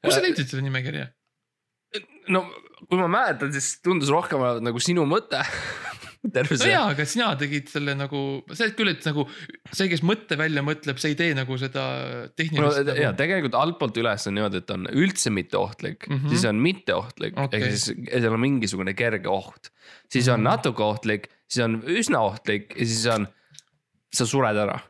Kus 0.05 0.15
sa 0.15 0.23
leidsid 0.25 0.49
selle 0.51 0.63
nimekirja? 0.67 1.09
no 2.29 2.45
kui 2.89 2.99
ma 3.01 3.09
mäletan, 3.11 3.51
siis 3.53 3.79
tundus 3.83 4.11
rohkem 4.13 4.43
nagu 4.63 4.81
sinu 4.83 5.07
mõte. 5.09 5.41
terve 6.35 6.57
no 6.57 6.61
see, 6.61 6.73
jaa, 6.73 6.89
aga 6.93 7.05
sina 7.09 7.29
tegid 7.39 7.69
selle 7.71 7.95
nagu, 7.97 8.21
sa 8.51 8.65
oled 8.67 8.75
küll, 8.77 8.91
et 8.91 9.05
nagu 9.07 9.23
see, 9.71 9.87
kes 9.89 10.03
mõtte 10.05 10.37
välja 10.37 10.65
mõtleb, 10.67 10.99
see 11.01 11.13
ei 11.15 11.17
tee 11.19 11.35
nagu 11.39 11.57
seda 11.61 11.85
no, 11.95 12.25
tehnilist 12.37 12.81
ja 12.91 12.95
nagu.... 13.13 13.17
tegelikult 13.21 13.55
altpoolt 13.57 14.01
üles 14.03 14.27
on 14.29 14.35
niimoodi, 14.37 14.61
et 14.61 14.73
on 14.75 14.89
üldse 14.91 15.31
mitteohtlik 15.33 16.09
mm, 16.09 16.15
Mhm. 16.17 16.25
-hmm. 16.25 16.35
siis 16.35 16.45
on 16.51 16.61
mitteohtlik 16.65 17.39
okay., 17.39 17.47
Okei. 17.47 17.61
ehk 17.63 17.79
siis 17.79 18.13
seal 18.25 18.35
on 18.35 18.41
mingisugune 18.45 18.95
kerge 18.99 19.29
oht. 19.31 19.71
siis 20.13 20.29
on 20.29 20.41
Mhm. 20.41 20.49
natuke 20.51 20.83
ohtlik, 20.83 21.29
siis 21.49 21.65
on 21.65 21.79
üsna 21.87 22.19
ohtlik 22.27 22.75
ja 22.77 22.85
siis 22.87 23.07
on, 23.15 23.29
sa 24.13 24.27
sured 24.27 24.57
ära 24.57 24.81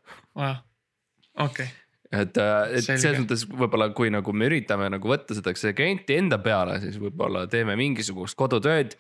okei, 1.39 1.69
et, 2.13 2.39
et 2.39 2.85
Selge. 2.85 3.01
selles 3.03 3.23
mõttes 3.23 3.45
võib-olla, 3.49 3.91
kui 3.97 4.13
nagu 4.13 4.33
me 4.33 4.49
üritame 4.49 4.89
nagu 4.93 5.11
võtta 5.11 5.37
seda 5.37 5.53
klienti 5.55 6.17
enda 6.17 6.41
peale, 6.43 6.79
siis 6.85 6.97
võib-olla 7.01 7.47
teeme 7.51 7.77
mingisugust 7.79 8.39
kodutööd. 8.39 8.97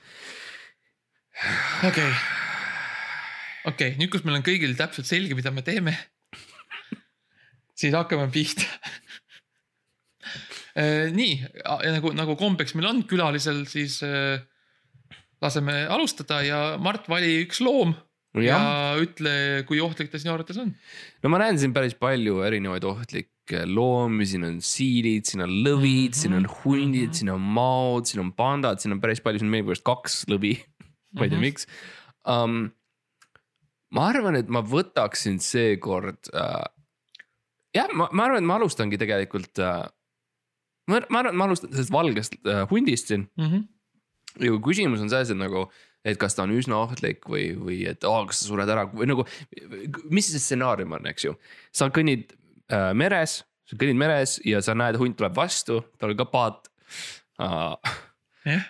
okei. 1.88 2.10
okei, 3.70 3.94
nüüd, 4.00 4.12
kus 4.12 4.26
meil 4.26 4.40
on 4.40 4.46
kõigil 4.46 4.76
täpselt 4.78 5.08
selge, 5.08 5.38
mida 5.38 5.52
me 5.54 5.64
teeme, 5.66 5.96
siis 7.78 7.96
hakkame 7.96 8.28
pihta. 8.34 8.68
nii, 11.18 11.40
nagu, 11.96 12.12
nagu 12.14 12.36
kombeks 12.38 12.76
meil 12.76 12.90
on 12.92 13.02
külalisel, 13.08 13.64
siis 13.70 14.02
äh, 14.06 14.36
laseme 15.42 15.86
alustada 15.90 16.42
ja 16.44 16.60
Mart, 16.82 17.08
vali 17.10 17.40
üks 17.46 17.62
loom 17.64 17.96
ja, 18.44 18.58
ja 18.58 19.02
ütle, 19.02 19.32
kui 19.68 19.80
ohtlik 19.84 20.10
ta 20.12 20.18
sinu 20.20 20.32
arvates 20.34 20.56
on. 20.62 20.74
no 21.22 21.28
ma 21.32 21.38
näen 21.42 21.58
siin 21.58 21.72
päris 21.76 21.94
palju 21.98 22.40
erinevaid 22.46 22.84
ohtlikke 22.88 23.64
loomi, 23.66 24.26
siin 24.28 24.44
on 24.44 24.58
siilid, 24.64 25.24
siin 25.28 25.42
on 25.46 25.52
lõvid 25.64 26.12
mm, 26.12 26.14
-hmm. 26.14 26.20
siin 26.22 26.34
on 26.38 26.48
hundid, 26.62 27.14
siin 27.18 27.30
on 27.34 27.40
maod, 27.40 28.06
siin 28.10 28.20
on 28.24 28.32
pandad, 28.36 28.80
siin 28.82 28.92
on 28.96 29.00
päris 29.00 29.20
palju, 29.24 29.38
siin 29.40 29.48
on 29.48 29.54
millegipärast 29.56 29.84
kaks 29.88 30.24
lõvi. 30.28 30.56
ma 31.16 31.24
ei 31.24 31.30
tea, 31.30 31.38
Mhm. 31.38 31.44
miks 31.46 31.66
um,. 32.28 32.70
ma 33.90 34.08
arvan, 34.10 34.36
et 34.36 34.48
ma 34.52 34.60
võtaksin 34.60 35.38
seekord 35.40 36.28
uh,. 36.34 36.66
jah, 37.74 37.88
ma, 37.94 38.08
ma 38.12 38.24
arvan, 38.28 38.42
et 38.42 38.48
ma 38.48 38.56
alustangi 38.60 38.98
tegelikult 39.00 39.58
uh,. 39.64 39.86
ma, 40.88 41.00
ma 41.08 41.18
arvan, 41.22 41.32
et 41.32 41.38
ma 41.40 41.44
alustan 41.48 41.72
sellest 41.72 41.92
valgest 41.94 42.36
uh, 42.44 42.66
hundist 42.70 43.08
siin 43.08 43.28
Mhm. 43.40 43.64
ja 44.44 44.50
kui 44.52 44.60
küsimus 44.72 45.00
on 45.00 45.08
selles, 45.08 45.30
et 45.32 45.40
nagu, 45.40 45.64
et 46.12 46.20
kas 46.20 46.36
ta 46.36 46.44
on 46.46 46.54
üsna 46.56 46.80
ohtlik 46.82 47.28
või, 47.28 47.50
või 47.58 47.82
et 47.90 48.06
oh, 48.08 48.22
kas 48.28 48.42
sa 48.42 48.50
sured 48.50 48.70
ära 48.72 48.86
või 48.90 49.10
nagu, 49.10 49.26
mis 50.10 50.30
see 50.30 50.42
stsenaarium 50.42 50.96
on, 50.98 51.10
eks 51.12 51.28
ju. 51.28 51.36
sa 51.74 51.90
kõnnid 51.94 52.32
äh, 52.72 52.90
meres, 52.98 53.42
sa 53.68 53.78
kõnnid 53.80 54.00
meres 54.00 54.38
ja 54.46 54.62
sa 54.64 54.76
näed, 54.78 54.98
hunt 55.00 55.18
tuleb 55.18 55.36
vastu, 55.36 55.82
tal 56.00 56.14
on 56.14 56.20
ka 56.20 56.28
paat 56.32 56.72
uh,. 57.44 57.96
jah, 58.48 58.66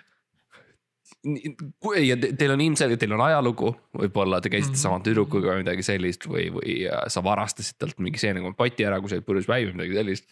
ja 1.99 2.15
te, 2.19 2.31
teil 2.39 2.53
on 2.53 2.61
ilmselgelt, 2.63 2.99
teil 3.01 3.13
on 3.15 3.23
ajalugu, 3.25 3.73
võib-olla 3.99 4.39
te 4.41 4.51
käisite 4.51 4.71
mm. 4.71 4.77
-hmm. 4.77 4.83
sama 4.85 4.99
tüdrukuga 5.03 5.53
või 5.53 5.63
midagi 5.65 5.83
sellist 5.83 6.27
või, 6.29 6.47
või 6.53 6.77
äh, 6.87 7.07
sa 7.11 7.23
varastasid 7.23 7.79
talt 7.79 7.99
mingi 7.99 8.21
seene 8.21 8.43
kompoti 8.43 8.87
ära, 8.87 8.99
kui 8.99 9.11
sa 9.11 9.19
olid 9.19 9.27
purjus 9.27 9.49
päiv 9.49 9.71
või 9.71 9.81
midagi 9.81 9.99
sellist. 9.99 10.29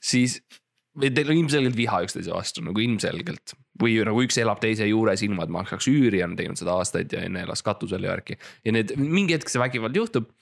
siis 0.00 0.40
teil 0.98 1.30
on 1.30 1.40
ilmselgelt 1.42 1.76
viha 1.78 2.00
üksteise 2.06 2.32
vastu 2.34 2.62
nagu 2.66 2.82
ilmselgelt 2.82 3.54
või 3.80 3.98
nagu 4.06 4.22
üks 4.24 4.38
elab 4.42 4.60
teise 4.62 4.88
juures, 4.88 5.22
ilma 5.22 5.46
et 5.46 5.52
maksaks 5.54 5.86
üüri, 5.90 6.22
on 6.26 6.34
teinud 6.38 6.58
seda 6.58 6.74
aastaid 6.80 7.12
ja 7.14 7.22
enne 7.26 7.44
elas 7.46 7.62
katusel 7.66 8.04
ja 8.04 8.16
värki. 8.16 8.38
ja 8.64 8.74
need 8.74 8.96
mingi 8.98 9.36
hetk 9.36 9.52
see 9.52 9.62
vägivald 9.62 9.96
juhtub, 9.96 10.32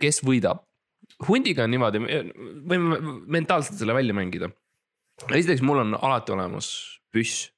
kes 0.00 0.22
võidab? 0.24 0.64
hundiga 1.26 1.64
on 1.66 1.72
niimoodi, 1.72 2.00
võime 2.68 2.98
mentaalselt 3.38 3.78
selle 3.80 3.96
välja 3.96 4.14
mängida. 4.14 4.50
esiteks, 5.28 5.62
mul 5.62 5.82
on 5.82 5.96
alati 5.98 6.32
olemas 6.32 6.70
püss. 7.12 7.48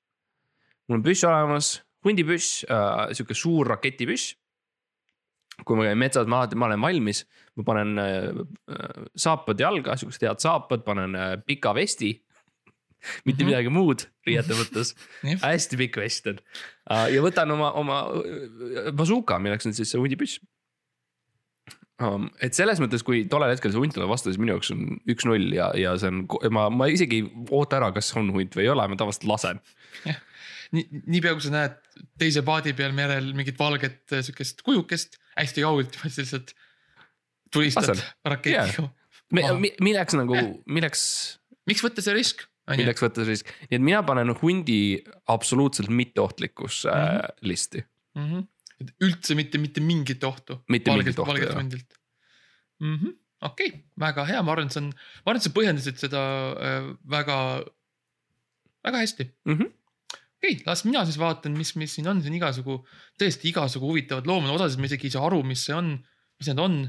mul 0.88 1.00
on 1.00 1.04
püss 1.04 1.24
olemas, 1.28 1.80
hundipüss 2.04 2.64
äh,, 2.70 3.10
sihuke 3.12 3.34
suur 3.34 3.68
raketipüss. 3.74 4.36
kui 5.64 5.76
ma 5.76 5.84
käin 5.84 5.98
metsas, 6.00 6.26
ma 6.26 6.40
alati, 6.40 6.56
ma 6.56 6.70
olen 6.70 6.80
valmis, 6.80 7.26
ma 7.58 7.64
panen 7.66 7.98
äh, 8.00 8.30
äh, 8.72 9.06
saapad 9.12 9.60
jalga, 9.60 9.96
siuksed 10.00 10.24
head 10.24 10.40
saapad, 10.40 10.84
panen 10.86 11.16
äh, 11.18 11.34
pika 11.44 11.74
vesti. 11.76 12.14
mitte 13.26 13.42
Mhm. 13.42 13.50
midagi 13.50 13.72
muud 13.74 14.06
riiete 14.28 14.56
mõttes, 14.58 14.94
hästi 15.42 15.78
pikk 15.80 16.00
vest 16.02 16.26
on 16.30 16.40
uh, 16.40 17.06
ja 17.10 17.22
võtan 17.24 17.52
oma, 17.54 17.72
oma 17.80 18.00
äh, 18.20 18.90
bazooka, 18.96 19.38
milleks 19.42 19.68
on 19.68 19.76
siis 19.76 19.92
see 19.92 20.00
hundipüss 20.00 20.40
um,. 22.00 22.28
et 22.40 22.56
selles 22.56 22.80
mõttes, 22.82 23.04
kui 23.06 23.24
tollel 23.30 23.52
hetkel 23.54 23.72
see 23.72 23.82
hunt 23.82 23.94
tuleb 23.96 24.10
vastu, 24.12 24.32
siis 24.32 24.40
minu 24.40 24.56
jaoks 24.56 24.72
on 24.74 24.98
üks-null 25.10 25.52
ja, 25.56 25.70
ja 25.78 25.94
see 26.00 26.12
on, 26.12 26.24
ma, 26.54 26.68
ma 26.72 26.88
isegi 26.92 27.22
ei 27.22 27.46
oota 27.50 27.80
ära, 27.80 27.92
kas 27.96 28.12
on 28.20 28.32
hunt 28.34 28.56
või 28.56 28.66
ei 28.66 28.72
ole, 28.72 28.86
ma 28.88 28.98
tavaliselt 29.00 29.28
lasen. 29.30 29.60
nii, 30.76 31.02
niipea 31.16 31.34
kui 31.36 31.44
sa 31.44 31.54
näed 31.54 31.76
teise 32.20 32.44
paadi 32.46 32.74
peal 32.78 32.94
merel 32.96 33.32
mingit 33.36 33.58
valget 33.60 34.16
äh, 34.16 34.24
siukest 34.26 34.64
kujukest 34.66 35.20
hästi 35.36 35.64
kaugelt, 35.66 35.98
lihtsalt 36.04 36.54
tulistad 37.52 37.96
raketiga. 38.26 38.66
Yeah. 38.68 38.96
Maha. 39.30 39.58
milleks 39.78 40.16
nagu 40.18 40.34
Jah., 40.34 40.48
milleks, 40.66 41.02
miks 41.70 41.84
võtta 41.84 42.02
see 42.02 42.16
risk? 42.16 42.46
ju, 42.74 42.82
milleks 42.82 43.04
võtta 43.04 43.26
siis, 43.28 43.44
nii 43.68 43.78
et 43.78 43.84
mina 43.84 44.02
panen 44.06 44.34
hundi 44.42 44.80
absoluutselt 45.32 45.90
mitteohtlikusse 45.90 46.90
mm 46.90 47.00
Mhm. 47.00 47.16
-hmm. 47.20 47.46
listi. 47.48 47.84
et 48.80 48.94
üldse 49.04 49.34
mitte, 49.34 49.58
mitte 49.58 49.80
mingit 49.80 50.24
ohtu. 50.24 50.56
Mitte 50.68 50.90
mingit 50.90 51.18
ohtu, 51.18 51.30
valgelt 51.30 51.54
hundilt 51.54 51.98
mm 52.80 52.96
-hmm.. 52.96 53.12
okei 53.42 53.68
okay,, 53.68 53.82
väga 53.98 54.24
hea, 54.24 54.42
ma 54.42 54.52
arvan, 54.52 54.66
et 54.66 54.72
see 54.72 54.82
on, 54.82 54.88
ma 54.94 55.30
arvan, 55.30 55.40
et 55.40 55.46
sa 55.46 55.52
põhjendasid 55.58 56.00
seda 56.00 56.22
äh, 56.68 56.88
väga, 57.16 57.36
väga 58.84 59.04
hästi 59.04 59.28
Mm 59.44 59.58
-hmm. 59.58 59.68
okei 60.38 60.54
okay,, 60.54 60.64
las 60.66 60.84
mina 60.84 61.04
siis 61.04 61.18
vaatan, 61.18 61.58
mis, 61.58 61.74
mis 61.76 61.94
siin 61.94 62.08
on, 62.08 62.22
siin 62.22 62.34
igasugu, 62.34 62.80
tõesti 63.20 63.52
igasugu 63.52 63.86
huvitavad 63.92 64.26
loomad, 64.26 64.54
osasid 64.56 64.80
ma 64.80 64.90
isegi 64.90 65.06
ei 65.06 65.16
saa 65.16 65.26
aru, 65.26 65.42
mis 65.42 65.64
see 65.64 65.76
on, 65.76 65.92
mis 66.38 66.48
need 66.48 66.58
on. 66.58 66.80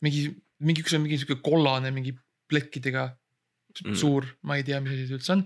mingi, 0.00 0.28
mingi 0.58 0.82
üks 0.82 0.94
on 0.94 1.02
mingi 1.02 1.18
sihuke 1.18 1.40
kollane, 1.42 1.90
mingi 1.90 2.12
plekkidega 2.48 3.10
Mm. 3.84 3.96
suur, 3.98 4.26
ma 4.46 4.56
ei 4.56 4.64
tea, 4.66 4.80
mis 4.80 4.94
asi 4.94 5.06
see 5.08 5.18
üldse 5.18 5.34
on. 5.34 5.42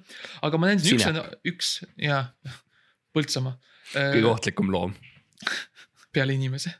aga 0.46 0.60
ma 0.60 0.70
näen 0.70 0.82
siin 0.82 0.98
üks 0.98 1.06
Sinep. 1.06 1.24
on, 1.24 1.40
üks 1.50 1.70
ja 1.98 2.20
Põltsamaa. 3.10 3.56
kõige 3.94 4.28
ohtlikum 4.30 4.70
loom. 4.70 4.94
peale 6.14 6.36
inimese. 6.36 6.74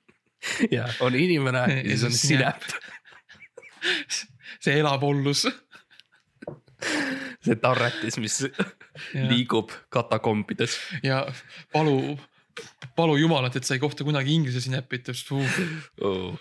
ja 0.76 0.88
on 1.00 1.16
inimene 1.16 1.64
ja 1.68 1.82
siis 1.86 2.04
on 2.08 2.16
sinep, 2.16 2.64
see 4.64 4.78
elab 4.80 5.04
ollus. 5.06 5.46
see 7.42 7.56
tarretis, 7.62 8.18
mis 8.18 8.40
ja, 8.42 9.26
liigub 9.30 9.70
katakombides 9.92 10.76
ja 11.06 11.22
palu, 11.72 12.16
palu 12.98 13.16
jumalat, 13.20 13.56
et 13.56 13.66
sa 13.66 13.76
ei 13.76 13.82
kohta 13.82 14.04
kunagi 14.06 14.34
inglise 14.34 14.60
sinepit 14.64 15.12
uh.. 15.12 16.34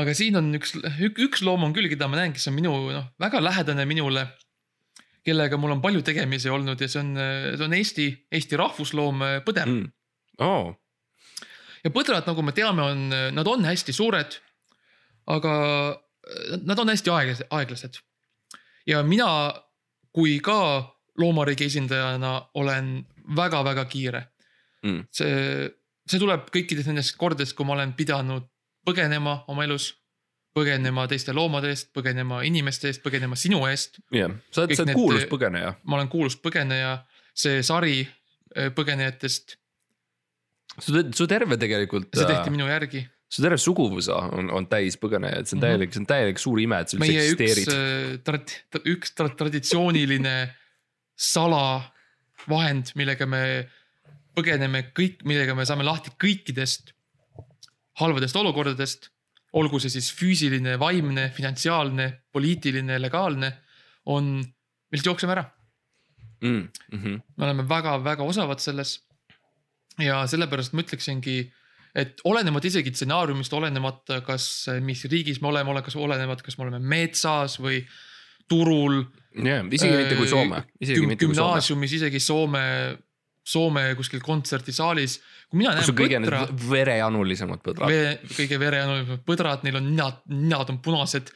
Aga 0.00 0.14
siin 0.16 0.38
on 0.40 0.52
üks, 0.56 0.74
üks 1.10 1.42
loom 1.46 1.66
on 1.66 1.74
küll, 1.76 1.90
keda 1.92 2.08
ma 2.10 2.20
näen, 2.20 2.34
kes 2.36 2.48
on 2.50 2.56
minu 2.56 2.72
noh, 2.92 3.10
väga 3.20 3.42
lähedane 3.42 3.86
minule. 3.88 4.26
kellega 5.22 5.56
mul 5.56 5.70
on 5.70 5.82
palju 5.82 6.02
tegemisi 6.02 6.50
olnud 6.50 6.80
ja 6.80 6.88
see 6.90 6.98
on, 6.98 7.12
see 7.54 7.66
on 7.66 7.74
Eesti, 7.76 8.06
Eesti 8.32 8.58
rahvusloom 8.58 9.22
äh, 9.22 9.34
põder 9.46 9.68
mm.. 9.68 9.82
Mm. 9.82 9.92
Oh. 10.42 10.72
ja 11.84 11.90
põdrad, 11.94 12.26
nagu 12.26 12.42
me 12.42 12.54
teame, 12.56 12.82
on, 12.82 13.04
nad 13.36 13.46
on 13.46 13.68
hästi 13.68 13.92
suured. 13.92 14.38
aga 15.26 15.52
äh, 15.92 16.56
nad 16.64 16.78
on 16.78 16.90
hästi 16.90 17.10
aeglased, 17.10 17.46
aeglased. 17.50 18.00
ja 18.86 19.02
mina, 19.02 19.28
kui 20.12 20.40
ka 20.40 20.58
loomariigi 21.18 21.68
esindajana 21.68 22.40
olen 22.54 22.94
väga-väga 23.36 23.84
kiire 23.84 24.26
Mm. 24.82 25.04
see, 25.14 25.68
see 26.10 26.18
tuleb 26.18 26.48
kõikidest 26.50 26.90
nendest 26.90 27.14
kordadest, 27.18 27.54
kui 27.54 27.66
ma 27.68 27.76
olen 27.76 27.94
pidanud 27.98 28.48
põgenema 28.86 29.42
oma 29.48 29.64
elus. 29.64 29.92
põgenema 30.52 31.06
teiste 31.08 31.32
loomade 31.32 31.70
eest, 31.72 31.88
põgenema 31.96 32.42
inimeste 32.44 32.90
eest, 32.90 33.00
põgenema 33.02 33.36
sinu 33.40 33.62
eest. 33.70 33.96
jah, 34.12 34.28
sa 34.52 34.62
oled, 34.66 34.74
sa 34.76 34.82
oled 34.84 34.94
kuulus 34.98 35.24
põgeneja. 35.30 35.74
ma 35.84 35.96
olen 35.96 36.08
kuulus 36.12 36.36
põgeneja, 36.36 36.98
see 37.34 37.62
sari 37.64 38.02
äh, 38.04 38.68
põgenejatest, 38.76 39.56
su, 40.78 40.92
su 41.16 41.26
terve 41.26 41.56
tegelikult, 41.56 42.10
see 42.14 42.28
tehti 42.28 42.52
minu 42.52 42.66
järgi. 42.68 43.00
su 43.32 43.40
terve 43.40 43.56
suguvõsa 43.56 44.18
on, 44.36 44.50
on 44.52 44.66
täis 44.68 44.98
põgenejaid, 45.00 45.48
see 45.48 45.56
on 45.56 45.62
Mhm. 45.62 45.68
täielik, 45.68 45.92
see 45.94 46.00
on 46.02 46.06
täielik 46.10 46.38
suur 46.38 46.60
ime, 46.60 46.80
et 46.84 46.88
sa 46.92 46.96
üldse 46.98 47.06
meie 47.08 47.22
üks 47.32 47.40
eksisteerid., 47.46 48.22
trad-, 48.26 48.84
üks 48.92 49.14
tra- 49.16 49.32
traditsiooniline 49.40 50.36
salavahend, 51.16 52.92
millega 52.98 53.26
me 53.28 53.42
põgeneme 54.36 54.84
kõik, 54.96 55.24
millega 55.28 55.54
me 55.56 55.64
saame 55.68 55.84
lahti 55.86 56.12
kõikidest 56.20 56.92
halvadest 58.00 58.36
olukordadest. 58.36 59.10
olgu 59.52 59.76
see 59.84 59.92
siis 59.92 60.06
füüsiline, 60.16 60.78
vaimne, 60.80 61.26
finantsiaalne, 61.36 62.06
poliitiline, 62.32 62.96
legaalne, 63.02 63.50
on, 64.08 64.38
me 64.40 64.96
lihtsalt 64.96 65.10
jookseme 65.10 65.34
ära. 65.34 65.44
mm,. 66.40 66.68
Mm 66.92 67.02
-hmm. 67.02 67.20
me 67.36 67.44
oleme 67.44 67.68
väga-väga 67.68 68.22
osavad 68.22 68.58
selles. 68.58 69.02
ja 69.98 70.26
sellepärast 70.26 70.72
ma 70.72 70.80
ütleksingi, 70.80 71.52
et 71.94 72.20
olenemata 72.24 72.66
isegi 72.66 72.94
stsenaariumist, 72.94 73.52
olenemata, 73.52 74.20
kas, 74.20 74.66
mis 74.80 75.04
riigis 75.04 75.40
me 75.40 75.48
oleme, 75.48 75.70
ole, 75.70 75.82
kas 75.82 75.96
olenemata, 75.96 76.42
kas 76.42 76.58
me 76.58 76.64
oleme 76.64 76.78
metsas 76.78 77.58
või 77.60 77.82
turul. 78.48 79.04
jah, 79.44 79.64
isegi 79.70 79.96
mitte 79.96 80.16
kui 80.16 80.28
Soome, 80.28 80.64
isegi 80.80 81.06
mitte 81.06 81.26
kui 81.26 81.34
Soome. 81.34 81.50
gümnaasiumis, 81.50 81.92
isegi 81.92 82.20
Soome, 82.20 82.64
Soome 83.44 83.82
kuskil 83.98 84.20
kontserdisaalis. 84.22 85.16
kui 85.50 85.58
mina 85.58 85.72
näen 85.74 85.82
need, 86.52 86.60
verejanulisemad 86.70 87.58
põdrad. 87.64 87.88
vee, 87.90 88.12
kõige 88.36 88.58
verejanulisemad 88.62 89.24
põdrad, 89.26 89.64
neil 89.66 89.76
on 89.80 89.88
ninad, 89.90 90.20
ninad 90.30 90.70
on 90.70 90.78
punased, 90.84 91.32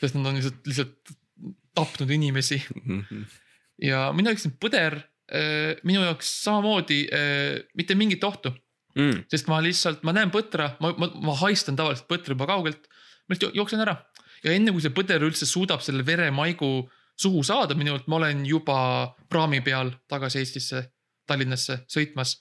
sest 0.00 0.14
nad 0.16 0.26
on 0.30 0.38
lihtsalt, 0.40 0.62
lihtsalt 0.66 1.12
tapnud 1.76 2.10
inimesi 2.10 2.58
ja 3.82 4.06
mina 4.16 4.32
ütlesin, 4.34 4.56
põder 4.60 4.96
äh, 5.00 5.76
minu 5.86 6.02
jaoks 6.04 6.30
samamoodi 6.44 7.02
äh, 7.12 7.60
mitte 7.76 7.94
mingit 7.98 8.24
ohtu, 8.24 8.54
Mm. 8.98 9.20
sest 9.30 9.46
ma 9.46 9.60
lihtsalt, 9.62 10.00
ma 10.02 10.10
näen 10.10 10.32
põtra, 10.34 10.72
ma, 10.82 10.88
ma, 10.98 11.06
ma 11.22 11.34
haistan 11.38 11.76
tavaliselt 11.78 12.08
põtra 12.10 12.34
juba 12.34 12.48
kaugelt. 12.50 12.88
ma 13.28 13.36
lihtsalt 13.36 13.52
jo- 13.54 13.60
jooksen 13.60 13.78
ära 13.84 13.92
ja 14.42 14.50
enne 14.50 14.72
kui 14.74 14.82
see 14.82 14.90
põder 14.90 15.22
üldse 15.22 15.46
suudab 15.46 15.78
selle 15.80 16.02
veremaigu 16.02 16.88
suhu 17.14 17.44
saada 17.46 17.76
minult, 17.78 18.08
ma 18.10 18.16
olen 18.18 18.42
juba 18.44 19.14
praami 19.30 19.60
peal 19.62 19.92
tagasi 20.10 20.40
Eestisse, 20.42 20.82
Tallinnasse 21.30 21.80
sõitmas. 21.90 22.36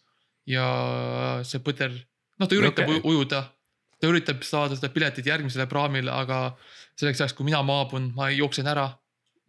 ja 0.50 0.66
see 1.46 1.62
põder, 1.62 1.94
noh 2.42 2.50
ta 2.50 2.58
üritab 2.58 2.88
okay. 2.90 3.02
ujuda, 3.06 3.44
ta 4.02 4.10
üritab 4.10 4.42
saada 4.48 4.78
seda 4.80 4.90
piletit 4.94 5.28
järgmisele 5.30 5.68
praamile, 5.70 6.10
aga 6.10 6.40
selleks 6.98 7.22
ajaks, 7.22 7.36
kui 7.38 7.46
mina 7.46 7.62
maabun, 7.66 8.10
ma 8.18 8.32
jooksen 8.34 8.68
ära. 8.72 8.88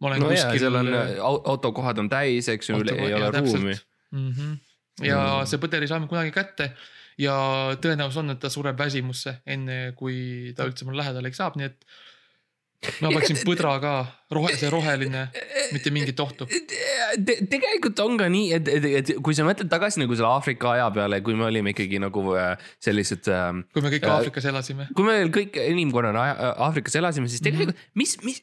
ma 0.01 0.09
olen 0.11 0.21
no 0.21 0.29
kuskil. 0.29 0.59
seal 0.61 0.75
on 0.77 0.87
au- 0.93 1.41
autokohad 1.55 1.99
on 2.01 2.09
täis, 2.09 2.49
eks 2.53 2.69
ju, 2.69 2.81
ei 2.95 3.13
ole 3.13 3.31
ruumi. 3.39 3.75
mm. 4.11 4.31
-hmm. 4.31 4.57
ja 5.05 5.19
Mm. 5.41 5.45
see 5.49 5.57
põder 5.61 5.81
ei 5.81 5.87
saa 5.87 5.99
mind 5.99 6.09
kunagi 6.09 6.31
kätte 6.31 6.71
ja 7.17 7.35
tõenäosus 7.81 8.17
on, 8.21 8.29
et 8.33 8.39
ta 8.39 8.49
sureb 8.49 8.77
väsimusse, 8.77 9.35
enne 9.45 9.93
kui 9.97 10.53
ta 10.57 10.65
üldse 10.69 10.85
mul 10.85 10.97
lähedale 10.97 11.33
saab, 11.33 11.57
nii 11.57 11.65
et. 11.65 11.85
Ma 13.01 13.11
peaksin 13.13 13.37
põdra 13.45 13.75
ka, 13.83 13.91
rohe, 14.33 14.53
see 14.57 14.69
roheline, 14.73 15.27
mitte 15.73 15.91
mingit 15.93 16.19
ohtu. 16.23 16.47
Te, 16.47 17.35
tegelikult 17.51 17.99
on 18.01 18.15
ka 18.17 18.29
nii, 18.31 18.47
et, 18.57 18.69
et, 18.71 18.85
et 19.01 19.11
kui 19.21 19.35
sa 19.37 19.43
mõtled 19.45 19.69
tagasi 19.69 19.99
nagu 20.01 20.15
selle 20.17 20.29
Aafrika 20.31 20.71
aja 20.77 20.87
peale, 20.95 21.19
kui 21.25 21.35
me 21.37 21.45
olime 21.49 21.73
ikkagi 21.75 21.99
nagu 22.01 22.23
äh, 22.39 22.55
sellised 22.81 23.27
äh, 23.29 23.49
kui 23.75 23.83
me 23.85 23.91
kõik 23.93 24.07
Äh, 24.07 24.13
Aafrikas 24.15 24.47
elasime. 24.49 24.87
kui 24.97 25.05
me 25.05 25.17
kõik 25.35 25.59
inimkonnana 25.61 26.23
Aa- 26.31 26.53
Aafrikas 26.69 26.95
elasime, 27.01 27.29
siis 27.29 27.43
tegelikult 27.45 27.75
Mhm. 27.75 27.91
mis, 27.99 28.15
mis, 28.25 28.41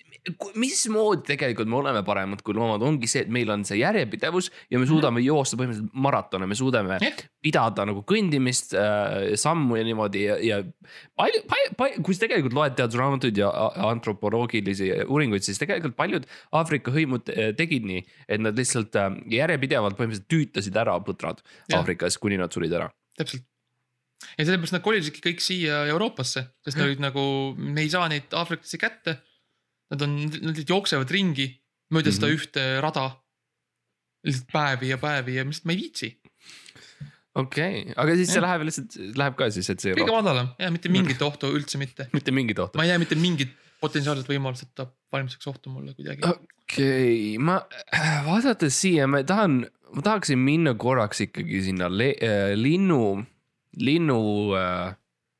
mismoodi 0.60 1.24
tegelikult 1.32 1.68
me 1.72 1.78
oleme 1.80 2.02
paremad 2.06 2.42
kui 2.44 2.54
loomad, 2.56 2.82
ongi 2.84 3.08
see, 3.10 3.22
et 3.24 3.32
meil 3.32 3.48
on 3.50 3.64
see 3.66 3.78
järjepidevus 3.80 4.50
ja 4.70 4.78
me 4.78 4.86
suudame 4.88 5.22
joosta 5.24 5.56
põhimõtteliselt 5.58 5.94
maratone, 6.04 6.46
me 6.50 6.54
suudame 6.58 6.98
Jah. 7.02 7.22
pidada 7.42 7.86
nagu 7.88 8.04
kõndimist 8.08 8.74
äh,, 8.76 9.32
sammu 9.40 9.78
ja 9.80 9.86
niimoodi 9.88 10.24
ja, 10.28 10.36
ja 10.44 10.60
palju, 11.18 11.42
palju, 11.48 11.74
palju, 11.80 12.02
kui 12.06 12.14
sa 12.16 12.26
tegelikult 12.26 12.56
loed 12.60 12.76
teadusraamatuid 12.78 13.40
ja 13.40 13.48
a- 13.48 13.72
antropoloogilisi 14.28 14.90
uuringuid, 15.08 15.44
siis 15.44 15.60
tegelikult 15.60 15.96
paljud 15.98 16.26
Aafrika 16.56 16.92
hõimud 16.94 17.30
äh, 17.32 17.52
tegid 17.56 17.86
nii, 17.88 18.02
et 18.28 18.42
nad 18.42 18.56
lihtsalt 18.58 18.96
äh, 18.98 19.12
järjepidevalt 19.32 19.98
põhimõtteliselt 19.98 20.28
tüütasid 20.32 20.76
ära 20.78 20.96
põdrad 21.04 21.42
Jah. 21.68 21.80
Aafrikas, 21.80 22.18
kuni 22.20 22.38
nad 22.40 22.52
surid 22.52 22.72
ära. 22.72 22.90
täpselt. 23.18 23.46
ja 24.36 24.44
sellepärast 24.44 24.76
nad 24.76 24.84
kolisidki 24.84 25.22
kõik 25.24 25.42
siia 25.42 25.84
Euroopasse, 25.92 26.44
sest 26.64 26.78
nad 26.78 26.88
olid 26.88 27.02
nagu, 27.02 27.22
me 27.58 27.84
ei 27.84 27.90
saa 27.92 28.08
neid 28.10 28.32
Aafrikasse 28.34 28.78
kätte. 28.80 29.18
Nad 29.88 30.02
on, 30.04 30.18
nad 30.28 30.52
lihtsalt 30.52 30.68
jooksevad 30.68 31.10
ringi 31.10 31.48
mööda 31.88 32.10
mm 32.10 32.12
-hmm. 32.12 32.16
seda 32.18 32.26
Mhm. 32.26 32.36
ühte 32.36 32.80
rada. 32.84 33.06
lihtsalt 34.26 34.50
päevi 34.52 34.88
ja 34.88 34.98
päevi 34.98 35.34
ja 35.38 35.44
lihtsalt, 35.44 35.64
ma 35.64 35.72
ei 35.72 35.78
viitsi. 35.78 36.20
okei 37.34 37.82
okay., 37.82 37.94
aga 37.96 38.16
siis 38.16 38.28
see 38.28 38.40
Jah. 38.40 38.44
läheb 38.44 38.66
lihtsalt, 38.66 38.96
läheb 39.16 39.36
ka 39.38 39.50
siis, 39.50 39.70
et 39.70 39.80
see 39.80 39.94
kõige 39.94 40.12
madalam 40.12 40.48
ja 40.58 40.70
mitte 40.70 40.88
mingit 40.88 41.22
ohtu 41.22 41.46
üldse 41.54 41.78
mitte. 41.78 42.08
mitte 42.18 42.30
mingit 42.34 42.58
ohtu. 42.58 42.76
ma 42.76 42.84
ei 42.84 42.90
näe 42.90 42.98
mitte 42.98 43.14
mingit 43.14 43.54
potentsiaalset 43.80 44.28
võimalust, 44.28 44.62
et 44.66 44.74
ta 44.74 44.86
valmistaks 45.12 45.46
ohtu 45.50 45.70
mulle 45.70 45.94
kuidagi. 45.94 46.22
okei 46.26 47.36
okay., 47.36 47.38
ma 47.38 47.60
vaadates 48.26 48.80
siia, 48.80 49.06
ma 49.10 49.22
tahan, 49.26 49.60
ma 49.94 50.02
tahaksin 50.04 50.38
minna 50.38 50.74
korraks 50.74 51.20
ikkagi 51.26 51.62
sinna 51.68 51.88
le, 51.90 52.12
äh, 52.22 52.54
linnu, 52.58 53.24
linnu 53.78 54.18
äh, 54.58 54.96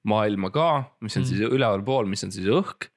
maailma 0.09 0.51
ka, 0.55 0.69
mis 1.01 1.17
on 1.17 1.23
Mm. 1.23 1.27
siis 1.27 1.41
ülevalpool, 1.51 2.07
mis 2.07 2.25
on 2.25 2.33
siis 2.33 2.47
õhk 2.47 2.89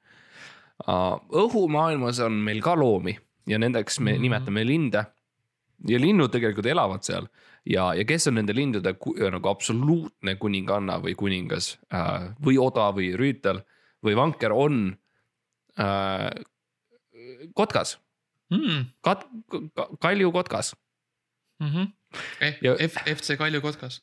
uh,. 0.87 1.17
õhumaailmas 1.29 2.19
on 2.25 2.33
meil 2.45 2.61
ka 2.61 2.75
loomi 2.75 3.17
ja 3.47 3.57
nendeks 3.59 3.99
me 3.99 4.13
Mhm. 4.13 4.21
nimetame 4.21 4.65
linde. 4.65 5.05
ja 5.87 5.97
linnud 5.97 6.29
tegelikult 6.29 6.65
elavad 6.69 7.01
seal 7.01 7.25
ja, 7.65 7.87
ja 7.97 8.03
kes 8.05 8.27
on 8.29 8.35
nende 8.37 8.53
lindude 8.53 8.93
ku, 9.01 9.15
nagu 9.17 9.49
absoluutne 9.49 10.35
kuninganna 10.37 10.99
või 11.01 11.15
kuningas 11.17 11.79
uh, 11.89 12.27
või 12.37 12.59
oda 12.61 12.91
või 12.93 13.15
rüütel 13.17 13.63
või 14.05 14.13
vanker 14.15 14.53
on 14.53 14.95
kotkas 17.57 17.97
Mm, 18.51 18.85
kat-, 18.99 19.27
Kalju 20.03 20.31
kotkas. 20.31 20.75
mm 21.59 21.67
-hmm. 21.67 21.91
Ja- 22.61 22.75
F, 22.87 22.95
FC 23.17 23.37
Kalju 23.37 23.61
Kotkas. 23.61 24.01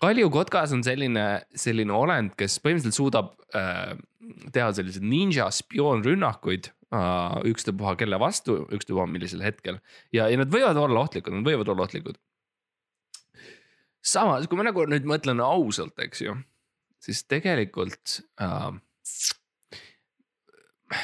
Kalju 0.00 0.30
kotkas 0.30 0.72
on 0.72 0.82
selline, 0.84 1.42
selline 1.54 1.92
olend, 1.92 2.30
kes 2.36 2.58
põhimõtteliselt 2.60 2.96
suudab 2.96 3.34
äh, 3.54 3.96
teha 4.52 4.72
selliseid 4.72 5.04
ninja 5.04 5.50
spioonrünnakuid 5.50 6.66
äh, 6.94 7.36
ükstapuha 7.44 7.96
kelle 7.96 8.18
vastu, 8.20 8.66
ükstapuha 8.72 9.06
millisel 9.06 9.42
hetkel. 9.42 9.78
ja, 10.12 10.28
ja 10.28 10.36
nad 10.36 10.48
võivad 10.48 10.76
olla 10.76 11.00
ohtlikud, 11.00 11.32
nad 11.32 11.44
võivad 11.44 11.68
olla 11.68 11.82
ohtlikud. 11.82 12.16
samas, 14.02 14.46
kui 14.46 14.56
ma 14.56 14.62
nagu 14.62 14.86
nüüd 14.86 15.04
mõtlen 15.04 15.40
ausalt, 15.40 15.98
eks 15.98 16.20
ju, 16.20 16.36
siis 16.98 17.24
tegelikult 17.24 18.22
äh,. 18.40 18.72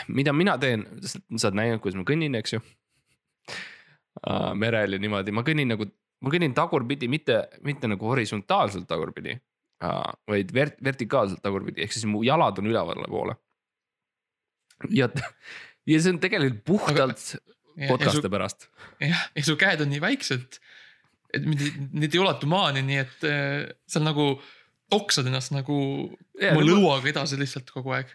Mida 0.09 0.35
mina 0.37 0.57
teen, 0.61 0.85
sa 1.05 1.49
oled 1.49 1.59
näinud, 1.61 1.83
kuidas 1.85 1.99
ma 2.01 2.07
kõnnin, 2.09 2.39
eks 2.41 2.57
ju 2.57 2.61
äh,. 2.61 4.55
merel 4.59 4.97
ja 4.97 5.03
niimoodi, 5.03 5.35
ma 5.35 5.45
kõnnin 5.47 5.75
nagu, 5.75 5.89
ma 6.25 6.33
kõnnin 6.35 6.57
tagurpidi, 6.57 7.11
mitte, 7.11 7.43
mitte 7.67 7.91
nagu 7.91 8.11
horisontaalselt 8.11 8.89
tagurpidi 8.91 9.37
äh,. 9.37 10.01
vaid 10.31 10.55
vert-, 10.55 10.81
vertikaalselt 10.85 11.43
tagurpidi, 11.45 11.85
ehk 11.85 11.97
siis 11.97 12.09
mu 12.11 12.25
jalad 12.27 12.59
on 12.61 12.71
ülevalpoole. 12.71 13.39
ja, 14.95 15.11
ja 15.89 16.01
see 16.01 16.15
on 16.15 16.23
tegelikult 16.23 16.65
puhtalt 16.67 17.25
kotkaste 17.87 18.31
pärast. 18.33 18.69
jah, 19.01 19.25
ja 19.35 19.47
su 19.47 19.57
käed 19.61 19.83
on 19.85 19.93
nii 19.93 20.03
väiksed, 20.03 20.61
et 21.35 21.45
need 21.45 22.15
ei 22.15 22.23
ulatu 22.23 22.49
maani, 22.51 22.83
nii 22.87 23.03
et 23.03 23.27
äh, 23.29 23.67
sa 23.89 24.03
nagu 24.03 24.33
toksad 24.89 25.29
ennast 25.29 25.53
nagu 25.53 25.77
Jaa, 26.41 26.55
oma 26.55 26.63
ma- 26.63 26.67
lõuaga 26.71 27.11
edasi 27.13 27.39
lihtsalt 27.41 27.71
kogu 27.75 27.93
aeg. 27.97 28.13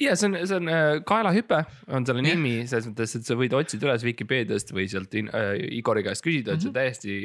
Ja 0.00 0.16
see 0.16 0.30
on, 0.30 0.38
see 0.48 0.56
on 0.56 0.70
äh, 0.72 0.88
kaelahüpe 1.06 1.60
on 1.92 2.06
selle 2.08 2.24
nimi, 2.24 2.60
selles 2.70 2.88
mõttes, 2.90 3.14
et 3.18 3.28
sa 3.28 3.36
võid 3.38 3.54
otsida 3.56 3.88
üles 3.88 4.04
Vikipeediast 4.06 4.72
või 4.76 4.88
sealt 4.90 5.14
äh, 5.20 5.52
Igori 5.78 6.04
käest 6.06 6.24
küsida, 6.26 6.56
et 6.56 6.64
see 6.64 6.70
Mhm. 6.70 6.76
täiesti, 6.78 7.18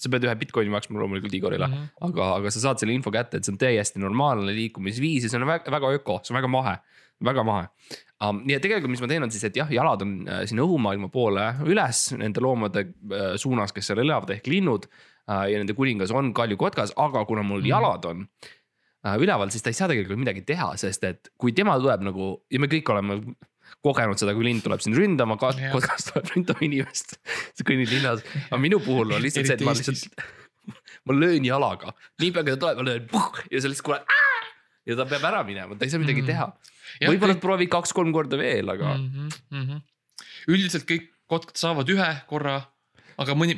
sa 0.00 0.12
pead 0.12 0.24
ühe 0.24 0.36
Bitcoini 0.40 0.72
maksma 0.72 1.00
loomulikult 1.00 1.34
Igorile 1.36 1.66
mm. 1.66 1.74
-hmm. 1.74 2.08
aga, 2.08 2.30
aga 2.38 2.50
sa 2.50 2.62
saad 2.66 2.80
selle 2.80 2.94
info 2.94 3.10
kätte, 3.12 3.36
et 3.36 3.44
see 3.44 3.52
on 3.52 3.60
täiesti 3.60 4.00
normaalne 4.00 4.54
liikumisviis 4.56 5.26
ja 5.26 5.32
see 5.32 5.40
on 5.40 5.46
väga, 5.48 5.70
väga 5.70 5.92
öko, 5.98 6.20
see 6.22 6.34
on 6.34 6.40
väga 6.40 6.48
mahe, 6.48 6.76
väga 7.24 7.44
mahe 7.44 7.66
um,. 8.24 8.42
ja 8.48 8.60
tegelikult, 8.60 8.90
mis 8.90 9.02
ma 9.02 9.10
teen, 9.10 9.22
on 9.26 9.30
siis, 9.30 9.44
et 9.44 9.56
jah, 9.56 9.70
jalad 9.70 10.02
on 10.06 10.16
äh, 10.28 10.44
sinna 10.46 10.64
õhumaailma 10.64 11.10
poole 11.12 11.54
üles 11.66 12.10
nende 12.16 12.40
loomade 12.40 12.86
äh, 12.86 13.34
suunas, 13.36 13.72
kes 13.72 13.90
seal 13.90 14.04
elavad 14.06 14.30
ehk 14.36 14.46
linnud 14.46 14.90
ja 15.30 15.58
nende 15.60 15.76
kuningas 15.78 16.10
on 16.10 16.32
kaljukotkas, 16.34 16.90
aga 16.98 17.20
kuna 17.24 17.44
mul 17.46 17.60
mm. 17.60 17.68
jalad 17.70 18.06
on 18.08 18.24
üleval, 19.04 19.50
siis 19.52 19.64
ta 19.64 19.72
ei 19.72 19.78
saa 19.78 19.88
tegelikult 19.90 20.20
midagi 20.20 20.42
teha, 20.46 20.72
sest 20.80 21.04
et 21.08 21.30
kui 21.40 21.54
tema 21.56 21.78
tuleb 21.80 22.04
nagu 22.04 22.32
ja 22.52 22.60
me 22.60 22.68
kõik 22.70 22.90
oleme 22.92 23.20
kogenud 23.84 24.18
seda, 24.20 24.34
kui 24.36 24.44
lind 24.44 24.64
tuleb 24.64 24.82
sind 24.84 24.98
ründama, 24.98 25.38
kotkas 25.40 26.10
tuleb 26.10 26.32
ründama 26.34 26.64
inimest. 26.66 27.16
sa 27.56 27.66
kõnnid 27.66 27.92
linnas, 27.92 28.24
aga 28.48 28.60
minu 28.60 28.80
puhul 28.84 29.14
on 29.16 29.22
lihtsalt 29.24 29.48
see, 29.48 29.56
et 29.56 29.64
ma 29.66 29.74
lihtsalt, 29.76 30.24
ma 31.08 31.16
löön 31.16 31.46
jalaga, 31.46 31.94
niipea 32.20 32.44
kui 32.44 32.56
ta 32.56 32.60
tuleb, 32.64 32.82
ma 32.82 32.88
löön 32.90 33.06
puh, 33.10 33.30
ja 33.52 33.62
sa 33.62 33.70
lihtsalt 33.70 33.86
kuuled. 33.86 34.18
ja 34.90 34.96
ta 34.98 35.06
peab 35.08 35.24
ära 35.30 35.44
minema, 35.46 35.78
ta 35.78 35.86
ei 35.86 35.92
saa 35.92 36.02
midagi 36.02 36.24
Mm. 36.24 36.26
teha. 36.32 36.50
Jah, 37.00 37.12
võib-olla 37.12 37.36
kõik- 37.36 37.44
proovi 37.44 37.70
kaks-kolm 37.70 38.12
korda 38.12 38.36
veel, 38.40 38.68
aga 38.68 38.96
mm. 38.96 39.30
mm. 39.50 39.64
-hmm. 39.68 39.80
üldiselt 40.50 40.84
kõik 40.88 41.08
kotkad 41.30 41.56
saavad 41.56 41.88
ühe 41.88 42.10
korra, 42.26 42.56
aga 43.20 43.36
mõni, 43.38 43.54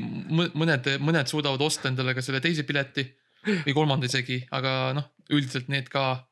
mõned, 0.53 0.91
mõned 1.01 1.31
suudavad 1.31 1.63
osta 1.65 1.89
endale 1.89 2.15
ka 2.15 2.23
selle 2.23 2.43
teise 2.45 2.67
pileti 2.69 3.07
või 3.47 3.75
kolmanda 3.75 4.07
isegi, 4.07 4.43
aga 4.55 4.93
noh, 4.95 5.09
üldiselt 5.31 5.69
need 5.69 5.89
ka. 5.93 6.27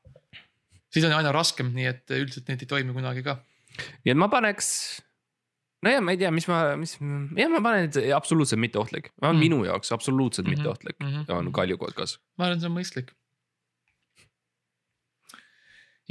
siis 0.91 1.05
on 1.07 1.13
aina 1.15 1.31
raskem, 1.33 1.71
nii 1.75 1.87
et 1.87 2.11
üldiselt 2.11 2.49
need 2.49 2.63
ei 2.65 2.67
toimi 2.67 2.93
kunagi 2.97 3.23
ka. 3.23 3.39
nii 4.05 4.11
et 4.15 4.17
ma 4.19 4.29
paneks. 4.29 4.69
nojah, 5.85 6.03
ma 6.05 6.13
ei 6.13 6.19
tea, 6.21 6.31
mis 6.35 6.49
ma, 6.51 6.75
mis, 6.77 6.97
jah, 7.39 7.49
ma 7.53 7.61
panen, 7.65 7.87
et 7.89 8.13
absoluutselt 8.13 8.61
mitteohtlik, 8.61 9.13
on 9.23 9.31
Mm. 9.31 9.37
mm. 9.37 9.41
minu 9.41 9.65
jaoks 9.65 9.93
absoluutselt 9.93 10.47
Mhm, 10.47 10.57
mitteohtlik 10.59 10.97
mm. 11.01 11.07
-hmm. 11.07 11.33
on 11.39 11.53
kaljukotkas. 11.53 12.19
ma 12.39 12.45
arvan, 12.47 12.61
see 12.61 12.69
on 12.69 12.77
mõistlik. 12.77 13.15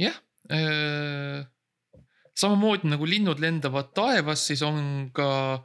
jah 0.00 0.16
äh,, 0.50 1.44
samamoodi 2.40 2.88
nagu 2.88 3.04
linnud 3.06 3.38
lendavad 3.42 3.92
taevas, 3.94 4.46
siis 4.48 4.62
on 4.64 5.10
ka 5.12 5.62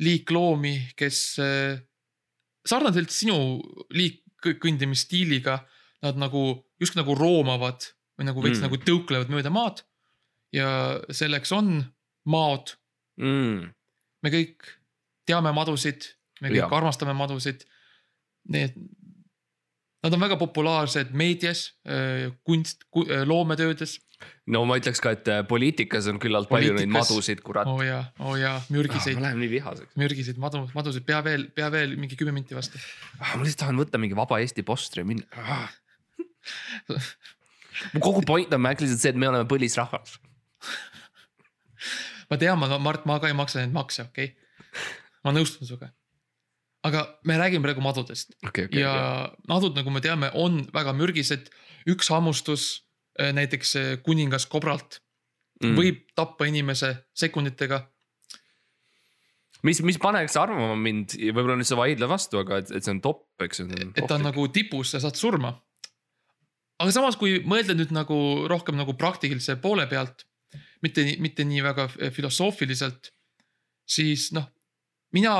liikloomi, 0.00 0.74
kes 0.96 1.38
äh, 1.40 1.80
sarnaselt 2.66 3.10
sinu 3.12 3.60
liik, 3.96 4.22
kõ- 4.44 4.58
kõndimisstiiliga 4.60 5.58
nad 6.02 6.16
nagu 6.20 6.42
justkui 6.80 7.02
nagu 7.02 7.14
roomavad 7.18 7.84
või 8.18 8.28
nagu 8.28 8.42
veits 8.44 8.60
Mm. 8.60 8.68
nagu 8.68 8.76
tõuklevad 8.84 9.32
mööda 9.32 9.50
maad. 9.52 9.82
ja 10.52 10.98
selleks 11.14 11.52
on 11.54 11.84
maod, 12.26 12.72
mm.. 13.20 13.68
me 14.22 14.30
kõik 14.32 14.66
teame 15.28 15.52
madusid, 15.54 16.08
me 16.40 16.48
kõik 16.50 16.64
Jaa. 16.64 16.68
ja. 16.70 16.76
armastame 16.80 17.14
madusid. 17.14 17.62
Need, 18.50 18.74
nad 20.02 20.16
on 20.16 20.22
väga 20.24 20.38
populaarsed 20.40 21.12
meedias, 21.14 21.66
kunst, 22.42 22.86
loometöödes. 23.28 23.98
no 24.50 24.64
ma 24.68 24.76
ütleks 24.80 25.00
ka, 25.00 25.12
et 25.16 25.28
äh, 25.32 25.42
poliitikas 25.48 26.08
on 26.10 26.18
küllalt 26.20 26.48
palju 26.50 26.72
neid 26.74 26.88
Poliitikas- 26.88 27.12
madusid, 27.12 27.42
kurat 27.44 27.68
oo 27.70 27.78
oh 27.78 27.84
jaa, 27.84 28.02
oo 28.20 28.34
jaa, 28.36 28.56
ah,. 28.58 28.66
mürgiseid 28.72 29.16
ma, 29.16 29.28
lähen 29.28 29.38
nii 29.40 29.50
vihaseks 29.54 29.94
mürgiseid 30.00 30.40
madu, 30.42 30.64
madusid, 30.74 31.06
pea 31.08 31.22
veel, 31.24 31.46
pea 31.56 31.70
veel 31.72 31.94
mingi 32.00 32.18
kümme 32.20 32.34
minti 32.36 32.56
vastu. 32.58 32.80
ah,. 33.20 33.36
ma 33.36 33.44
lihtsalt 33.44 33.62
tahan 33.64 33.80
võtta 33.80 34.00
mingi 34.02 34.18
Vaba 34.18 34.40
Eesti 34.42 34.64
postri 34.66 35.04
ja 35.04 35.08
minna 35.08 35.24
ah.. 35.40 35.70
Kogu 38.04 38.24
point 38.26 38.52
on 38.54 38.62
Mac 38.64 38.82
lihtsalt 38.82 39.02
see, 39.02 39.14
et 39.14 39.20
me 39.20 39.30
oleme 39.30 39.48
põlisrahvas. 39.50 40.18
ma 42.30 42.40
tean, 42.40 42.60
ma, 42.60 42.78
Mart, 42.82 43.06
ma 43.08 43.18
ka 43.22 43.30
ei 43.30 43.36
maksa 43.36 43.62
neid 43.62 43.74
makse, 43.76 44.08
okei 44.10 44.32
okay?. 44.32 44.84
ma 45.24 45.34
nõustun 45.36 45.68
sinuga. 45.68 45.92
aga 46.86 47.06
me 47.28 47.36
räägime 47.40 47.66
praegu 47.66 47.84
madudest 47.84 48.36
okei, 48.46 48.70
okei, 48.70 48.82
ja 48.82 48.94
madud, 49.48 49.76
nagu 49.76 49.92
me 49.92 50.02
teame, 50.04 50.32
on 50.34 50.64
väga 50.74 50.96
mürgised. 50.96 51.52
üks 51.88 52.12
hammustus 52.12 52.86
äh, 53.20 53.32
näiteks 53.36 53.76
äh, 53.76 53.94
kuningas 54.04 54.46
kobralt 54.46 55.00
Mm. 55.60 55.76
võib 55.76 56.04
tappa 56.16 56.46
inimese 56.48 56.94
sekunditega. 57.16 57.82
mis, 59.68 59.82
mis 59.84 59.98
paneks 60.00 60.38
arvama 60.40 60.76
mind, 60.80 61.18
võib-olla 61.20 61.58
nüüd 61.60 61.68
sa 61.68 61.76
vaidled 61.76 62.08
vastu, 62.08 62.40
aga 62.40 62.62
et, 62.62 62.70
et 62.72 62.86
see 62.86 62.94
on 62.94 63.02
top, 63.04 63.26
eks 63.44 63.60
ju. 63.60 63.66
et 63.92 64.06
ta 64.08 64.16
on 64.16 64.24
nagu 64.24 64.46
tipus 64.48 64.94
ja 64.96 65.02
saad 65.04 65.20
surma. 65.20 65.52
Aga 66.80 66.92
samas, 66.94 67.18
kui 67.20 67.40
mõelda 67.44 67.76
nüüd 67.76 67.92
nagu 67.92 68.16
rohkem 68.50 68.78
nagu 68.78 68.96
praktilise 68.98 69.58
poole 69.60 69.86
pealt, 69.90 70.24
mitte, 70.84 71.04
mitte 71.20 71.44
nii 71.44 71.64
väga 71.64 71.88
filosoofiliselt, 72.16 73.10
siis 73.84 74.30
noh, 74.36 74.48
mina 75.16 75.34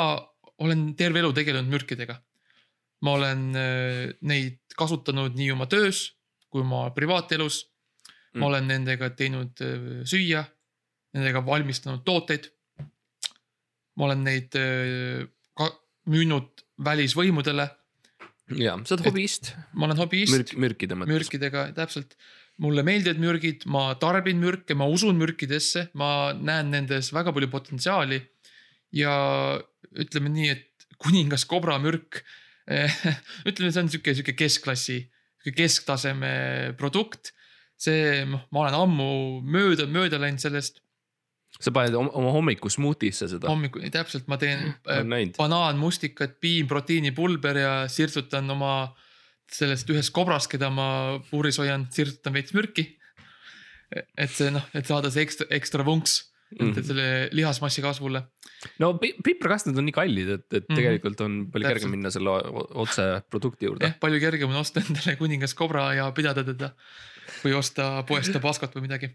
olen 0.61 0.91
terve 0.99 1.22
elu 1.22 1.32
tegelenud 1.36 1.72
mürkidega. 1.72 2.20
ma 3.01 3.14
olen 3.16 3.45
äh, 3.57 4.11
neid 4.28 4.59
kasutanud 4.76 5.32
nii 5.32 5.55
oma 5.55 5.64
töös 5.72 6.03
kui 6.51 6.61
oma 6.61 6.91
privaatelus. 6.93 7.66
Mm. 8.30 8.41
ma 8.41 8.47
olen 8.47 8.66
nendega 8.68 9.09
teinud 9.18 9.62
äh, 9.64 10.03
süüa, 10.07 10.45
nendega 11.16 11.41
valmistanud 11.47 12.05
tooteid. 12.05 12.51
ma 13.97 14.05
olen 14.05 14.24
neid 14.24 14.55
äh, 14.59 15.24
ka 15.57 15.70
müünud 16.11 16.62
välisvõimudele, 16.84 17.66
ja, 18.59 18.74
sa 18.84 18.96
oled 18.96 19.07
hobist, 19.09 19.53
ma 19.76 19.86
olen 19.88 20.01
hobiist 20.01 20.34
mürk, 20.34 20.53
mürkide 20.64 20.98
mõttes. 20.98 21.12
mürkidega, 21.14 21.64
täpselt. 21.76 22.16
mulle 22.61 22.84
meeldivad 22.84 23.20
mürgid, 23.22 23.64
ma 23.72 23.94
tarbin 24.01 24.40
mürke, 24.40 24.76
ma 24.76 24.88
usun 24.90 25.16
mürkidesse, 25.20 25.86
ma 25.96 26.32
näen 26.36 26.72
nendes 26.74 27.12
väga 27.16 27.32
palju 27.36 27.51
potentsiaali. 27.53 28.20
ja 28.92 29.14
ütleme 29.94 30.32
nii, 30.34 30.51
et 30.51 30.86
kuningas 30.98 31.46
kobra 31.48 31.78
mürk, 31.78 32.24
ütleme, 33.48 33.70
see 33.70 33.82
on 33.82 33.90
sihuke, 33.90 34.14
sihuke 34.14 34.34
keskklassi, 34.38 35.01
sihuke 35.40 35.62
kesktaseme 35.62 36.32
produkt. 36.78 37.32
see, 37.80 38.26
noh, 38.28 38.42
ma 38.53 38.66
olen 38.66 38.76
ammu 38.76 39.12
mööda, 39.40 39.86
mööda 39.88 40.18
läinud 40.20 40.42
sellest 40.42 40.82
sa 41.61 41.72
paned 41.74 41.94
oma, 41.98 42.12
oma 42.16 42.30
hommiku 42.36 42.70
smuutisse 42.72 43.28
seda, 43.28 43.48
hommikul, 43.51 43.82
täpselt, 43.92 44.28
ma 44.30 44.38
teen 44.40 44.70
äh, 44.86 45.03
banaan, 45.36 45.76
mustikad, 45.80 46.38
piim, 46.40 46.68
proteiinipulber 46.70 47.59
ja 47.59 47.74
sirtsutan 47.90 48.48
oma 48.55 48.94
sellest 49.51 49.88
ühest 49.90 50.12
kobrast, 50.14 50.51
keda 50.53 50.70
ma 50.70 51.18
puuris 51.30 51.59
hoian, 51.59 51.88
sirtsutan 51.90 52.36
veits 52.36 52.55
mürki. 52.55 52.86
et 53.90 54.30
see 54.30 54.53
noh, 54.55 54.62
et 54.78 54.86
saada 54.86 55.11
see 55.11 55.24
ekstra, 55.26 55.48
ekstra 55.51 55.82
vunks 55.82 56.30
mm. 56.55 56.68
-hmm. 56.70 56.84
selle 56.86 57.07
lihasmassi 57.34 57.82
kasvule. 57.82 58.22
no 58.78 58.92
pi- 58.98 59.16
piprikastmed 59.24 59.76
on 59.78 59.84
nii 59.88 59.92
kallid, 59.96 60.28
et, 60.28 60.46
et 60.53 60.68
Mhm. 60.68 60.76
tegelikult 60.76 61.20
on 61.20 61.32
palju 61.51 61.66
Täpselt. 61.66 61.74
kergem 61.80 61.90
minna 61.90 62.11
selle 62.11 62.30
otse 62.84 63.22
produkti 63.30 63.66
juurde 63.66 63.86
jah, 63.86 63.96
palju 64.01 64.20
kergem 64.20 64.51
on 64.51 64.61
osta 64.62 64.80
endale 64.80 65.16
kuningas 65.16 65.55
kobra 65.55 65.94
ja 65.94 66.11
pidada 66.12 66.44
teda 66.44 66.70
või 67.44 67.57
osta 67.59 68.03
poest 68.07 68.32
tabaskot 68.32 68.74
või 68.76 68.82
midagi. 68.86 69.11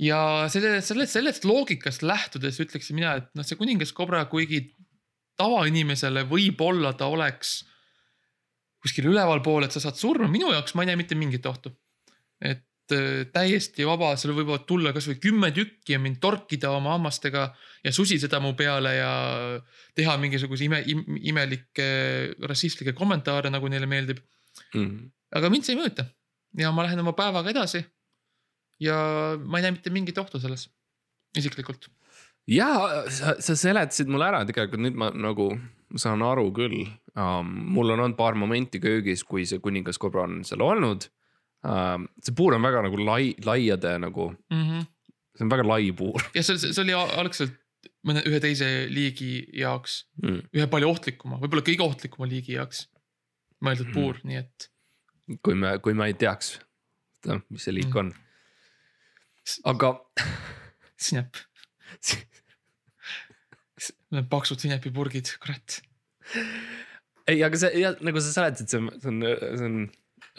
Ja 0.00 0.20
selle, 0.52 0.78
sellest, 0.84 1.16
sellest 1.16 1.44
loogikast 1.48 2.04
lähtudes 2.06 2.60
ütleksin 2.62 2.96
mina, 2.98 3.16
et 3.20 3.28
noh, 3.36 3.46
see 3.46 3.58
kuningas 3.60 3.92
kobra, 3.96 4.24
kuigi 4.30 4.62
tavainimesele 5.40 6.24
võib-olla 6.28 6.94
ta 6.96 7.08
oleks 7.12 7.60
kuskil 8.80 9.10
ülevalpool, 9.10 9.66
et 9.66 9.76
sa 9.76 9.82
saad 9.82 9.98
surma, 10.00 10.28
minu 10.32 10.50
jaoks 10.54 10.74
ma 10.74 10.84
ei 10.84 10.90
näe 10.90 11.00
mitte 11.00 11.18
mingit 11.18 11.46
ohtu. 11.46 11.72
et 12.40 12.94
äh, 12.96 13.26
täiesti 13.32 13.84
vaba, 13.84 14.14
seal 14.16 14.32
võivad 14.36 14.64
tulla 14.68 14.94
kasvõi 14.96 15.18
kümme 15.20 15.50
tükki 15.52 15.92
ja 15.94 16.00
mind 16.00 16.16
torkida 16.22 16.70
oma 16.72 16.94
hammastega 16.96 17.50
ja 17.84 17.92
susiseda 17.92 18.40
mu 18.40 18.54
peale 18.56 18.94
ja 18.96 19.10
teha 19.94 20.16
mingisuguse 20.16 20.64
ime, 20.64 20.80
im, 20.88 21.04
imelikke 21.20 21.90
rassistlikke 22.48 22.96
kommentaare, 22.96 23.52
nagu 23.52 23.68
neile 23.68 23.88
meeldib. 23.90 24.24
mm.. 24.74 25.10
aga 25.36 25.52
mind 25.52 25.68
see 25.68 25.76
ei 25.76 25.82
mõjuta 25.82 26.08
ja 26.58 26.72
ma 26.72 26.88
lähen 26.88 27.04
oma 27.04 27.12
päevaga 27.12 27.52
edasi. 27.52 27.84
Ja 28.80 28.96
ma 29.44 29.58
ei 29.60 29.66
näe 29.66 29.74
mitte 29.76 29.90
mingit 29.94 30.18
ohtu 30.18 30.40
selles, 30.42 30.68
isiklikult. 31.36 31.88
ja 32.50 32.68
sa, 33.12 33.36
sa 33.42 33.56
seletasid 33.56 34.08
mulle 34.10 34.30
ära, 34.30 34.44
tegelikult 34.48 34.82
nüüd 34.86 34.98
ma 34.98 35.10
nagu 35.14 35.50
saan 36.00 36.22
aru 36.22 36.50
küll 36.56 36.82
um,. 37.16 37.48
mul 37.74 37.90
on 37.94 38.00
olnud 38.06 38.16
paar 38.18 38.34
momenti 38.38 38.80
köögis, 38.82 39.24
kui 39.26 39.44
see 39.46 39.58
kuningas 39.62 39.98
kobra 39.98 40.24
on 40.28 40.40
seal 40.46 40.62
olnud 40.64 41.08
um,. 41.66 42.08
see 42.22 42.34
puur 42.36 42.56
on 42.56 42.62
väga 42.66 42.84
nagu 42.88 43.00
lai, 43.04 43.34
laiade 43.44 43.96
nagu, 44.06 44.30
Mm 44.50 44.62
-hmm. 44.66 44.86
see 45.36 45.44
on 45.44 45.50
väga 45.50 45.66
lai 45.66 45.92
puur 45.92 46.22
ja 46.34 46.42
see, 46.42 46.58
see 46.58 46.82
oli 46.82 46.94
algselt 46.94 47.56
mõne, 48.06 48.22
ühe 48.28 48.40
teise 48.40 48.66
liigi 48.88 49.46
jaoks, 49.60 50.06
mm.. 50.22 50.40
ühe 50.56 50.66
palju 50.72 50.88
ohtlikuma, 50.88 51.36
võib-olla 51.40 51.62
kõige 51.64 51.84
ohtlikuma 51.84 52.28
liigi 52.28 52.56
jaoks 52.56 52.86
mõeldud 53.60 53.90
Mhm. 53.90 53.94
puur, 53.94 54.20
nii 54.24 54.36
et 54.40 54.70
kui 55.42 55.54
me, 55.54 55.78
kui 55.78 55.94
ma 55.94 56.06
ei 56.08 56.14
teaks, 56.14 56.58
mis 57.50 57.62
see 57.64 57.74
liik 57.76 57.94
on. 57.96 58.12
Aga 59.70 59.94
sinep, 61.06 61.40
need 64.10 64.28
paksud 64.30 64.62
sinepipurgid, 64.62 65.32
kurat. 65.42 65.80
ei, 67.30 67.42
aga 67.46 67.58
see 67.58 67.82
ja 67.82 67.92
nagu 68.04 68.22
sa 68.22 68.32
seletasid, 68.34 68.70
see 68.70 68.80
on, 68.80 68.88
see 69.00 69.12
on, 69.12 69.20
see 69.40 69.68
on 69.68 69.76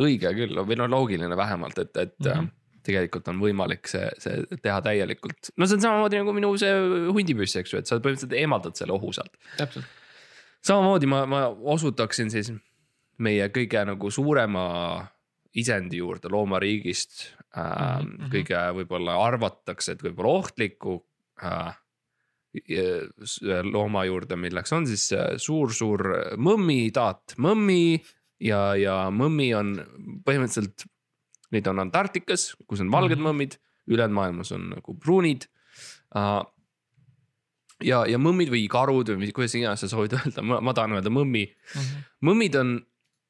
õige 0.07 0.33
küll 0.37 0.63
või 0.65 0.79
no 0.79 0.87
loogiline 0.91 1.37
vähemalt, 1.37 1.79
et, 1.83 1.93
et 1.97 2.17
mm. 2.19 2.31
-hmm. 2.31 2.51
tegelikult 2.87 3.27
on 3.31 3.41
võimalik 3.41 3.89
see, 3.91 4.07
see 4.23 4.59
teha 4.61 4.81
täielikult. 4.85 5.53
no 5.57 5.67
see 5.67 5.79
on 5.79 5.87
samamoodi 5.87 6.21
nagu 6.21 6.35
minu 6.35 6.51
see 6.59 6.73
hundipüss, 7.11 7.57
eks 7.61 7.73
ju, 7.73 7.81
et 7.81 7.89
sa 7.89 7.99
põhimõtteliselt 7.99 8.37
eemaldad 8.39 8.79
selle 8.79 8.95
ohu 8.97 9.13
sealt. 9.15 9.33
täpselt, 9.57 9.87
samamoodi 10.65 11.09
ma, 11.09 11.25
ma 11.25 11.47
osutaksin 11.75 12.31
siis 12.33 12.51
meie 13.21 13.47
kõige 13.53 13.83
nagu 13.85 14.11
suurema 14.11 14.65
isendi 15.57 15.99
juurde 15.99 16.31
loomariigist 16.31 17.27
äh, 17.57 18.01
mm. 18.01 18.09
-hmm. 18.09 18.31
kõige 18.33 18.63
võib-olla 18.79 19.17
arvatakse, 19.25 19.91
et 19.91 20.03
võib-olla 20.03 20.41
ohtliku 20.41 20.99
äh, 21.43 21.75
looma 23.63 24.05
juurde, 24.05 24.35
milleks 24.35 24.73
on 24.75 24.87
siis 24.87 25.11
äh, 25.15 25.37
suur-suur 25.39 26.03
mõmmitaat, 26.37 27.37
mõmmi 27.39 28.01
ja, 28.43 28.75
ja 28.75 28.95
mõmmi 29.13 29.51
on 29.55 29.75
põhimõtteliselt, 30.25 30.85
neid 31.51 31.67
on 31.67 31.79
Antarktikas, 31.83 32.51
kus 32.67 32.83
on 32.83 32.91
valged 32.91 33.19
Mhm. 33.19 33.27
mõmmid, 33.27 33.57
ülejäänud 33.87 34.15
maailmas 34.15 34.51
on 34.51 34.69
nagu 34.75 34.95
pruunid 34.99 35.47
uh,. 36.15 36.43
ja, 37.83 38.03
ja 38.05 38.17
mõmmid 38.21 38.51
või 38.53 38.67
karud 38.69 39.09
või 39.15 39.31
kuidas 39.33 39.55
iganes 39.55 39.83
sa 39.83 39.89
soovid 39.91 40.13
öelda, 40.19 40.43
ma, 40.43 40.73
tahan 40.73 40.97
öelda 40.99 41.09
mõmmi. 41.09 41.47
Mhm. 41.75 42.05
mõmmid 42.27 42.59
on, 42.59 42.77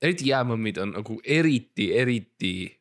eriti 0.01 0.31
jäämõmmid 0.31 0.81
on 0.81 0.95
nagu 0.97 1.21
eriti, 1.23 1.91
eriti 1.93 2.53
mm, 2.65 2.80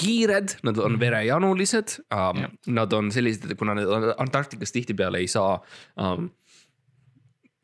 kiired, 0.00 0.56
nad 0.66 0.78
on 0.78 0.92
Mhm. 0.96 1.00
verejanulised 1.00 1.98
um. 2.14 2.44
Nad 2.66 2.92
on 2.92 3.10
sellised, 3.14 3.54
kuna 3.58 3.74
need 3.78 3.88
Antarktikas 4.18 4.72
tihtipeale 4.72 5.18
ei 5.22 5.26
saa 5.30 5.56
um, 5.96 6.30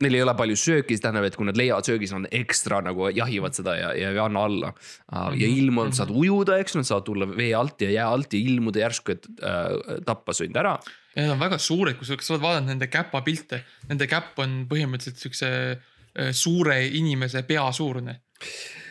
Neil 0.04 0.12
ei 0.18 0.20
ole 0.20 0.34
palju 0.36 0.56
sööki, 0.60 0.92
see 0.92 1.00
tähendab, 1.00 1.24
et 1.24 1.36
kui 1.40 1.46
nad 1.48 1.56
leiavad 1.56 1.86
söögi, 1.88 2.04
siis 2.04 2.12
nad 2.18 2.26
ekstra 2.36 2.82
nagu 2.84 3.06
jahivad 3.16 3.56
seda 3.56 3.78
ja, 3.78 3.94
ja 3.96 4.10
ei 4.12 4.18
anna 4.20 4.42
alla 4.44 4.68
uh,. 4.74 5.30
ja 5.32 5.46
Mhm, 5.48 5.54
ilm 5.62 5.78
on, 5.78 5.88
mhm. 5.88 5.96
saad 5.96 6.10
ujuda, 6.12 6.58
eks, 6.60 6.74
nad 6.76 6.84
saavad 6.84 7.06
tulla 7.06 7.28
vee 7.30 7.54
alt 7.56 7.80
ja 7.80 7.88
jää 7.94 8.04
alt 8.12 8.36
ja 8.36 8.40
ilmuda 8.50 8.82
järsku, 8.82 9.14
et 9.16 9.24
uh, 9.40 9.96
tappa 10.04 10.34
sünd 10.36 10.56
ära. 10.60 10.74
ja 11.16 11.22
need 11.22 11.32
on 11.32 11.40
väga 11.40 11.56
suured, 11.58 11.96
kui 11.96 12.04
sa, 12.04 12.16
kas 12.20 12.28
sa 12.28 12.34
oled 12.34 12.44
vaadanud 12.44 12.74
nende 12.74 12.90
käpa 12.92 13.22
pilte, 13.24 13.62
nende 13.88 14.04
käpp 14.10 14.36
on 14.44 14.66
põhimõtteliselt 14.68 15.16
siukse 15.24 15.48
äh, 15.48 16.30
suure 16.36 16.76
inimese 17.00 17.42
pea 17.48 17.64
suurune. 17.72 18.20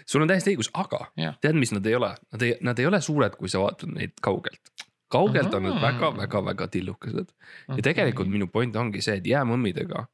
Sul 0.06 0.24
on 0.24 0.30
täiesti 0.30 0.54
õigus, 0.54 0.70
aga 0.74 1.08
Jah. 1.20 1.38
tead, 1.42 1.58
mis 1.60 1.74
nad 1.74 1.86
ei 1.86 1.96
ole, 1.98 2.12
nad 2.34 2.44
ei, 2.46 2.56
nad 2.66 2.80
ei 2.80 2.90
ole 2.90 3.02
suured, 3.02 3.38
kui 3.40 3.52
sa 3.52 3.62
vaatad 3.64 3.92
neid 3.94 4.16
kaugelt. 4.22 4.74
kaugelt 5.12 5.54
on 5.54 5.68
nad 5.70 5.80
väga-väga-väga 5.82 6.68
tillukesed 6.74 7.32
ja 7.78 7.86
tegelikult 7.86 8.30
minu 8.30 8.48
point 8.52 8.76
ongi 8.76 9.02
see, 9.02 9.20
et 9.22 9.28
jäämõmmidega 9.28 10.06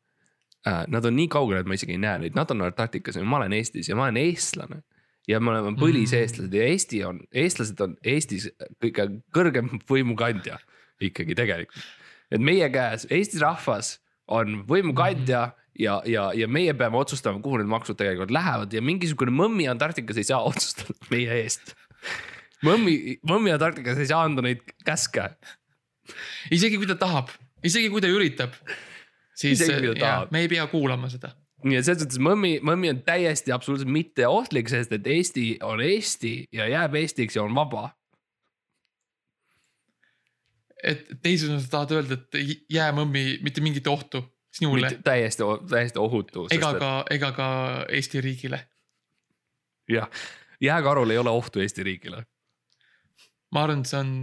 äh,. 0.67 0.83
Nad 0.87 1.05
on 1.05 1.15
nii 1.15 1.27
kaugel, 1.31 1.61
et 1.61 1.69
ma 1.69 1.77
isegi 1.77 1.95
ei 1.97 2.01
näe 2.01 2.19
neid, 2.21 2.35
nad 2.37 2.51
on 2.51 2.61
Antarktikas 2.67 3.17
ja 3.17 3.23
ma 3.25 3.39
olen 3.41 3.53
Eestis 3.57 3.89
ja 3.89 3.95
ma 3.95 4.07
olen 4.07 4.17
eestlane. 4.21 4.83
ja 5.27 5.39
me 5.39 5.51
oleme 5.51 5.77
põliseestlased 5.77 6.53
ja 6.53 6.63
Eesti 6.65 7.03
on, 7.05 7.19
eestlased 7.33 7.81
on 7.81 7.97
Eestis 8.03 8.49
kõige 8.83 9.07
kõrgem 9.33 9.69
võimukandja 9.89 10.57
ikkagi 11.01 11.35
tegelikult. 11.35 11.83
et 12.31 12.41
meie 12.41 12.69
käes, 12.69 13.07
Eesti 13.09 13.39
rahvas 13.39 13.99
on 14.27 14.63
võimukandja 14.67 15.51
ja, 15.79 16.01
ja, 16.05 16.29
ja 16.35 16.47
meie 16.51 16.73
peame 16.77 16.99
otsustama, 16.99 17.41
kuhu 17.43 17.61
need 17.61 17.71
maksud 17.71 17.99
tegelikult 17.99 18.33
lähevad 18.33 18.73
ja 18.73 18.81
mingisugune 18.83 19.33
mõmmi 19.35 19.67
Antarktikas 19.71 20.19
ei 20.19 20.27
saa 20.27 20.41
otsustada 20.49 20.95
meie 21.11 21.41
eest. 21.43 21.75
mõmmi, 22.65 23.17
mõmmi 23.27 23.53
Antarktikas 23.55 24.01
ei 24.01 24.09
saa 24.11 24.25
anda 24.27 24.43
neid 24.45 24.63
käske. 24.85 25.29
isegi 26.51 26.79
kui 26.81 26.89
ta 26.89 26.97
tahab, 26.99 27.31
isegi 27.63 27.91
kui 27.93 28.03
ta 28.03 28.11
üritab, 28.11 28.57
siis 29.35 29.61
Isegi 29.61 29.95
ta 29.99 30.05
ja, 30.05 30.17
me 30.31 30.43
ei 30.43 30.51
pea 30.51 30.67
kuulama 30.71 31.09
seda. 31.11 31.33
nii 31.63 31.77
et 31.79 31.87
selles 31.87 32.03
suhtes 32.03 32.21
mõmmi, 32.21 32.57
mõmmi 32.65 32.91
on 32.91 33.01
täiesti 33.05 33.53
absoluutselt 33.53 33.91
mitte 33.93 34.27
ohtlik, 34.27 34.69
sest 34.69 34.93
et 34.97 35.07
Eesti 35.07 35.55
on 35.63 35.81
Eesti 35.85 36.35
ja 36.51 36.67
jääb 36.67 36.99
Eestiks 36.99 37.37
ja 37.37 37.45
on 37.47 37.55
vaba. 37.55 37.91
et 40.83 41.05
teisisõnu 41.21 41.61
sa 41.61 41.69
tahad 41.69 41.91
öelda, 41.93 42.15
et 42.17 42.63
jää 42.73 42.87
mõmmi 42.97 43.37
mitte 43.45 43.61
mingit 43.61 43.85
ohtu 43.87 44.23
sinule 44.51 44.91
täiesti, 45.03 45.43
täiesti 45.69 45.99
ohutu. 45.99 46.47
ega 46.51 46.73
ka, 46.79 46.91
ega 47.09 47.31
ka 47.31 47.47
Eesti 47.89 48.21
riigile. 48.21 48.61
jah, 49.89 50.09
jääkarul 50.61 51.09
ei 51.09 51.17
ole 51.17 51.29
ohtu 51.29 51.59
Eesti 51.59 51.83
riigile. 51.83 52.25
ma 53.51 53.63
arvan, 53.63 53.79
et 53.79 53.91
see 53.91 53.99
on 53.99 54.13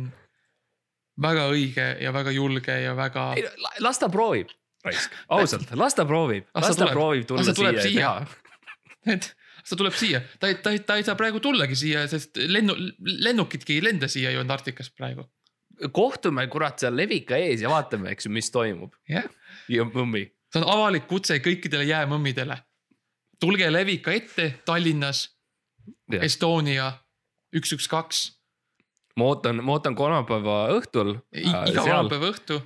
väga 1.23 1.49
õige 1.53 1.89
ja 2.03 2.13
väga 2.13 2.35
julge 2.35 2.81
ja 2.83 2.95
väga. 2.97 3.33
las 3.81 3.99
ta 3.99 4.09
proovib, 4.09 4.53
raisk, 4.85 5.17
ausalt, 5.29 5.75
las 5.75 5.95
ta 5.95 6.07
proovib, 6.07 6.47
Las 6.55 6.77
ta 6.77 6.93
proovib 6.93 7.27
tulla 7.27 7.43
Las 7.43 7.53
ta 7.53 7.59
tuleb 7.59 7.81
siia 7.83 8.01
ja 8.01 8.15
teha. 8.21 8.55
et 9.15 9.33
ta 9.69 9.77
tuleb 9.77 9.97
siia, 9.97 10.23
ta 10.41 10.49
ei, 10.49 10.61
ta 10.63 10.73
ei, 10.75 10.85
ta 10.87 10.97
ei 10.97 11.05
saa 11.07 11.17
praegu 11.19 11.41
tullagi 11.45 11.77
siia, 11.77 12.07
sest 12.09 12.39
lennu, 12.49 12.77
lennukitki 12.99 13.79
ei 13.79 13.85
lenda 13.85 14.09
siia 14.09 14.33
ju 14.33 14.41
Antarktikast 14.41 14.95
praegu. 14.97 15.27
Kohtume 15.93 16.47
kurat 16.51 16.79
seal 16.83 16.97
levika 16.97 17.37
ees 17.37 17.63
ja 17.63 17.71
vaatame, 17.73 18.11
eks 18.15 18.27
ju, 18.27 18.33
mis 18.35 18.51
toimub 18.55 18.95
jah, 19.09 19.27
ja 19.69 19.85
mõmmi. 19.89 20.25
see 20.53 20.63
on 20.63 20.69
avalik 20.73 21.07
kutse 21.11 21.39
kõikidele 21.45 21.87
jäämõmmidele. 21.89 22.57
tulge 23.41 23.69
Levika 23.73 24.13
ette 24.13 24.51
Tallinnas, 24.67 25.29
Estonia 26.11 26.91
üks, 27.55 27.73
üks, 27.77 27.87
kaks, 27.89 28.23
ma 29.17 29.31
ootan, 29.31 29.63
ma 29.65 29.77
ootan 29.77 29.95
kolmapäeva 29.99 30.69
õhtul. 30.77 31.15
äh, 31.35 31.71
iga 31.71 31.85
kolmapäeva 31.85 32.33
õhtu. 32.33 32.61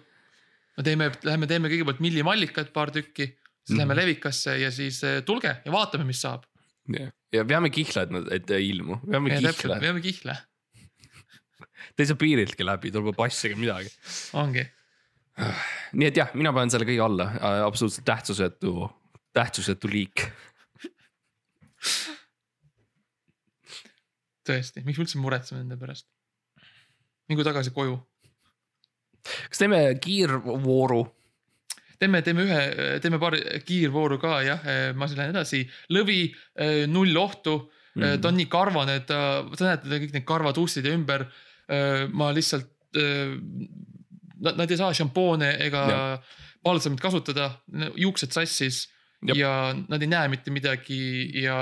me 0.77 0.83
teeme, 0.87 1.11
lähme 1.25 1.47
teeme 1.47 1.69
kõigepealt 1.69 2.01
millimallikat 2.01 2.73
paar 2.73 2.91
tükki, 2.91 3.27
siis 3.63 3.77
Mhm. 3.77 3.79
lähme 3.83 3.97
Levikasse 3.97 4.57
ja 4.59 4.71
siis 4.71 5.03
eh, 5.05 5.21
tulge 5.23 5.57
ja 5.65 5.73
vaatame, 5.73 6.05
mis 6.05 6.21
saab. 6.21 6.45
ja 7.33 7.45
peame 7.45 7.71
kihla, 7.71 8.03
et 8.03 8.11
nad, 8.11 8.33
et 8.33 8.51
ei 8.51 8.71
ilmu, 8.73 8.97
täpselt, 9.07 9.61
kihla, 9.63 9.81
veame 9.81 10.01
kihle, 10.03 10.35
te 11.95 12.05
ei 12.05 12.11
saa 12.11 12.21
piiriltki 12.21 12.67
läbi, 12.67 12.93
tuleb 12.95 13.17
passi 13.19 13.51
ega 13.51 13.59
midagi. 13.61 13.93
ongi. 14.39 14.65
nii 15.99 16.09
et 16.09 16.23
jah, 16.23 16.33
mina 16.39 16.53
panen 16.53 16.73
selle 16.73 16.89
kõige 16.89 17.05
alla, 17.07 17.29
absoluutselt 17.67 18.07
tähtsusetu, 18.09 18.89
tähtsusetu 19.33 19.91
liik. 19.93 20.29
tõesti, 24.47 24.83
miks 24.87 24.99
me 24.99 25.07
üldse 25.07 25.23
muretseme 25.23 25.63
nende 25.63 25.79
pärast? 25.81 26.09
mingu 27.31 27.45
tagasi 27.47 27.71
koju 27.73 28.01
kas 29.23 29.61
teeme 29.61 29.83
kiirvooru? 30.03 31.03
teeme, 32.03 32.23
teeme 32.27 32.43
ühe, 32.43 32.63
teeme 33.03 33.21
paar 33.23 33.37
kiirvooru 33.67 34.19
ka 34.23 34.41
jah, 34.43 34.67
ma 34.99 35.07
siis 35.07 35.21
lähen 35.21 35.37
edasi. 35.37 35.63
lõvi, 35.95 36.25
null 36.91 37.17
ohtu 37.21 37.57
mm, 37.61 38.03
-hmm. 38.03 38.21
ta 38.23 38.33
on 38.33 38.39
nii 38.41 38.49
karvane, 38.51 38.99
et 38.99 39.07
ta, 39.07 39.19
sa 39.55 39.71
näed 39.71 39.87
kõik 39.87 40.17
need 40.19 40.27
karvad 40.27 40.59
ustide 40.59 40.95
ümber. 40.97 41.29
Ma 42.13 42.31
lihtsalt, 42.35 42.69
nad, 42.93 44.57
nad 44.59 44.71
ei 44.71 44.77
saa 44.77 44.93
šampoone 44.97 45.49
ega 45.67 45.83
palsamit 46.63 47.01
kasutada, 47.03 47.51
juuksed 47.97 48.35
sassis 48.35 48.85
Jep. 49.23 49.37
ja 49.39 49.73
nad 49.89 50.03
ei 50.03 50.11
näe 50.11 50.29
mitte 50.33 50.51
midagi 50.55 50.99
ja 51.43 51.57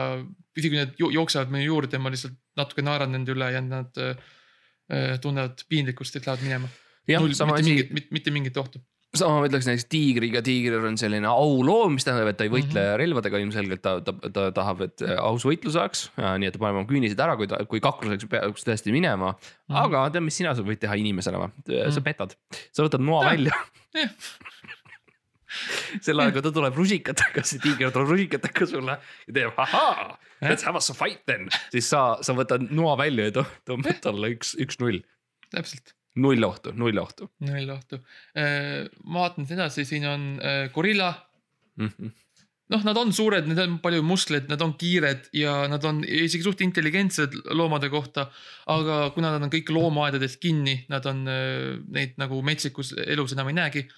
isegi 0.57 0.75
kui 0.75 0.81
nad 0.81 0.95
jo- 0.99 1.11
jooksevad 1.15 1.53
minu 1.53 1.67
juurde, 1.67 2.01
ma 2.01 2.13
lihtsalt 2.13 2.37
natuke 2.59 2.85
naeran 2.85 3.13
nende 3.15 3.35
üle 3.35 3.51
ja 3.53 3.61
nad 3.65 4.01
äh, 4.01 5.17
tunnevad 5.23 5.63
piinlikkust, 5.69 6.17
et 6.17 6.27
lähevad 6.27 6.45
minema. 6.47 6.71
jah, 7.09 7.23
mitte 7.23 7.45
asi, 7.45 7.75
mingit, 7.75 8.11
mitte 8.11 8.35
mingit 8.35 8.57
ohtu. 8.61 8.83
Sama 9.17 9.41
ma 9.41 9.49
ütleks 9.49 9.67
näiteks 9.67 9.89
tiigriga, 9.91 10.43
tiigril 10.47 10.85
on 10.87 10.97
selline 11.01 11.27
auloom, 11.27 11.97
mis 11.97 12.07
tähendab, 12.07 12.29
et 12.31 12.37
ta 12.39 12.45
ei 12.47 12.53
võitle 12.53 12.79
mm. 12.79 12.85
-hmm. 12.93 12.99
relvadega, 13.03 13.41
ilmselgelt 13.43 13.83
ta, 13.83 13.97
ta, 14.07 14.15
ta 14.31 14.45
tahab, 14.55 14.85
et 14.87 15.03
aus 15.19 15.47
võitlus 15.49 15.75
saaks. 15.75 16.05
nii 16.17 16.47
et 16.47 16.55
ta 16.55 16.63
paneb 16.63 16.79
oma 16.83 16.87
küünised 16.91 17.19
ära, 17.19 17.35
kui 17.41 17.49
ta, 17.51 17.59
kui 17.67 17.81
kakluseks 17.83 18.29
peaks 18.31 18.67
tõesti 18.69 18.95
minema. 18.95 19.33
Mhm. 19.69 19.77
aga 19.83 20.05
tead, 20.15 20.23
mis 20.29 20.37
sina 20.39 20.55
võid 20.55 20.79
teha 20.83 20.95
inimesena 21.01 21.39
või? 21.43 21.51
sa 21.67 21.99
Mhm. 22.01 22.05
petad, 22.07 22.37
sa 22.73 22.87
võtad 22.87 23.03
noa 23.03 23.25
Jah. 23.25 23.33
välja. 23.33 23.55
Sel 26.01 26.21
ajal, 26.23 26.31
kui 26.37 26.43
ta 26.47 26.53
tuleb 26.55 26.77
rusikatega, 26.79 27.43
see 27.43 27.59
tiiger 27.59 27.91
tuleb 27.91 28.13
rusikatega 28.13 28.67
sulle 28.71 28.95
ja 29.27 29.33
teeb 29.35 29.57
ahaa, 29.59 30.13
let's 30.47 30.63
have 30.63 30.79
us 30.79 30.91
a 30.93 30.95
fight 30.95 31.25
then. 31.27 31.49
siis 31.75 31.89
sa, 31.91 32.19
sa 32.23 32.37
võtad 32.39 32.69
noa 32.71 32.95
välja 33.01 33.27
ja 33.27 33.35
tõ- 33.41 33.49
tõmbad 33.67 33.99
talle 34.05 34.31
üks, 34.37 34.55
üks-null. 34.63 35.01
täpselt, 35.51 35.91
null 36.19 36.43
ohtu, 36.47 36.73
null 36.75 36.99
ohtu 36.99 37.29
null 37.47 37.71
ohtu. 37.71 38.01
ma 38.35 39.23
vaatan 39.23 39.47
siit 39.47 39.59
edasi, 39.59 39.85
siin 39.87 40.09
on 40.11 40.27
äh, 40.43 40.65
gorilla. 40.75 41.13
mm. 41.77 41.87
-hmm. 41.87 42.11
noh, 42.75 42.85
nad 42.85 42.97
on 42.97 43.13
suured, 43.13 43.47
neil 43.47 43.63
on 43.67 43.79
palju 43.83 44.03
muskleid, 44.03 44.49
nad 44.51 44.61
on 44.63 44.75
kiired 44.79 45.31
ja 45.33 45.69
nad 45.69 45.85
on 45.85 46.03
isegi 46.05 46.43
suht 46.43 46.61
intelligentsed 46.61 47.35
loomade 47.55 47.89
kohta. 47.89 48.31
aga 48.67 49.11
kuna 49.15 49.31
nad 49.31 49.43
on 49.43 49.51
kõik 49.51 49.71
loomaaedades 49.71 50.37
kinni, 50.37 50.85
nad 50.89 51.07
on 51.07 51.27
äh, 51.29 51.79
neid 51.89 52.19
nagu 52.19 52.43
metsikus 52.43 52.95
elus 53.07 53.33
enam 53.33 53.49
ei 53.49 53.59
näegi. 53.63 53.89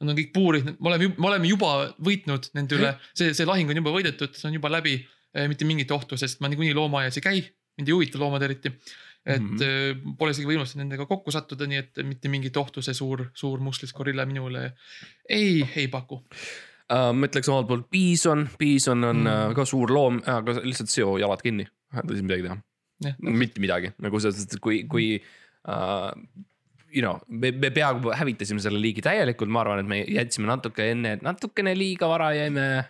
Nad 0.00 0.10
on 0.10 0.18
kõik 0.18 0.32
puurid, 0.34 0.64
me 0.78 0.90
oleme, 0.90 1.14
me 1.18 1.26
oleme 1.28 1.48
juba 1.48 1.94
võitnud 2.02 2.50
nende 2.54 2.76
üle, 2.76 2.94
see, 3.14 3.32
see 3.34 3.46
lahing 3.46 3.70
on 3.70 3.78
juba 3.78 3.94
võidetud, 3.94 4.34
see 4.34 4.48
on 4.50 4.54
juba 4.58 4.70
läbi. 4.70 5.02
mitte 5.50 5.66
mingit 5.66 5.90
ohtu, 5.90 6.14
sest 6.14 6.38
ma 6.38 6.46
niikuinii 6.46 6.76
loomaaias 6.78 7.16
ei 7.18 7.22
käi, 7.22 7.40
mind 7.74 7.88
ei 7.88 7.94
huvita 7.96 8.18
loomad 8.22 8.42
eriti. 8.46 8.70
Et 9.26 9.40
mm 9.40 9.54
Mhm. 9.54 9.56
-hmm. 9.64 10.16
pole 10.18 10.30
isegi 10.30 10.46
võimalust 10.46 10.76
nendega 10.76 11.06
kokku 11.06 11.30
sattuda, 11.32 11.66
nii 11.66 11.78
et 11.78 12.02
mitte 12.04 12.28
mingit 12.28 12.56
ohtu 12.56 12.82
see 12.82 12.94
suur, 12.94 13.26
suur 13.34 13.60
musklis 13.60 13.92
gorilla 13.92 14.26
minule 14.26 14.72
ei, 15.28 15.64
ei 15.76 15.88
paku. 15.88 16.22
Uh, 16.92 17.12
ma 17.16 17.26
ütleks 17.26 17.48
omalt 17.48 17.66
poolt 17.68 17.86
piison, 17.90 18.48
piison 18.58 19.04
on 19.04 19.22
Mm. 19.24 19.54
ka 19.56 19.64
suur 19.64 19.90
loom, 19.90 20.20
aga 20.26 20.52
lihtsalt 20.64 20.88
seo 20.92 21.16
jalad 21.18 21.40
kinni, 21.42 21.64
ei 21.94 22.02
saa 22.16 22.22
midagi 22.22 22.42
teha, 22.42 22.56
jah, 23.06 23.14
mitte 23.20 23.60
midagi 23.60 23.92
nagu 23.98 24.20
selles 24.20 24.36
mõttes, 24.36 24.54
et 24.54 24.60
kui, 24.60 24.82
kui 24.84 25.22
uh,. 25.68 26.12
You 26.94 27.02
know, 27.02 27.18
me, 27.26 27.50
me 27.50 27.70
peaaegu 27.74 28.12
hävitasime 28.14 28.60
selle 28.62 28.78
liigi 28.78 29.02
täielikult, 29.02 29.48
ma 29.50 29.64
arvan, 29.64 29.80
et 29.80 29.86
me 29.86 29.96
jätsime 30.06 30.46
natuke 30.46 30.84
enne, 30.92 31.16
natukene 31.22 31.72
liiga 31.74 32.06
vara 32.06 32.28
jäime. 32.36 32.84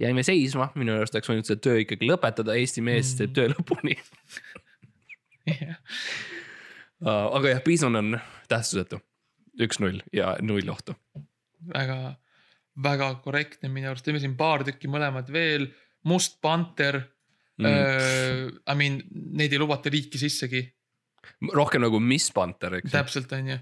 jäime 0.00 0.22
seisma, 0.22 0.66
minu 0.74 0.92
arust 0.98 1.14
oleks 1.14 1.30
võinud 1.30 1.46
see 1.46 1.56
töö 1.56 1.78
ikkagi 1.80 2.04
lõpetada, 2.10 2.52
Eesti 2.58 2.82
mees 2.82 3.14
teeb 3.14 3.32
töö 3.32 3.48
lõpuni 3.54 3.94
jah, 5.46 5.78
uh,. 7.04 7.28
aga 7.38 7.56
jah, 7.56 7.62
piison 7.64 7.96
on 7.98 8.18
tähtsusetu, 8.50 9.00
üks-null 9.60 10.02
ja 10.12 10.36
null 10.42 10.68
ohtu. 10.72 10.96
väga, 11.72 12.14
väga 12.82 13.14
korrektne 13.24 13.70
minu 13.72 13.90
arust, 13.92 14.04
teeme 14.06 14.22
siin 14.22 14.36
paar 14.38 14.64
tükki 14.66 14.90
mõlemad 14.90 15.32
veel, 15.32 15.70
Must 16.08 16.40
Panter 16.42 17.02
Mm. 17.58 17.66
mm.. 17.66 18.60
I 18.72 18.74
mean, 18.78 19.00
neid 19.36 19.52
ei 19.52 19.60
lubata 19.60 19.90
riiki 19.92 20.20
sissegi, 20.20 20.62
rohkem 21.52 21.84
nagu 21.84 22.00
Miss 22.00 22.32
Panther, 22.34 22.78
eks 22.80 22.94
täpselt 22.94 23.32
on 23.36 23.52
ju. 23.52 23.58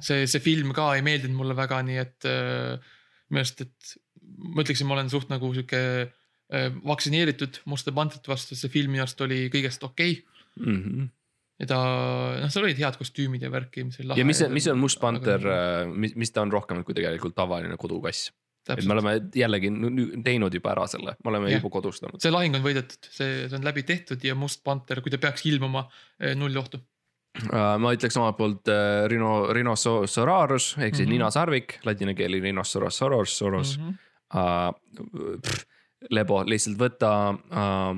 see, 0.00 0.24
see 0.30 0.42
film 0.42 0.72
ka 0.76 0.94
ei 0.96 1.04
meeldinud 1.06 1.38
mulle 1.38 1.56
väga, 1.56 1.80
nii 1.86 2.00
et 2.00 2.28
äh, 2.28 2.90
minu 3.30 3.42
arust, 3.42 3.62
et 3.66 3.94
ma 4.54 4.64
ütleksin, 4.64 4.88
ma 4.88 4.96
olen 4.96 5.10
suht 5.12 5.30
nagu 5.32 5.52
sihuke 5.54 5.80
äh, 6.08 6.68
vaktsineeritud 6.86 7.62
Musta 7.70 7.94
Pantrite 7.94 8.32
vastu, 8.32 8.58
see 8.58 8.72
film 8.72 8.94
minu 8.94 9.04
arust 9.04 9.20
oli 9.26 9.44
kõigest 9.52 9.84
okei 9.86 10.18
okay. 10.18 10.39
Mm 10.58 10.82
-hmm. 10.82 11.08
ja 11.60 11.66
ta, 11.66 11.78
noh, 12.40 12.50
seal 12.50 12.64
olid 12.64 12.78
head 12.78 12.96
kostüümid 12.98 13.42
ja 13.42 13.50
värki, 13.50 13.84
mis 13.84 14.00
oli 14.00 14.08
lahe. 14.08 14.20
ja 14.20 14.24
mis, 14.24 14.42
mis 14.48 14.66
on 14.66 14.78
Must 14.78 15.00
Panther 15.00 15.40
Aga-, 15.40 15.94
mis, 15.94 16.16
mis 16.16 16.30
ta 16.32 16.42
on 16.42 16.52
rohkem 16.52 16.84
kui 16.84 16.94
tegelikult 16.94 17.34
tavaline 17.34 17.76
kodukass? 17.76 18.32
et 18.68 18.84
me 18.84 18.92
oleme 18.92 19.16
jällegi 19.34 19.70
teinud 20.24 20.54
juba 20.54 20.70
ära 20.74 20.86
selle, 20.86 21.16
me 21.24 21.30
oleme 21.32 21.50
Jah. 21.50 21.60
juba 21.60 21.70
kodustanud. 21.80 22.20
see 22.22 22.30
lahing 22.30 22.54
on 22.54 22.62
võidetud, 22.62 23.08
see, 23.10 23.48
see 23.48 23.56
on 23.58 23.64
läbi 23.64 23.82
tehtud 23.82 24.24
ja 24.24 24.34
Must 24.34 24.62
Panter, 24.64 25.00
kui 25.00 25.10
ta 25.10 25.18
peaks 25.18 25.46
ilmuma, 25.46 25.86
null 26.36 26.56
ohtu. 26.56 26.78
ma 27.50 27.92
ütleks 27.94 28.16
omalt 28.18 28.36
poolt 28.36 28.68
äh, 28.68 29.06
Rhino, 29.08 29.52
Rhinoceros 29.54 30.76
ehk 30.78 30.94
siis 30.94 31.06
mm. 31.06 31.10
-hmm. 31.10 31.10
ninasarvik, 31.12 31.78
ladina 31.84 32.14
keeli 32.14 32.40
Rhinoceros, 32.40 32.98
Soros 32.98 33.38
Mhm. 33.38 33.84
mm. 33.84 33.90
-hmm. 33.90 34.06
Uh, 34.30 34.70
pff, 35.42 35.64
lebo, 36.10 36.44
lihtsalt 36.46 36.78
võta 36.78 37.34
uh,, 37.34 37.96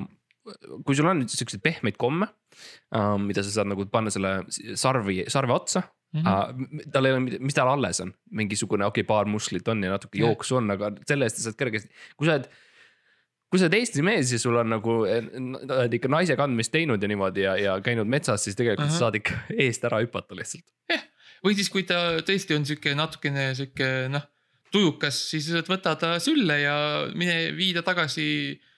kui 0.83 0.95
sul 0.95 1.07
on 1.07 1.21
nüüd 1.21 1.31
siukseid 1.31 1.63
pehmeid 1.63 1.95
komme 1.97 2.27
uh,, 2.27 3.17
mida 3.21 3.43
sa 3.43 3.51
saad 3.59 3.71
nagu 3.71 3.85
panna 3.91 4.11
selle 4.13 4.41
sarvi, 4.79 5.23
sarve 5.31 5.55
otsa 5.55 5.85
Mhm. 6.13 6.27
uh,. 6.27 6.83
tal 6.93 7.07
ei 7.07 7.15
ole, 7.15 7.39
mis 7.41 7.55
tal 7.57 7.71
alles 7.71 8.01
on, 8.03 8.11
mingisugune, 8.37 8.85
okei 8.85 9.01
okay,, 9.01 9.07
paar 9.09 9.29
musklit 9.29 9.67
on 9.67 9.81
ja 9.83 9.95
natuke 9.95 10.21
jooksu 10.21 10.59
on, 10.59 10.69
aga 10.75 10.91
selle 11.09 11.25
eest 11.25 11.39
sa 11.39 11.47
saad 11.47 11.57
kergesti, 11.57 11.89
kui 12.17 12.29
sa 12.29 12.37
oled. 12.37 12.51
kui 13.49 13.61
sa 13.61 13.67
oled 13.67 13.77
Eesti 13.77 14.01
mees 14.05 14.31
ja 14.33 14.39
sul 14.41 14.57
on 14.57 14.69
nagu 14.73 14.99
eh, 15.09 15.25
oled 15.29 15.95
ikka 15.97 16.09
naise 16.09 16.37
kandmist 16.37 16.73
teinud 16.73 17.01
ja 17.01 17.09
niimoodi 17.09 17.45
ja, 17.45 17.55
ja 17.57 17.73
käinud 17.85 18.09
metsas, 18.09 18.45
siis 18.45 18.57
tegelikult 18.57 18.89
uh 18.89 18.93
-huh. 18.93 18.99
saad 19.05 19.17
ikka 19.17 19.39
eest 19.65 19.89
ära 19.89 20.01
hüpata 20.05 20.37
lihtsalt. 20.37 20.65
jah, 20.89 21.01
või 21.45 21.57
siis, 21.57 21.69
kui 21.73 21.83
ta 21.89 22.19
tõesti 22.21 22.57
on 22.57 22.65
sihuke 22.65 22.93
natukene 22.97 23.49
sihuke 23.57 23.89
noh, 24.13 24.29
tujukas, 24.73 25.17
siis 25.31 25.49
võta 25.69 25.95
ta 25.97 26.19
sülle 26.19 26.59
ja 26.61 26.75
mine 27.15 27.55
vii 27.57 27.73
ta 27.73 27.81
tagasi. 27.81 28.21
vii 28.21 28.72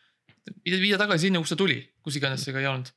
ta 0.46 1.02
tagasi 1.04 1.28
sinna, 1.28 1.42
kust 1.42 1.56
ta 1.56 1.60
tuli, 1.60 1.80
kus 2.04 2.20
iganes 2.20 2.46
see 2.46 2.56
ka 2.56 2.62
ei 2.62 2.70
olnud. 2.70 2.92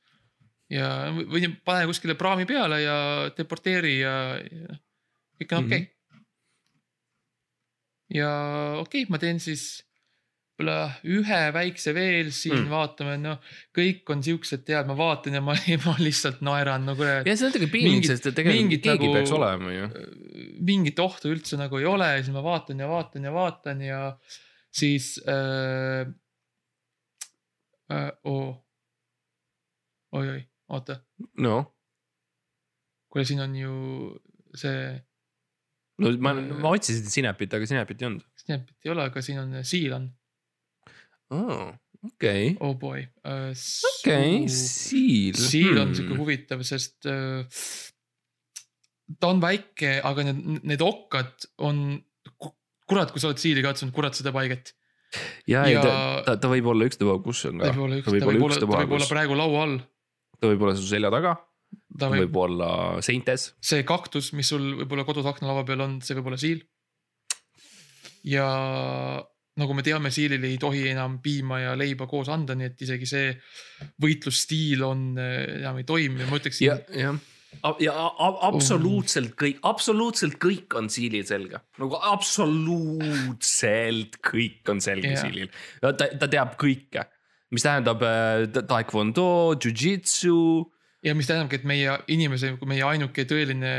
ja 0.69 0.89
või 1.17 1.49
pane 1.65 1.87
kuskile 1.89 2.15
praami 2.17 2.45
peale 2.49 2.81
ja 2.83 2.97
deporteeri 3.37 3.99
ja, 3.99 4.15
ja 4.37 4.79
kõik 5.39 5.55
on 5.57 5.65
okei 5.65 5.81
okay. 5.81 5.85
mm. 5.85 6.17
-hmm. 6.17 6.25
ja 8.19 8.31
okei 8.77 9.05
okay,, 9.05 9.11
ma 9.11 9.21
teen 9.21 9.41
siis 9.41 9.69
võib-olla 10.59 10.91
ühe 11.07 11.39
väikse 11.55 11.93
veel 11.95 12.31
siin 12.35 12.65
mm. 12.65 12.71
vaatame, 12.71 13.15
noh. 13.23 13.39
kõik 13.75 14.09
on 14.11 14.23
siuksed 14.23 14.65
tead, 14.67 14.87
ma 14.89 14.95
vaatan 14.99 15.39
ja 15.39 15.41
ma, 15.43 15.55
ma 15.87 15.95
lihtsalt 15.99 16.43
naeran 16.45 16.85
nagu. 16.89 17.03
ja 17.03 17.23
see 17.23 17.47
on 17.47 17.55
tegelikult 17.55 17.75
piinlik, 17.77 18.07
sest 18.09 18.27
et 18.27 18.35
tegelikult 18.35 18.83
keegi 18.83 19.07
nagu, 19.07 19.13
peaks 19.15 19.35
olema 19.35 19.71
ju. 19.73 19.89
mingit 20.67 20.99
ohtu 20.99 21.31
üldse 21.31 21.59
nagu 21.59 21.79
ei 21.79 21.87
ole, 21.87 22.11
siis 22.19 22.35
ma 22.35 22.43
vaatan 22.43 22.83
ja 22.83 22.89
vaatan 22.91 23.29
ja 23.29 23.35
vaatan 23.35 23.85
ja 23.87 24.01
siis 24.69 25.15
äh,. 25.25 26.03
Äh, 27.89 28.11
oh. 28.29 28.53
oi-oi, 30.13 30.41
oota. 30.69 30.99
no. 31.41 31.57
kuule, 33.09 33.25
siin 33.25 33.41
on 33.41 33.55
ju 33.57 33.73
see. 34.53 34.93
no 36.01 36.13
ma, 36.21 36.35
ma 36.37 36.73
otsisin 36.77 37.09
sinepit, 37.09 37.53
aga 37.57 37.69
sinepit 37.69 38.01
ei 38.01 38.09
olnud. 38.11 38.25
sinepit 38.43 38.85
ei 38.85 38.93
ole, 38.93 39.09
aga 39.09 39.23
siin 39.25 39.41
on 39.41 39.61
siil 39.65 39.95
on 39.97 40.09
oh, 41.33 41.69
okei. 42.05 42.55
Oh 42.61 42.75
boy 42.77 43.05
uh,. 43.25 43.49
okei 43.93 44.43
okay,, 44.43 44.49
siil. 44.53 45.37
siil 45.37 45.73
on 45.73 45.89
hmm. 45.89 45.97
sihuke 45.97 46.19
huvitav, 46.21 46.61
sest 46.67 47.09
uh, 47.09 47.41
ta 49.17 49.31
on 49.33 49.41
väike, 49.41 49.97
aga 50.05 50.27
need, 50.29 50.61
need 50.69 50.83
okkad 50.85 51.49
on, 51.65 51.97
kurat, 52.89 53.09
kui 53.13 53.21
sa 53.21 53.31
oled 53.31 53.41
siili 53.41 53.63
katsunud, 53.65 53.93
kurat 53.95 54.17
seda 54.17 54.33
paiget. 54.35 54.75
Ja, 55.49 55.63
ja 55.69 55.83
ta, 55.83 55.93
ta, 56.25 56.35
ta 56.43 56.51
võib 56.51 56.69
olla 56.71 56.87
ükstapuha, 56.89 57.19
kus 57.25 57.45
on 57.49 57.61
ka. 57.61 57.71
ta 57.71 57.75
võib 57.75 57.85
olla 57.85 57.99
ükstapuha, 58.01 58.19
ta 58.19 58.31
võib 58.31 58.47
olla, 58.47 58.59
ta 58.59 58.69
võib 58.71 58.97
olla 58.99 59.09
praegu 59.09 59.37
laua 59.39 59.63
all. 59.65 59.79
ta 60.39 60.51
võib 60.51 60.67
olla 60.67 60.75
su 60.77 60.85
selja 60.89 61.11
taga. 61.13 61.35
ta 61.97 62.11
võib, 62.11 62.27
võib 62.27 62.41
olla 62.43 62.69
seintes. 63.05 63.49
see 63.71 63.87
kaktus, 63.87 64.31
mis 64.37 64.51
sul 64.53 64.69
võib-olla 64.83 65.07
kodus 65.07 65.29
aknalaua 65.29 65.65
peal 65.67 65.85
on, 65.87 65.99
see 66.05 66.17
võib 66.19 66.31
olla 66.31 66.41
siil. 66.41 66.63
ja 68.27 68.47
nagu 69.59 69.75
me 69.75 69.83
teame, 69.83 70.11
siilile 70.13 70.47
ei 70.47 70.59
tohi 70.61 70.85
enam 70.93 71.17
piima 71.23 71.59
ja 71.59 71.73
leiba 71.79 72.07
koos 72.07 72.29
anda, 72.31 72.55
nii 72.55 72.69
et 72.69 72.85
isegi 72.85 73.09
see 73.09 73.33
võitlusstiil 74.03 74.85
on, 74.87 75.09
äh, 75.19 75.41
enam 75.59 75.81
ei 75.81 75.87
toimi, 75.89 76.23
ma 76.29 76.39
ütleksin. 76.39 76.69
Ja, 77.83 77.93
absoluutselt 78.47 79.33
kõik, 79.39 79.59
absoluutselt 79.67 80.37
kõik 80.41 80.75
on 80.77 80.89
siilil 80.91 81.25
selge, 81.27 81.59
nagu 81.81 81.95
absoluutselt 82.11 84.19
kõik 84.25 84.69
on 84.71 84.79
selge 84.83 85.13
yeah. 85.13 85.23
siilil. 85.23 85.49
ta, 85.81 85.93
ta 85.93 86.27
teab 86.27 86.49
kõike, 86.61 87.01
mis 87.55 87.63
tähendab 87.65 87.99
äh, 88.05 88.47
taekwondo, 88.59 89.27
jujitsu. 89.59 90.39
ja 91.05 91.11
mis 91.17 91.27
tähendabki, 91.29 91.55
et 91.61 91.67
meie 91.69 91.91
inimese, 92.13 92.47
meie 92.69 92.83
ainuke 92.87 93.21
tõeline 93.29 93.73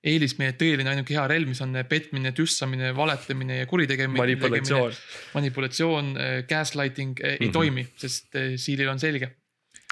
eelis 0.00 0.32
meie 0.40 0.52
tõeline 0.56 0.88
ainuke 0.94 1.12
hea 1.12 1.26
relv, 1.28 1.48
mis 1.50 1.60
on 1.60 1.76
petmine, 1.88 2.30
tüssamine, 2.32 2.94
valetamine 2.96 3.54
ja 3.58 3.66
kuritegemine. 3.68 4.20
manipulatsioon. 4.22 4.92
manipulatsioon, 5.34 6.06
äh, 6.16 6.22
gaslighting 6.48 7.18
mm 7.18 7.24
-hmm. 7.24 7.36
ei 7.40 7.48
mhm. 7.48 7.52
toimi, 7.52 7.86
sest 7.96 8.26
siilil 8.56 8.88
on 8.88 8.98
selge. 8.98 9.39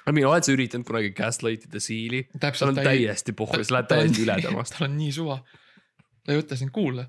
Aga 0.08 0.16
mina 0.16 0.32
oled 0.32 0.48
sa 0.48 0.56
üritanud 0.56 0.88
kunagi 0.88 1.12
gaslight 1.16 1.68
ida 1.68 1.82
siili? 1.84 2.24
tal 2.40 2.72
on 2.72 2.80
täiesti 2.80 3.36
pohhu, 3.36 3.60
sa 3.60 3.78
lähed 3.78 3.92
täiesti 3.92 4.24
üle 4.24 4.40
temast. 4.42 4.78
tal 4.78 4.88
on 4.88 4.96
nii 4.96 5.12
suva. 5.14 5.38
ta 6.24 6.34
ei 6.34 6.40
võta 6.40 6.58
sind 6.58 6.72
kuulda 6.74 7.06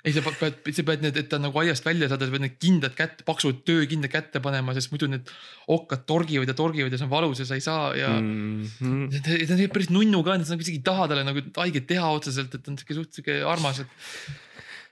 ei, 0.00 0.14
sa 0.16 0.22
pead, 0.24 0.60
sa 0.72 0.84
pead 0.88 1.02
need, 1.04 1.16
et 1.20 1.28
ta 1.28 1.36
nagu 1.40 1.60
aiast 1.60 1.84
välja 1.84 2.08
saada, 2.08 2.24
sa 2.24 2.32
pead 2.32 2.44
need 2.46 2.56
kindad 2.62 2.94
kätte, 2.96 3.24
paksud 3.28 3.60
töökindad 3.68 4.12
kätte 4.12 4.40
panema, 4.40 4.72
sest 4.76 4.92
muidu 4.94 5.10
need 5.12 5.28
okkad 5.70 6.06
torgivad 6.08 6.48
ja 6.48 6.56
torgivad 6.56 6.94
ja 6.94 7.00
see 7.00 7.08
on 7.08 7.12
valus 7.12 7.42
ja 7.42 7.48
sa 7.48 7.58
ei 7.58 7.64
saa 7.64 7.90
ja 7.98 8.14
mm. 8.16 8.62
-hmm. 8.78 9.18
ta, 9.18 9.36
ta 9.36 9.58
on 9.58 9.74
päris 9.74 9.90
nunnu 9.92 10.22
ka, 10.24 10.38
sa 10.40 10.56
nagu 10.56 10.64
isegi 10.64 10.80
ei 10.80 10.86
taha 10.88 11.08
talle 11.10 11.26
nagu 11.28 11.44
haiget 11.58 11.86
teha 11.90 12.12
otseselt, 12.16 12.54
et 12.54 12.64
ta 12.64 12.72
on 12.72 12.80
sihuke 12.80 12.96
suht 12.96 13.12
sihuke 13.18 13.42
armas, 13.44 13.82
et 13.84 13.92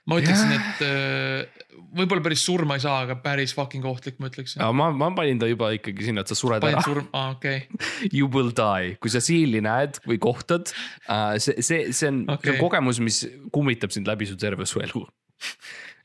ma 0.09 0.19
ütleksin, 0.19 0.53
et 0.57 0.83
äh, 0.85 1.65
võib-olla 1.95 2.23
päris 2.25 2.43
surma 2.45 2.77
ei 2.77 2.83
saa, 2.83 3.03
aga 3.05 3.17
päris 3.23 3.53
fucking 3.57 3.85
ohtlik, 3.89 4.19
ma 4.21 4.29
ütleksin. 4.31 4.63
ma, 4.75 4.89
ma 4.95 5.09
panin 5.17 5.41
ta 5.41 5.49
juba 5.49 5.71
ikkagi 5.75 6.09
sinna, 6.09 6.25
et 6.25 6.31
sa 6.31 6.37
sured 6.37 6.63
Panin 6.63 6.79
ära. 6.79 6.85
surm, 6.85 7.09
aa 7.15 7.33
okei 7.35 7.65
okay. 7.65 7.91
You 8.17 8.29
will 8.33 8.53
die, 8.55 8.95
kui 9.01 9.13
sa 9.13 9.23
siili 9.23 9.63
näed 9.65 10.01
või 10.07 10.19
kohtad 10.21 10.71
uh,, 10.71 11.35
see, 11.41 11.59
see, 11.65 11.91
see 11.95 12.11
on 12.11 12.23
okay. 12.35 12.57
kogemus, 12.61 13.01
mis 13.03 13.23
kummitab 13.55 13.93
sind 13.95 14.09
läbi 14.09 14.29
su 14.29 14.39
terve 14.39 14.67
su 14.69 14.83
elu 14.83 15.05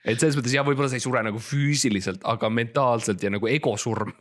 et 0.04 0.20
selles 0.20 0.36
mõttes 0.36 0.52
jah, 0.52 0.64
võib-olla 0.66 0.90
sa 0.92 0.98
ei 0.98 1.04
sure 1.04 1.22
nagu 1.24 1.40
füüsiliselt, 1.40 2.24
aga 2.28 2.50
mentaalselt 2.52 3.22
ja 3.24 3.32
nagu 3.32 3.48
egosurm 3.48 4.12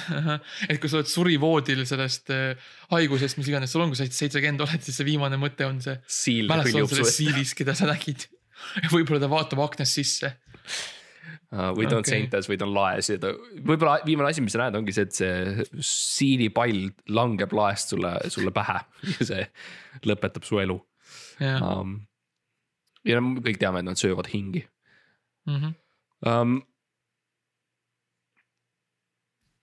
et 0.70 0.78
kui 0.78 0.90
sa 0.90 1.00
oled 1.00 1.10
surivoodil 1.10 1.82
sellest 1.88 2.30
äh, 2.34 2.70
haigusest, 2.94 3.40
mis 3.40 3.50
iganes 3.50 3.74
sul 3.74 3.84
on, 3.84 3.92
kui 3.92 3.98
sa 3.98 4.06
seitsekümmend 4.06 4.62
oled, 4.66 4.86
siis 4.86 5.00
see 5.00 5.08
viimane 5.08 5.38
mõte 5.40 5.66
on 5.66 5.82
see. 5.82 5.98
mälestus 6.46 6.80
on 6.82 6.90
selles 6.94 7.18
siilis, 7.18 7.54
keda 7.58 7.74
sa 7.78 7.90
nägid 7.90 8.28
võib-olla 8.94 9.22
ta 9.22 9.30
vaatab 9.30 9.62
aknast 9.66 9.98
sisse 9.98 10.28
uh,. 10.30 11.72
või 11.76 11.88
ta 11.88 11.94
on 11.98 12.04
okay. 12.04 12.14
seintes 12.14 12.44
või 12.50 12.58
ta 12.60 12.64
on 12.68 12.74
laes 12.76 13.06
ja 13.12 13.16
ta, 13.22 13.28
võib-olla 13.56 13.94
viimane 14.06 14.28
asi, 14.32 14.44
mis 14.44 14.52
sa 14.56 14.62
näed, 14.64 14.78
ongi 14.78 14.92
see, 14.96 15.06
et 15.08 15.14
see 15.16 15.32
siilipall 15.90 16.80
langeb 17.16 17.52
laest 17.56 17.86
sulle, 17.94 18.12
sulle 18.32 18.52
pähe 18.56 18.78
ja 19.16 19.22
see 19.32 19.42
lõpetab 20.06 20.44
su 20.48 20.54
elu 20.62 20.78
yeah.. 21.40 21.60
Um, 21.62 21.90
ja 23.06 23.14
kõik 23.20 23.60
teame, 23.62 23.78
et 23.82 23.88
nad 23.88 23.98
söövad 24.00 24.26
hingi 24.32 24.62
mm. 25.46 25.58
-hmm. 25.58 25.72
Um, 26.26 26.52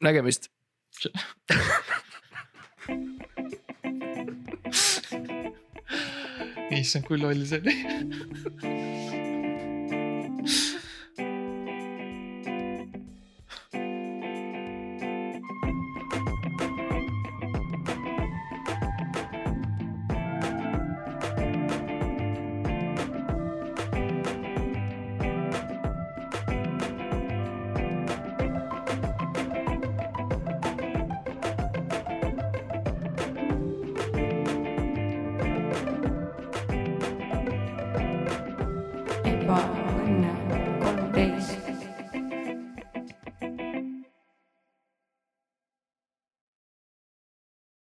nägemist 0.03 0.43
issand, 6.85 7.07
kui 7.07 7.21
loll 7.21 7.45
see 7.49 9.22